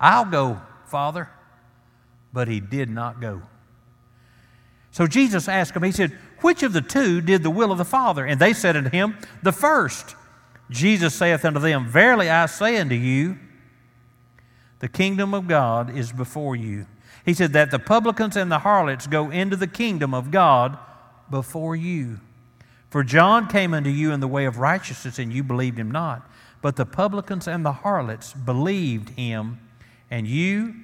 I'll 0.00 0.24
go, 0.24 0.60
Father. 0.86 1.30
But 2.32 2.48
he 2.48 2.60
did 2.60 2.90
not 2.90 3.20
go. 3.20 3.42
So 4.90 5.06
Jesus 5.06 5.48
asked 5.48 5.76
him, 5.76 5.82
He 5.82 5.92
said, 5.92 6.12
Which 6.40 6.62
of 6.62 6.72
the 6.72 6.80
two 6.80 7.20
did 7.20 7.42
the 7.42 7.50
will 7.50 7.70
of 7.70 7.78
the 7.78 7.84
Father? 7.84 8.24
And 8.24 8.40
they 8.40 8.52
said 8.52 8.76
unto 8.76 8.90
him, 8.90 9.16
The 9.42 9.52
first. 9.52 10.16
Jesus 10.70 11.14
saith 11.14 11.44
unto 11.44 11.60
them, 11.60 11.86
Verily 11.86 12.28
I 12.28 12.46
say 12.46 12.78
unto 12.78 12.94
you, 12.94 13.38
the 14.80 14.88
kingdom 14.88 15.32
of 15.32 15.48
God 15.48 15.96
is 15.96 16.12
before 16.12 16.56
you. 16.56 16.86
He 17.24 17.34
said, 17.34 17.52
That 17.52 17.70
the 17.70 17.78
publicans 17.78 18.36
and 18.36 18.50
the 18.50 18.60
harlots 18.60 19.06
go 19.06 19.30
into 19.30 19.56
the 19.56 19.66
kingdom 19.66 20.12
of 20.12 20.30
God 20.30 20.78
before 21.30 21.74
you. 21.74 22.20
For 22.90 23.02
John 23.02 23.48
came 23.48 23.74
unto 23.74 23.90
you 23.90 24.12
in 24.12 24.20
the 24.20 24.28
way 24.28 24.44
of 24.44 24.58
righteousness, 24.58 25.18
and 25.18 25.32
you 25.32 25.42
believed 25.42 25.78
him 25.78 25.90
not. 25.90 26.28
But 26.62 26.76
the 26.76 26.86
publicans 26.86 27.46
and 27.46 27.64
the 27.64 27.72
harlots 27.72 28.32
believed 28.32 29.10
him, 29.10 29.60
and 30.10 30.26
you, 30.26 30.74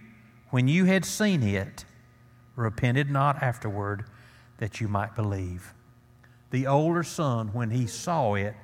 when 0.50 0.68
you 0.68 0.84
had 0.84 1.04
seen 1.04 1.42
it, 1.42 1.84
repented 2.56 3.10
not 3.10 3.42
afterward 3.42 4.04
that 4.58 4.80
you 4.80 4.88
might 4.88 5.14
believe. 5.14 5.74
The 6.50 6.66
older 6.66 7.02
son, 7.02 7.48
when 7.52 7.70
he 7.70 7.86
saw 7.86 8.34
it, 8.34 8.54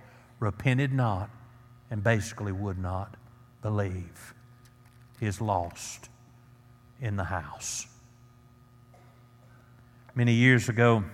repented 0.40 0.92
not 0.92 1.30
and 1.90 2.02
basically 2.02 2.52
would 2.52 2.78
not 2.78 3.16
believe. 3.62 4.34
He 5.20 5.26
is 5.26 5.40
lost 5.40 6.08
in 7.00 7.16
the 7.16 7.24
house. 7.24 7.86
Many 10.14 10.32
years 10.32 10.68
ago, 10.68 11.04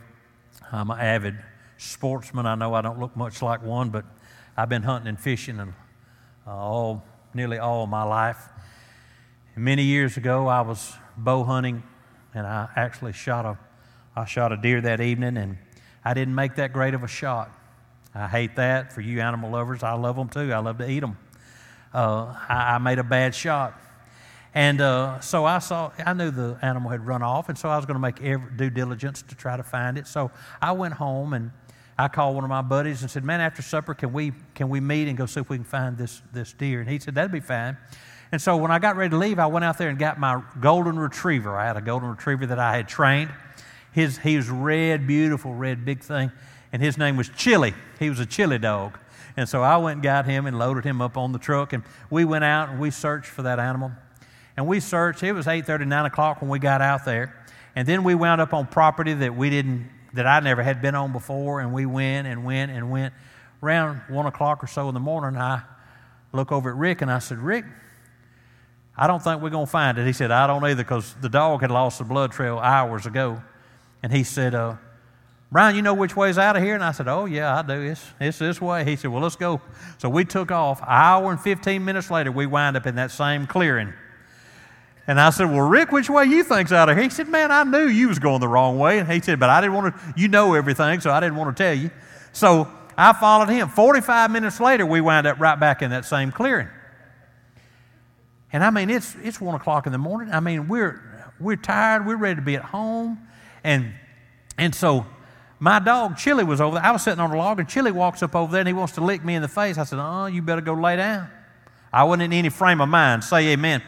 I'm 0.72 0.90
an 0.90 0.98
avid 0.98 1.36
sportsman. 1.76 2.46
I 2.46 2.54
know 2.54 2.74
I 2.74 2.80
don't 2.80 2.98
look 2.98 3.16
much 3.16 3.42
like 3.42 3.62
one, 3.62 3.90
but 3.90 4.04
I've 4.56 4.68
been 4.68 4.82
hunting 4.82 5.08
and 5.08 5.20
fishing 5.20 5.60
and 5.60 5.74
uh, 6.46 6.50
all 6.50 7.02
nearly 7.32 7.58
all 7.58 7.86
my 7.86 8.02
life. 8.02 8.48
Many 9.56 9.84
years 9.84 10.16
ago, 10.16 10.46
I 10.48 10.62
was 10.62 10.94
bow 11.16 11.44
hunting, 11.44 11.82
and 12.34 12.46
I 12.46 12.68
actually 12.76 13.12
shot 13.12 13.44
a 13.44 13.58
I 14.16 14.24
shot 14.26 14.52
a 14.52 14.56
deer 14.56 14.80
that 14.80 15.00
evening, 15.00 15.36
and 15.36 15.58
I 16.04 16.14
didn't 16.14 16.34
make 16.34 16.54
that 16.56 16.72
great 16.72 16.94
of 16.94 17.02
a 17.02 17.08
shot. 17.08 17.50
I 18.14 18.28
hate 18.28 18.56
that 18.56 18.92
for 18.92 19.00
you 19.00 19.20
animal 19.20 19.50
lovers. 19.50 19.82
I 19.82 19.94
love 19.94 20.16
them 20.16 20.28
too. 20.28 20.52
I 20.52 20.58
love 20.58 20.78
to 20.78 20.88
eat 20.88 21.00
them. 21.00 21.16
Uh, 21.92 22.34
I, 22.48 22.74
I, 22.74 22.78
made 22.78 22.98
a 22.98 23.04
bad 23.04 23.34
shot. 23.34 23.80
And 24.54 24.80
uh, 24.80 25.20
so 25.20 25.44
I 25.44 25.58
saw, 25.58 25.90
I 26.04 26.12
knew 26.12 26.30
the 26.30 26.56
animal 26.62 26.90
had 26.90 27.06
run 27.06 27.22
off, 27.22 27.48
and 27.48 27.58
so 27.58 27.68
I 27.68 27.76
was 27.76 27.86
going 27.86 27.96
to 27.96 28.00
make 28.00 28.22
every 28.22 28.50
due 28.56 28.70
diligence 28.70 29.22
to 29.22 29.34
try 29.34 29.56
to 29.56 29.64
find 29.64 29.98
it. 29.98 30.06
So 30.06 30.30
I 30.62 30.72
went 30.72 30.94
home 30.94 31.32
and 31.32 31.50
I 31.98 32.08
called 32.08 32.34
one 32.34 32.44
of 32.44 32.50
my 32.50 32.62
buddies 32.62 33.02
and 33.02 33.10
said, 33.10 33.24
"Man, 33.24 33.40
after 33.40 33.62
supper, 33.62 33.94
can 33.94 34.12
we 34.12 34.32
can 34.54 34.68
we 34.68 34.80
meet 34.80 35.08
and 35.08 35.16
go 35.16 35.26
see 35.26 35.40
if 35.40 35.48
we 35.48 35.56
can 35.56 35.64
find 35.64 35.96
this 35.96 36.22
this 36.32 36.52
deer?" 36.52 36.80
And 36.80 36.88
he 36.88 36.98
said, 36.98 37.14
"That'd 37.14 37.32
be 37.32 37.40
fine." 37.40 37.76
And 38.32 38.40
so 38.42 38.56
when 38.56 38.70
I 38.70 38.78
got 38.80 38.96
ready 38.96 39.10
to 39.10 39.16
leave, 39.16 39.38
I 39.38 39.46
went 39.46 39.64
out 39.64 39.78
there 39.78 39.88
and 39.88 39.98
got 39.98 40.18
my 40.18 40.42
golden 40.60 40.98
retriever. 40.98 41.56
I 41.56 41.66
had 41.66 41.76
a 41.76 41.80
golden 41.80 42.10
retriever 42.10 42.46
that 42.46 42.58
I 42.58 42.76
had 42.76 42.88
trained. 42.88 43.30
His 43.92 44.18
he 44.18 44.36
was 44.36 44.50
red, 44.50 45.06
beautiful 45.06 45.54
red, 45.54 45.84
big 45.84 46.00
thing, 46.00 46.32
and 46.74 46.82
his 46.82 46.98
name 46.98 47.16
was 47.16 47.28
Chili. 47.28 47.72
He 48.00 48.10
was 48.10 48.18
a 48.18 48.26
chili 48.26 48.58
dog. 48.58 48.98
And 49.36 49.48
so 49.48 49.62
I 49.62 49.76
went 49.76 49.98
and 49.98 50.02
got 50.02 50.26
him 50.26 50.44
and 50.44 50.58
loaded 50.58 50.82
him 50.84 51.00
up 51.00 51.16
on 51.16 51.30
the 51.30 51.38
truck, 51.38 51.72
and 51.72 51.84
we 52.10 52.24
went 52.24 52.42
out 52.42 52.68
and 52.68 52.80
we 52.80 52.90
searched 52.90 53.28
for 53.28 53.42
that 53.42 53.60
animal. 53.60 53.92
And 54.56 54.66
we 54.66 54.80
searched. 54.80 55.22
It 55.22 55.34
was 55.34 55.46
8:30, 55.46 55.86
9 55.86 56.06
o'clock 56.06 56.42
when 56.42 56.50
we 56.50 56.58
got 56.58 56.80
out 56.80 57.04
there. 57.04 57.32
And 57.76 57.86
then 57.86 58.02
we 58.02 58.16
wound 58.16 58.40
up 58.40 58.52
on 58.52 58.66
property 58.66 59.14
that 59.14 59.36
we 59.36 59.50
didn't, 59.50 59.88
that 60.14 60.26
I 60.26 60.40
never 60.40 60.64
had 60.64 60.82
been 60.82 60.96
on 60.96 61.12
before. 61.12 61.60
And 61.60 61.72
we 61.72 61.86
went 61.86 62.26
and 62.26 62.44
went 62.44 62.72
and 62.72 62.90
went. 62.90 63.14
Around 63.62 64.00
1 64.08 64.26
o'clock 64.26 64.64
or 64.64 64.66
so 64.66 64.88
in 64.88 64.94
the 64.94 65.00
morning, 65.00 65.40
I 65.40 65.62
look 66.32 66.50
over 66.50 66.70
at 66.70 66.76
Rick 66.76 67.02
and 67.02 67.10
I 67.10 67.20
said, 67.20 67.38
Rick, 67.38 67.66
I 68.96 69.06
don't 69.06 69.22
think 69.22 69.40
we're 69.40 69.50
going 69.50 69.66
to 69.66 69.70
find 69.70 69.96
it. 69.96 70.06
He 70.08 70.12
said, 70.12 70.32
I 70.32 70.48
don't 70.48 70.64
either 70.64 70.82
because 70.82 71.14
the 71.20 71.28
dog 71.28 71.60
had 71.60 71.70
lost 71.70 71.98
the 71.98 72.04
blood 72.04 72.32
trail 72.32 72.58
hours 72.58 73.06
ago. 73.06 73.40
And 74.02 74.12
he 74.12 74.24
said, 74.24 74.56
uh, 74.56 74.74
Brian, 75.54 75.76
you 75.76 75.82
know 75.82 75.94
which 75.94 76.16
way's 76.16 76.36
out 76.36 76.56
of 76.56 76.64
here? 76.64 76.74
And 76.74 76.82
I 76.82 76.90
said, 76.90 77.06
Oh, 77.06 77.26
yeah, 77.26 77.56
I 77.56 77.62
do. 77.62 77.80
It's, 77.80 78.04
it's 78.18 78.40
this 78.40 78.60
way. 78.60 78.84
He 78.84 78.96
said, 78.96 79.12
Well, 79.12 79.22
let's 79.22 79.36
go. 79.36 79.60
So 79.98 80.08
we 80.08 80.24
took 80.24 80.50
off. 80.50 80.82
An 80.82 80.88
hour 80.88 81.30
and 81.30 81.40
15 81.40 81.84
minutes 81.84 82.10
later, 82.10 82.32
we 82.32 82.44
wind 82.44 82.76
up 82.76 82.88
in 82.88 82.96
that 82.96 83.12
same 83.12 83.46
clearing. 83.46 83.92
And 85.06 85.20
I 85.20 85.30
said, 85.30 85.44
Well, 85.44 85.60
Rick, 85.60 85.92
which 85.92 86.10
way 86.10 86.24
you 86.24 86.42
think's 86.42 86.72
out 86.72 86.88
of 86.88 86.96
here? 86.96 87.04
He 87.04 87.10
said, 87.10 87.28
Man, 87.28 87.52
I 87.52 87.62
knew 87.62 87.86
you 87.86 88.08
was 88.08 88.18
going 88.18 88.40
the 88.40 88.48
wrong 88.48 88.80
way. 88.80 88.98
And 88.98 89.08
he 89.08 89.20
said, 89.20 89.38
But 89.38 89.48
I 89.48 89.60
didn't 89.60 89.74
want 89.74 89.94
to, 89.94 90.14
you 90.16 90.26
know 90.26 90.54
everything, 90.54 90.98
so 90.98 91.12
I 91.12 91.20
didn't 91.20 91.36
want 91.36 91.56
to 91.56 91.62
tell 91.62 91.74
you. 91.74 91.92
So 92.32 92.68
I 92.98 93.12
followed 93.12 93.48
him. 93.48 93.68
45 93.68 94.32
minutes 94.32 94.58
later, 94.58 94.84
we 94.84 95.00
wind 95.00 95.28
up 95.28 95.38
right 95.38 95.60
back 95.60 95.82
in 95.82 95.90
that 95.92 96.04
same 96.04 96.32
clearing. 96.32 96.66
And 98.52 98.64
I 98.64 98.70
mean, 98.70 98.90
it's, 98.90 99.14
it's 99.22 99.40
one 99.40 99.54
o'clock 99.54 99.86
in 99.86 99.92
the 99.92 99.98
morning. 99.98 100.34
I 100.34 100.40
mean, 100.40 100.66
we're, 100.66 101.00
we're 101.38 101.54
tired. 101.54 102.08
We're 102.08 102.16
ready 102.16 102.40
to 102.40 102.44
be 102.44 102.56
at 102.56 102.64
home. 102.64 103.20
And, 103.62 103.94
and 104.58 104.74
so 104.74 105.06
my 105.58 105.78
dog, 105.78 106.16
Chili, 106.16 106.44
was 106.44 106.60
over 106.60 106.76
there. 106.76 106.84
I 106.84 106.90
was 106.90 107.02
sitting 107.02 107.20
on 107.20 107.30
a 107.30 107.36
log, 107.36 107.60
and 107.60 107.68
Chili 107.68 107.92
walks 107.92 108.22
up 108.22 108.34
over 108.34 108.50
there 108.50 108.60
and 108.60 108.68
he 108.68 108.74
wants 108.74 108.94
to 108.94 109.00
lick 109.00 109.24
me 109.24 109.34
in 109.34 109.42
the 109.42 109.48
face. 109.48 109.78
I 109.78 109.84
said, 109.84 109.98
Oh, 110.00 110.26
you 110.26 110.42
better 110.42 110.60
go 110.60 110.74
lay 110.74 110.96
down. 110.96 111.28
I 111.92 112.04
wasn't 112.04 112.24
in 112.24 112.32
any 112.32 112.48
frame 112.48 112.80
of 112.80 112.88
mind. 112.88 113.22
Say 113.22 113.48
amen. 113.48 113.82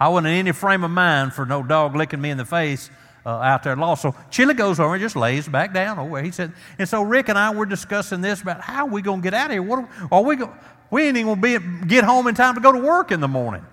I 0.00 0.08
wasn't 0.08 0.28
in 0.28 0.34
any 0.34 0.52
frame 0.52 0.82
of 0.82 0.90
mind 0.90 1.32
for 1.32 1.46
no 1.46 1.62
dog 1.62 1.94
licking 1.94 2.20
me 2.20 2.30
in 2.30 2.36
the 2.36 2.44
face 2.44 2.90
uh, 3.24 3.30
out 3.30 3.62
there 3.62 3.76
lost. 3.76 4.02
So 4.02 4.14
Chili 4.30 4.54
goes 4.54 4.80
over 4.80 4.94
and 4.94 5.00
just 5.00 5.14
lays 5.14 5.46
back 5.46 5.72
down 5.72 5.98
over 5.98 6.10
where 6.10 6.22
he 6.22 6.32
said. 6.32 6.52
And 6.78 6.88
so 6.88 7.02
Rick 7.02 7.28
and 7.28 7.38
I 7.38 7.54
were 7.54 7.66
discussing 7.66 8.20
this 8.20 8.42
about 8.42 8.60
how 8.60 8.86
are 8.86 8.90
we 8.90 9.00
going 9.00 9.20
to 9.20 9.22
get 9.22 9.34
out 9.34 9.46
of 9.46 9.52
here? 9.52 9.62
What 9.62 9.78
are, 9.78 10.08
are 10.10 10.22
we 10.22 10.36
go, 10.36 10.52
we 10.90 11.04
ain't 11.04 11.16
even 11.16 11.40
going 11.40 11.60
to 11.60 11.86
get 11.86 12.04
home 12.04 12.26
in 12.26 12.34
time 12.34 12.56
to 12.56 12.60
go 12.60 12.72
to 12.72 12.78
work 12.78 13.12
in 13.12 13.20
the 13.20 13.28
morning. 13.28 13.64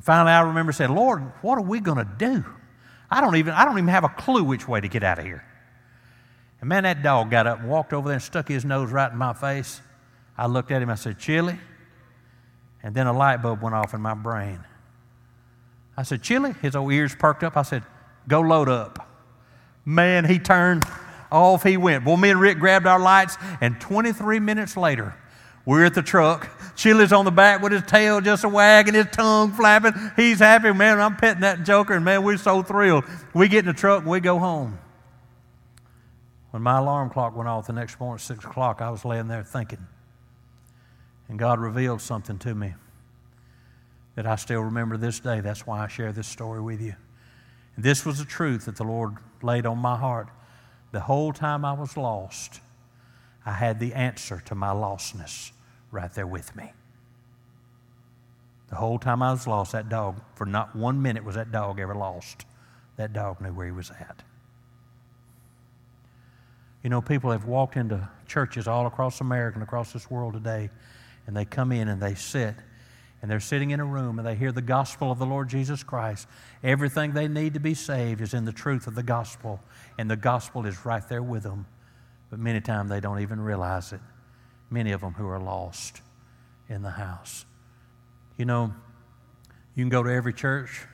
Finally, 0.00 0.32
I 0.32 0.40
remember 0.42 0.72
saying, 0.72 0.94
Lord, 0.94 1.22
what 1.42 1.58
are 1.58 1.62
we 1.62 1.78
going 1.78 1.98
to 1.98 2.08
do? 2.18 2.44
I 3.10 3.20
don't 3.20 3.36
even 3.36 3.52
I 3.54 3.64
don't 3.64 3.76
even 3.78 3.88
have 3.88 4.04
a 4.04 4.08
clue 4.08 4.44
which 4.44 4.68
way 4.68 4.80
to 4.80 4.88
get 4.88 5.02
out 5.02 5.18
of 5.18 5.24
here. 5.24 5.44
And 6.60 6.68
man, 6.68 6.84
that 6.84 7.02
dog 7.02 7.30
got 7.30 7.46
up 7.46 7.60
and 7.60 7.68
walked 7.68 7.92
over 7.92 8.08
there 8.08 8.14
and 8.14 8.22
stuck 8.22 8.48
his 8.48 8.64
nose 8.64 8.90
right 8.90 9.10
in 9.10 9.18
my 9.18 9.32
face. 9.32 9.80
I 10.36 10.46
looked 10.46 10.70
at 10.70 10.82
him. 10.82 10.90
I 10.90 10.94
said, 10.94 11.18
Chili. 11.18 11.58
And 12.82 12.94
then 12.94 13.06
a 13.06 13.12
light 13.12 13.38
bulb 13.38 13.62
went 13.62 13.74
off 13.74 13.94
in 13.94 14.00
my 14.00 14.14
brain. 14.14 14.60
I 15.96 16.02
said, 16.02 16.22
Chili? 16.22 16.54
His 16.62 16.76
old 16.76 16.92
ears 16.92 17.14
perked 17.14 17.42
up. 17.42 17.56
I 17.56 17.62
said, 17.62 17.82
Go 18.28 18.40
load 18.40 18.68
up. 18.68 19.06
Man, 19.84 20.24
he 20.24 20.38
turned 20.38 20.84
off, 21.32 21.62
he 21.62 21.76
went. 21.76 22.04
Well, 22.04 22.16
me 22.16 22.30
and 22.30 22.40
Rick 22.40 22.58
grabbed 22.58 22.86
our 22.86 22.98
lights, 22.98 23.36
and 23.60 23.80
23 23.80 24.40
minutes 24.40 24.76
later, 24.76 25.14
we're 25.64 25.84
at 25.84 25.94
the 25.94 26.02
truck. 26.02 26.48
Chili's 26.80 27.12
on 27.12 27.26
the 27.26 27.30
back 27.30 27.60
with 27.60 27.72
his 27.72 27.82
tail 27.82 28.22
just 28.22 28.42
a 28.42 28.48
wagging, 28.48 28.94
his 28.94 29.04
tongue 29.12 29.52
flapping. 29.52 29.92
He's 30.16 30.38
happy. 30.38 30.72
Man, 30.72 30.98
I'm 30.98 31.14
petting 31.14 31.42
that 31.42 31.62
joker, 31.62 31.92
and 31.92 32.06
man, 32.06 32.22
we're 32.22 32.38
so 32.38 32.62
thrilled. 32.62 33.04
We 33.34 33.48
get 33.48 33.58
in 33.58 33.64
the 33.66 33.74
truck 33.74 34.00
and 34.00 34.10
we 34.10 34.18
go 34.20 34.38
home. 34.38 34.78
When 36.52 36.62
my 36.62 36.78
alarm 36.78 37.10
clock 37.10 37.36
went 37.36 37.50
off 37.50 37.66
the 37.66 37.74
next 37.74 38.00
morning 38.00 38.14
at 38.14 38.22
6 38.22 38.46
o'clock, 38.46 38.80
I 38.80 38.88
was 38.88 39.04
laying 39.04 39.28
there 39.28 39.44
thinking. 39.44 39.86
And 41.28 41.38
God 41.38 41.58
revealed 41.58 42.00
something 42.00 42.38
to 42.38 42.54
me 42.54 42.72
that 44.14 44.26
I 44.26 44.36
still 44.36 44.62
remember 44.62 44.96
this 44.96 45.20
day. 45.20 45.40
That's 45.40 45.66
why 45.66 45.84
I 45.84 45.86
share 45.86 46.12
this 46.12 46.28
story 46.28 46.62
with 46.62 46.80
you. 46.80 46.94
And 47.76 47.84
this 47.84 48.06
was 48.06 48.20
the 48.20 48.24
truth 48.24 48.64
that 48.64 48.76
the 48.76 48.84
Lord 48.84 49.18
laid 49.42 49.66
on 49.66 49.76
my 49.76 49.98
heart. 49.98 50.28
The 50.92 51.00
whole 51.00 51.34
time 51.34 51.62
I 51.62 51.74
was 51.74 51.98
lost, 51.98 52.62
I 53.44 53.52
had 53.52 53.80
the 53.80 53.92
answer 53.92 54.42
to 54.46 54.54
my 54.54 54.70
lostness 54.70 55.52
right 55.90 56.12
there 56.12 56.26
with 56.26 56.54
me. 56.56 56.72
The 58.68 58.76
whole 58.76 58.98
time 58.98 59.22
I 59.22 59.32
was 59.32 59.46
lost, 59.46 59.72
that 59.72 59.88
dog, 59.88 60.20
for 60.34 60.46
not 60.46 60.76
one 60.76 61.02
minute 61.02 61.24
was 61.24 61.34
that 61.34 61.50
dog 61.50 61.80
ever 61.80 61.94
lost. 61.94 62.44
That 62.96 63.12
dog 63.12 63.40
knew 63.40 63.52
where 63.52 63.66
he 63.66 63.72
was 63.72 63.90
at. 63.90 64.22
You 66.82 66.90
know, 66.90 67.00
people 67.00 67.30
have 67.30 67.44
walked 67.44 67.76
into 67.76 68.08
churches 68.26 68.68
all 68.68 68.86
across 68.86 69.20
America 69.20 69.56
and 69.56 69.62
across 69.62 69.92
this 69.92 70.10
world 70.10 70.34
today 70.34 70.70
and 71.26 71.36
they 71.36 71.44
come 71.44 71.72
in 71.72 71.88
and 71.88 72.02
they 72.02 72.14
sit 72.14 72.54
and 73.22 73.30
they're 73.30 73.38
sitting 73.38 73.70
in 73.70 73.80
a 73.80 73.84
room 73.84 74.18
and 74.18 74.26
they 74.26 74.34
hear 74.34 74.50
the 74.50 74.62
gospel 74.62 75.12
of 75.12 75.18
the 75.18 75.26
Lord 75.26 75.48
Jesus 75.48 75.82
Christ. 75.82 76.26
Everything 76.64 77.12
they 77.12 77.28
need 77.28 77.54
to 77.54 77.60
be 77.60 77.74
saved 77.74 78.20
is 78.20 78.34
in 78.34 78.44
the 78.44 78.52
truth 78.52 78.86
of 78.86 78.94
the 78.94 79.02
gospel, 79.02 79.60
and 79.98 80.10
the 80.10 80.16
gospel 80.16 80.66
is 80.66 80.84
right 80.86 81.06
there 81.08 81.22
with 81.22 81.42
them. 81.42 81.66
But 82.30 82.38
many 82.38 82.60
times 82.60 82.90
they 82.90 83.00
don't 83.00 83.20
even 83.20 83.40
realize 83.40 83.92
it. 83.92 84.00
Many 84.70 84.92
of 84.92 85.00
them 85.00 85.14
who 85.14 85.26
are 85.26 85.40
lost 85.40 86.00
in 86.68 86.82
the 86.82 86.90
house. 86.90 87.44
You 88.36 88.44
know, 88.44 88.72
you 89.74 89.82
can 89.82 89.90
go 89.90 90.02
to 90.02 90.10
every 90.10 90.32
church, 90.32 90.86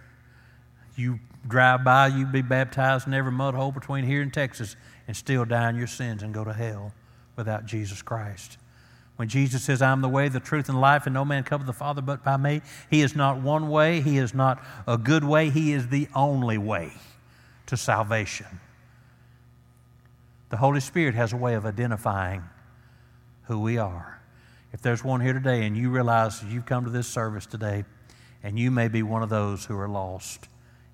you 0.96 1.20
drive 1.46 1.84
by, 1.84 2.08
you 2.08 2.26
be 2.26 2.42
baptized 2.42 3.06
in 3.06 3.14
every 3.14 3.32
mud 3.32 3.54
hole 3.54 3.72
between 3.72 4.04
here 4.04 4.22
and 4.22 4.32
Texas, 4.32 4.76
and 5.06 5.16
still 5.16 5.44
die 5.44 5.68
in 5.68 5.76
your 5.76 5.86
sins 5.86 6.22
and 6.22 6.34
go 6.34 6.44
to 6.44 6.52
hell 6.52 6.92
without 7.36 7.66
Jesus 7.66 8.02
Christ. 8.02 8.58
When 9.16 9.28
Jesus 9.28 9.62
says, 9.62 9.80
I'm 9.80 10.02
the 10.02 10.08
way, 10.08 10.28
the 10.28 10.40
truth, 10.40 10.68
and 10.68 10.80
life, 10.80 11.06
and 11.06 11.14
no 11.14 11.24
man 11.24 11.42
cometh 11.42 11.66
to 11.66 11.72
the 11.72 11.78
Father 11.78 12.02
but 12.02 12.22
by 12.22 12.36
me, 12.36 12.60
He 12.90 13.00
is 13.00 13.16
not 13.16 13.40
one 13.40 13.68
way, 13.68 14.00
He 14.00 14.18
is 14.18 14.34
not 14.34 14.62
a 14.86 14.98
good 14.98 15.24
way, 15.24 15.50
He 15.50 15.72
is 15.72 15.88
the 15.88 16.08
only 16.14 16.58
way 16.58 16.92
to 17.66 17.76
salvation. 17.76 18.60
The 20.50 20.58
Holy 20.58 20.80
Spirit 20.80 21.14
has 21.14 21.32
a 21.32 21.36
way 21.36 21.54
of 21.54 21.64
identifying 21.64 22.44
who 23.46 23.58
we 23.58 23.78
are. 23.78 24.20
If 24.72 24.82
there's 24.82 25.02
one 25.02 25.20
here 25.20 25.32
today 25.32 25.64
and 25.64 25.76
you 25.76 25.90
realize 25.90 26.44
you've 26.44 26.66
come 26.66 26.84
to 26.84 26.90
this 26.90 27.06
service 27.06 27.46
today 27.46 27.84
and 28.42 28.58
you 28.58 28.70
may 28.70 28.88
be 28.88 29.02
one 29.02 29.22
of 29.22 29.28
those 29.28 29.64
who 29.64 29.78
are 29.78 29.88
lost 29.88 30.48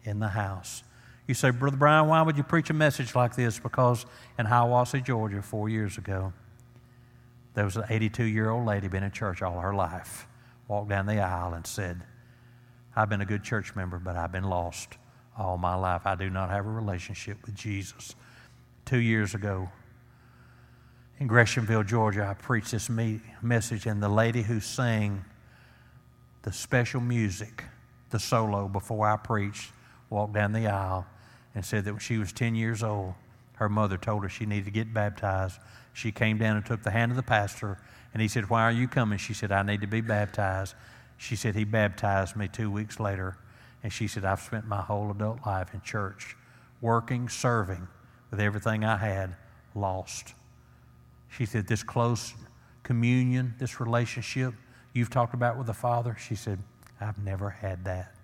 in 0.05 0.21
the 0.21 0.29
house, 0.29 0.83
you 1.27 1.35
say, 1.35 1.51
Brother 1.51 1.77
Brian, 1.77 2.09
why 2.09 2.23
would 2.23 2.37
you 2.37 2.43
preach 2.43 2.71
a 2.71 2.75
message 2.75 3.15
like 3.15 3.37
this? 3.37 3.59
Because 3.59 4.07
in 4.39 4.47
Hiawassee, 4.47 5.05
Georgia, 5.05 5.41
four 5.41 5.69
years 5.69 5.97
ago, 5.97 6.33
there 7.55 7.65
was 7.65 7.77
an 7.77 7.85
82 7.89 8.25
year 8.25 8.51
old 8.51 8.67
lady 8.67 8.89
been 8.89 9.03
in 9.03 9.11
church 9.11 9.43
all 9.43 9.61
her 9.61 9.75
life, 9.75 10.27
walked 10.69 10.89
down 10.89 11.07
the 11.07 11.21
aisle 11.21 11.55
and 11.55 11.67
said, 11.67 12.03
I've 12.95 13.09
been 13.09 13.21
a 13.21 13.27
good 13.27 13.43
church 13.43 13.75
member, 13.75 13.99
but 13.99 14.17
I've 14.17 14.33
been 14.33 14.45
lost 14.45 14.97
all 15.37 15.57
my 15.57 15.75
life. 15.75 16.03
I 16.05 16.15
do 16.15 16.29
not 16.29 16.51
have 16.51 16.67
a 16.67 16.71
relationship 16.71 17.39
with 17.47 17.55
Jesus. 17.55 18.15
Two 18.85 18.99
years 18.99 19.35
ago, 19.35 19.71
in 21.19 21.29
Greshamville, 21.29 21.87
Georgia, 21.87 22.27
I 22.27 22.35
preached 22.35 22.73
this 22.73 22.91
me- 22.91 23.21
message, 23.41 23.87
and 23.87 24.03
the 24.03 24.09
lady 24.09 24.43
who 24.43 24.61
sang 24.61 25.25
the 26.43 26.53
special 26.53 27.01
music, 27.01 27.65
the 28.11 28.19
solo, 28.19 28.69
before 28.69 29.07
I 29.07 29.17
preached, 29.17 29.73
walked 30.11 30.35
down 30.35 30.53
the 30.53 30.67
aisle 30.67 31.07
and 31.55 31.65
said 31.65 31.85
that 31.85 31.93
when 31.93 32.01
she 32.01 32.19
was 32.19 32.33
10 32.33 32.55
years 32.55 32.83
old, 32.83 33.15
her 33.55 33.69
mother 33.69 33.97
told 33.97 34.25
her 34.25 34.29
she 34.29 34.47
needed 34.47 34.65
to 34.65 34.71
get 34.71 34.93
baptized. 34.93 35.59
She 35.93 36.11
came 36.11 36.39
down 36.39 36.57
and 36.57 36.67
took 36.67 36.83
the 36.83 36.91
hand 36.91 37.13
of 37.13 37.17
the 37.17 37.23
pastor, 37.23 37.79
and 38.13 38.21
he 38.21 38.29
said, 38.29 38.51
Why 38.51 38.63
are 38.63 38.73
you 38.73 38.89
coming? 38.89 39.19
She 39.19 39.35
said, 39.35 39.53
I 39.53 39.63
need 39.63 39.81
to 39.83 39.87
be 39.87 40.01
baptized. 40.01 40.75
She 41.17 41.37
said, 41.37 41.55
He 41.55 41.65
baptized 41.65 42.35
me 42.35 42.49
two 42.49 42.71
weeks 42.71 42.99
later. 42.99 43.37
And 43.85 43.93
she 43.93 44.09
said, 44.09 44.25
I've 44.25 44.41
spent 44.41 44.67
my 44.67 44.81
whole 44.81 45.11
adult 45.11 45.47
life 45.47 45.75
in 45.75 45.81
church, 45.83 46.37
working, 46.81 47.29
serving 47.29 47.89
with 48.31 48.41
everything 48.41 48.85
I 48.85 48.97
had, 48.97 49.37
lost. 49.75 50.35
She 51.37 51.47
said, 51.47 51.67
This 51.67 51.83
close 51.83 52.35
communion, 52.83 53.55
this 53.59 53.81
relationship 53.81 54.55
you've 54.93 55.11
talked 55.11 55.35
about 55.35 55.57
with 55.57 55.67
the 55.67 55.75
Father, 55.75 56.17
she 56.19 56.35
said, 56.35 56.59
I've 57.01 57.19
never 57.19 57.51
had 57.51 57.85
that. 57.85 58.15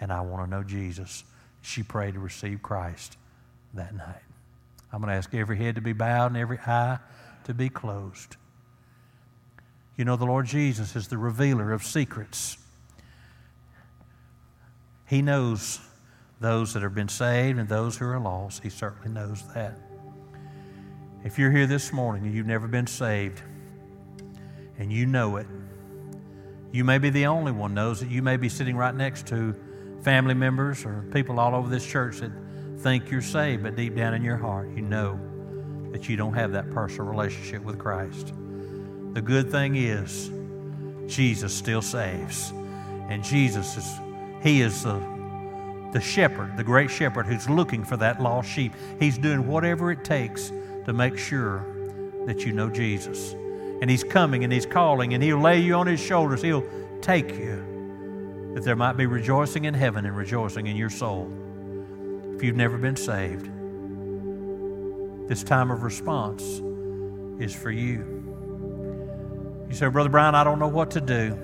And 0.00 0.12
I 0.12 0.22
want 0.22 0.44
to 0.44 0.50
know 0.50 0.62
Jesus. 0.62 1.24
She 1.60 1.82
prayed 1.82 2.14
to 2.14 2.20
receive 2.20 2.62
Christ 2.62 3.16
that 3.74 3.94
night. 3.94 4.22
I'm 4.92 5.00
going 5.00 5.10
to 5.10 5.16
ask 5.16 5.32
every 5.34 5.56
head 5.56 5.76
to 5.76 5.80
be 5.80 5.92
bowed 5.92 6.26
and 6.26 6.36
every 6.36 6.58
eye 6.58 6.98
to 7.44 7.54
be 7.54 7.68
closed. 7.68 8.36
You 9.96 10.04
know, 10.04 10.16
the 10.16 10.26
Lord 10.26 10.46
Jesus 10.46 10.96
is 10.96 11.08
the 11.08 11.18
revealer 11.18 11.72
of 11.72 11.84
secrets. 11.84 12.56
He 15.06 15.22
knows 15.22 15.80
those 16.40 16.72
that 16.72 16.82
have 16.82 16.94
been 16.94 17.08
saved 17.08 17.58
and 17.58 17.68
those 17.68 17.96
who 17.98 18.06
are 18.06 18.18
lost. 18.18 18.62
He 18.62 18.70
certainly 18.70 19.10
knows 19.10 19.42
that. 19.54 19.78
If 21.24 21.38
you're 21.38 21.52
here 21.52 21.68
this 21.68 21.92
morning 21.92 22.24
and 22.24 22.34
you've 22.34 22.46
never 22.46 22.66
been 22.66 22.88
saved 22.88 23.40
and 24.78 24.92
you 24.92 25.06
know 25.06 25.36
it, 25.36 25.46
you 26.72 26.82
may 26.82 26.98
be 26.98 27.10
the 27.10 27.26
only 27.26 27.52
one 27.52 27.74
knows 27.74 28.00
that 28.00 28.10
you 28.10 28.22
may 28.22 28.36
be 28.36 28.48
sitting 28.48 28.76
right 28.76 28.94
next 28.94 29.28
to 29.28 29.54
family 30.02 30.34
members 30.34 30.84
or 30.84 31.04
people 31.12 31.38
all 31.38 31.54
over 31.54 31.68
this 31.68 31.86
church 31.86 32.18
that 32.18 32.32
think 32.78 33.08
you're 33.08 33.22
saved, 33.22 33.62
but 33.62 33.76
deep 33.76 33.94
down 33.94 34.14
in 34.14 34.24
your 34.24 34.36
heart, 34.36 34.68
you 34.74 34.82
know 34.82 35.20
that 35.92 36.08
you 36.08 36.16
don't 36.16 36.34
have 36.34 36.50
that 36.52 36.70
personal 36.70 37.06
relationship 37.06 37.62
with 37.62 37.78
Christ. 37.78 38.32
The 39.12 39.22
good 39.22 39.48
thing 39.48 39.76
is, 39.76 40.28
Jesus 41.06 41.54
still 41.54 41.82
saves. 41.82 42.52
And 43.08 43.22
Jesus 43.22 43.76
is, 43.76 44.00
He 44.42 44.60
is 44.62 44.82
the, 44.82 45.00
the 45.92 46.00
shepherd, 46.00 46.56
the 46.56 46.64
great 46.64 46.90
shepherd 46.90 47.26
who's 47.26 47.48
looking 47.48 47.84
for 47.84 47.96
that 47.98 48.20
lost 48.20 48.50
sheep. 48.50 48.72
He's 48.98 49.18
doing 49.18 49.46
whatever 49.46 49.92
it 49.92 50.04
takes 50.04 50.50
to 50.86 50.92
make 50.92 51.18
sure 51.18 51.64
that 52.26 52.44
you 52.44 52.52
know 52.52 52.70
Jesus. 52.70 53.32
And 53.80 53.90
He's 53.90 54.04
coming 54.04 54.44
and 54.44 54.52
He's 54.52 54.66
calling 54.66 55.14
and 55.14 55.22
He'll 55.22 55.40
lay 55.40 55.60
you 55.60 55.74
on 55.74 55.86
His 55.86 56.00
shoulders. 56.00 56.42
He'll 56.42 56.64
take 57.00 57.34
you 57.34 58.52
that 58.54 58.64
there 58.64 58.76
might 58.76 58.96
be 58.96 59.06
rejoicing 59.06 59.64
in 59.64 59.74
heaven 59.74 60.04
and 60.04 60.16
rejoicing 60.16 60.66
in 60.66 60.76
your 60.76 60.90
soul. 60.90 61.32
If 62.34 62.42
you've 62.42 62.56
never 62.56 62.76
been 62.76 62.96
saved, 62.96 63.48
this 65.28 65.42
time 65.42 65.70
of 65.70 65.82
response 65.82 66.42
is 67.38 67.54
for 67.54 67.70
you. 67.70 68.22
You 69.68 69.74
say, 69.74 69.88
Brother 69.88 70.10
Brian, 70.10 70.34
I 70.34 70.44
don't 70.44 70.58
know 70.58 70.68
what 70.68 70.90
to 70.92 71.00
do. 71.00 71.36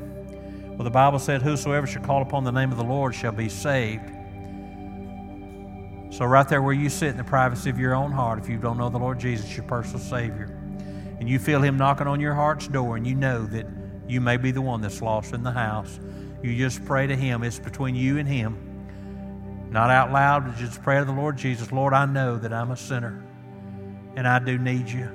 Well, 0.69 0.85
the 0.85 0.91
Bible 0.91 1.19
said, 1.19 1.41
Whosoever 1.41 1.87
shall 1.87 2.03
call 2.03 2.23
upon 2.23 2.45
the 2.45 2.51
name 2.51 2.71
of 2.71 2.79
the 2.79 2.85
Lord 2.85 3.15
shall 3.15 3.33
be 3.33 3.49
saved. 3.49 4.11
So, 6.11 6.25
right 6.25 6.49
there 6.49 6.63
where 6.63 6.73
you 6.73 6.89
sit 6.89 7.11
in 7.11 7.17
the 7.17 7.25
privacy 7.25 7.69
of 7.69 7.79
your 7.79 7.95
own 7.95 8.11
heart, 8.11 8.39
if 8.39 8.49
you 8.49 8.57
don't 8.57 8.79
know 8.79 8.89
the 8.89 8.99
Lord 8.99 9.21
Jesus, 9.21 9.55
your 9.57 9.67
personal 9.67 10.01
Savior, 10.01 10.47
and 11.21 11.29
you 11.29 11.39
feel 11.39 11.61
Him 11.61 11.77
knocking 11.77 12.07
on 12.07 12.19
your 12.19 12.35
heart's 12.35 12.67
door, 12.67 12.97
and 12.97 13.07
you 13.07 13.15
know 13.15 13.45
that 13.47 13.67
you 14.09 14.21
may 14.21 14.39
be 14.39 14.51
the 14.51 14.63
one 14.63 14.81
that's 14.81 15.03
lost 15.03 15.35
in 15.35 15.43
the 15.43 15.53
house, 15.53 16.01
you 16.43 16.57
just 16.57 16.85
pray 16.87 17.07
to 17.07 17.15
Him. 17.15 17.43
It's 17.43 17.59
between 17.59 17.95
you 17.95 18.19
and 18.19 18.27
Him. 18.27 18.57
Not 19.71 19.91
out 19.91 20.13
loud, 20.13 20.47
but 20.47 20.57
just 20.57 20.83
pray 20.83 20.99
to 20.99 21.05
the 21.05 21.13
Lord 21.13 21.37
Jesus 21.37 21.73
Lord, 21.73 21.93
I 21.93 22.07
know 22.07 22.39
that 22.39 22.55
I'm 22.55 22.71
a 22.71 22.77
sinner, 22.77 23.23
and 24.17 24.27
I 24.27 24.39
do 24.39 24.57
need 24.57 24.89
you. 24.89 25.11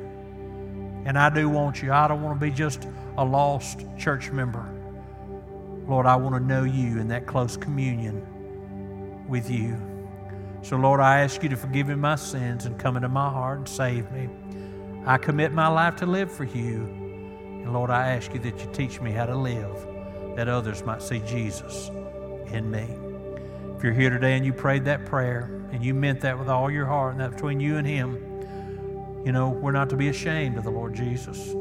And 1.06 1.18
I 1.18 1.30
do 1.30 1.50
want 1.50 1.82
you. 1.82 1.92
I 1.92 2.08
don't 2.08 2.22
want 2.22 2.40
to 2.40 2.46
be 2.46 2.52
just 2.52 2.88
a 3.18 3.26
lost 3.26 3.82
church 3.98 4.32
member. 4.32 4.70
Lord, 5.88 6.06
I 6.06 6.16
want 6.16 6.36
to 6.36 6.40
know 6.40 6.64
you 6.64 7.00
in 7.00 7.08
that 7.10 7.26
close 7.26 7.58
communion 7.58 9.28
with 9.28 9.50
you. 9.50 9.93
So, 10.64 10.78
Lord, 10.78 11.02
I 11.02 11.20
ask 11.20 11.44
you 11.44 11.50
to 11.50 11.58
forgive 11.58 11.90
me 11.90 11.96
my 11.96 12.16
sins 12.16 12.66
and 12.66 12.80
come 12.80 12.96
into 12.96 13.10
my 13.10 13.30
heart 13.30 13.58
and 13.58 13.68
save 13.68 14.10
me. 14.12 14.30
I 15.06 15.18
commit 15.18 15.52
my 15.52 15.68
life 15.68 15.98
to 15.98 16.06
live 16.06 16.32
for 16.32 16.46
you. 16.46 16.86
And, 16.86 17.74
Lord, 17.74 17.90
I 17.90 18.12
ask 18.12 18.34
you 18.34 18.40
that 18.40 18.58
you 18.58 18.70
teach 18.72 19.02
me 19.02 19.12
how 19.12 19.26
to 19.26 19.36
live, 19.36 19.86
that 20.38 20.48
others 20.48 20.82
might 20.86 21.02
see 21.02 21.20
Jesus 21.28 21.90
in 22.54 22.72
me. 22.72 22.88
If 23.76 23.84
you're 23.84 23.92
here 23.92 24.10
today 24.10 24.38
and 24.38 24.46
you 24.46 24.54
prayed 24.54 24.86
that 24.86 25.06
prayer 25.06 25.66
and 25.74 25.84
you 25.84 25.94
meant 25.94 26.22
that 26.22 26.40
with 26.40 26.48
all 26.48 26.72
your 26.72 26.86
heart, 26.86 27.12
and 27.12 27.20
that 27.20 27.32
between 27.32 27.60
you 27.60 27.76
and 27.76 27.86
Him, 27.86 28.16
you 29.26 29.34
know, 29.34 29.50
we're 29.50 29.74
not 29.74 29.90
to 29.90 29.98
be 29.98 30.08
ashamed 30.08 30.58
of 30.58 30.64
the 30.64 30.72
Lord 30.72 30.94
Jesus. 30.94 31.54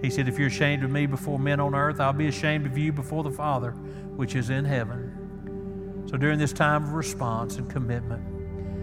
He 0.00 0.10
said, 0.10 0.28
If 0.28 0.38
you're 0.38 0.46
ashamed 0.46 0.84
of 0.84 0.92
me 0.92 1.06
before 1.06 1.40
men 1.40 1.58
on 1.58 1.74
earth, 1.74 1.98
I'll 1.98 2.12
be 2.12 2.28
ashamed 2.28 2.66
of 2.66 2.78
you 2.78 2.92
before 2.92 3.24
the 3.24 3.32
Father 3.32 3.72
which 4.14 4.36
is 4.36 4.50
in 4.50 4.64
heaven. 4.64 5.07
So 6.10 6.16
during 6.16 6.38
this 6.38 6.52
time 6.54 6.84
of 6.84 6.92
response 6.94 7.56
and 7.56 7.68
commitment, 7.68 8.22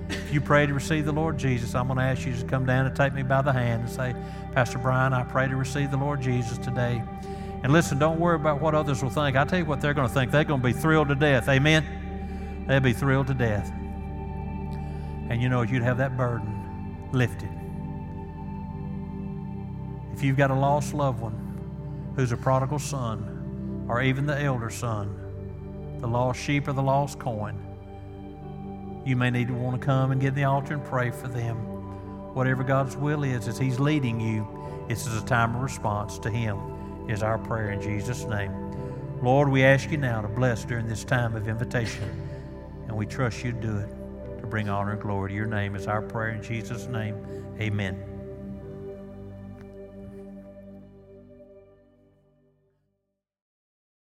if 0.10 0.32
you 0.32 0.40
pray 0.40 0.68
to 0.68 0.74
receive 0.74 1.06
the 1.06 1.12
Lord 1.12 1.40
Jesus, 1.40 1.74
I'm 1.74 1.88
going 1.88 1.98
to 1.98 2.04
ask 2.04 2.26
you 2.26 2.36
to 2.36 2.46
come 2.46 2.66
down 2.68 2.86
and 2.86 2.96
take 2.96 3.14
me 3.14 3.24
by 3.24 3.42
the 3.42 3.52
hand 3.52 3.82
and 3.82 3.90
say, 3.90 4.16
Pastor 4.54 4.78
Brian, 4.78 5.12
I 5.12 5.24
pray 5.24 5.48
to 5.48 5.56
receive 5.56 5.90
the 5.90 5.98
Lord 5.98 6.22
Jesus 6.22 6.60
today. 6.60 7.02
And 7.64 7.74
listen, 7.74 7.98
don't 7.98 8.20
worry 8.20 8.36
about 8.36 8.62
what 8.62 8.76
others 8.76 9.02
will 9.02 9.10
think. 9.10 9.36
I 9.36 9.44
tell 9.44 9.58
you 9.58 9.66
what 9.66 9.82
they're 9.82 9.96
going 9.96 10.08
to 10.08 10.14
think. 10.14 10.30
They're 10.30 10.44
going 10.44 10.62
to 10.62 10.66
be 10.66 10.74
thrilled 10.74 11.08
to 11.08 11.16
death. 11.16 11.50
Amen? 11.50 12.66
They'll 12.68 12.80
be 12.80 12.94
thrilled 12.94 13.26
to 13.28 13.34
death. 13.34 13.72
And 15.30 15.42
you 15.42 15.50
know, 15.50 15.64
you'd 15.64 15.82
have 15.82 15.98
that 15.98 16.16
burden 16.16 17.08
lifted. 17.12 17.50
If 20.14 20.24
you've 20.24 20.38
got 20.38 20.52
a 20.52 20.56
lost 20.56 20.94
loved 20.94 21.20
one 21.20 22.14
who's 22.16 22.32
a 22.32 22.38
prodigal 22.38 22.78
son, 22.78 23.88
or 23.90 24.04
even 24.04 24.28
the 24.28 24.40
elder 24.40 24.70
son, 24.70 25.25
the 26.00 26.08
lost 26.08 26.40
sheep 26.40 26.68
or 26.68 26.74
the 26.74 26.84
lost 26.84 27.20
coin, 27.20 27.60
you 29.06 29.16
may 29.16 29.30
need 29.30 29.48
to 29.48 29.54
want 29.54 29.80
to 29.80 29.86
come 29.86 30.12
and 30.12 30.20
get 30.20 30.30
in 30.30 30.36
the 30.36 30.44
altar 30.44 30.74
and 30.74 30.84
pray 30.84 31.12
for 31.12 31.28
them. 31.28 31.58
Whatever 32.34 32.64
God's 32.64 32.98
will 32.98 33.24
is, 33.24 33.48
as 33.48 33.58
He's 33.58 33.80
leading 33.80 34.20
you, 34.20 34.48
this 34.88 35.08
is 35.08 35.22
a 35.22 35.26
time 35.26 35.56
of 35.56 35.62
response 35.62 36.20
to 36.20 36.30
Him, 36.30 36.58
is 37.10 37.24
our 37.24 37.38
prayer 37.38 37.72
in 37.72 37.82
Jesus' 37.82 38.26
name. 38.26 38.52
Lord, 39.22 39.50
we 39.50 39.64
ask 39.64 39.90
you 39.92 39.98
now 39.98 40.22
to 40.22 40.28
bless 40.28 40.66
during 40.66 40.88
this 40.88 41.04
time 41.04 41.36
of 41.36 41.48
invitation, 41.48 42.04
and 42.88 42.96
we 42.96 43.06
trust 43.06 43.44
you 43.44 43.52
to 43.52 43.60
do 43.60 43.78
it 43.78 43.90
to 44.42 44.48
bring 44.48 44.70
honor 44.70 44.92
and 44.92 45.02
glory 45.02 45.30
to 45.30 45.36
your 45.36 45.48
name, 45.48 45.76
is 45.76 45.88
our 45.88 46.02
prayer 46.02 46.30
in 46.30 46.44
Jesus' 46.44 46.88
name. 46.88 47.16
Amen. 47.60 48.15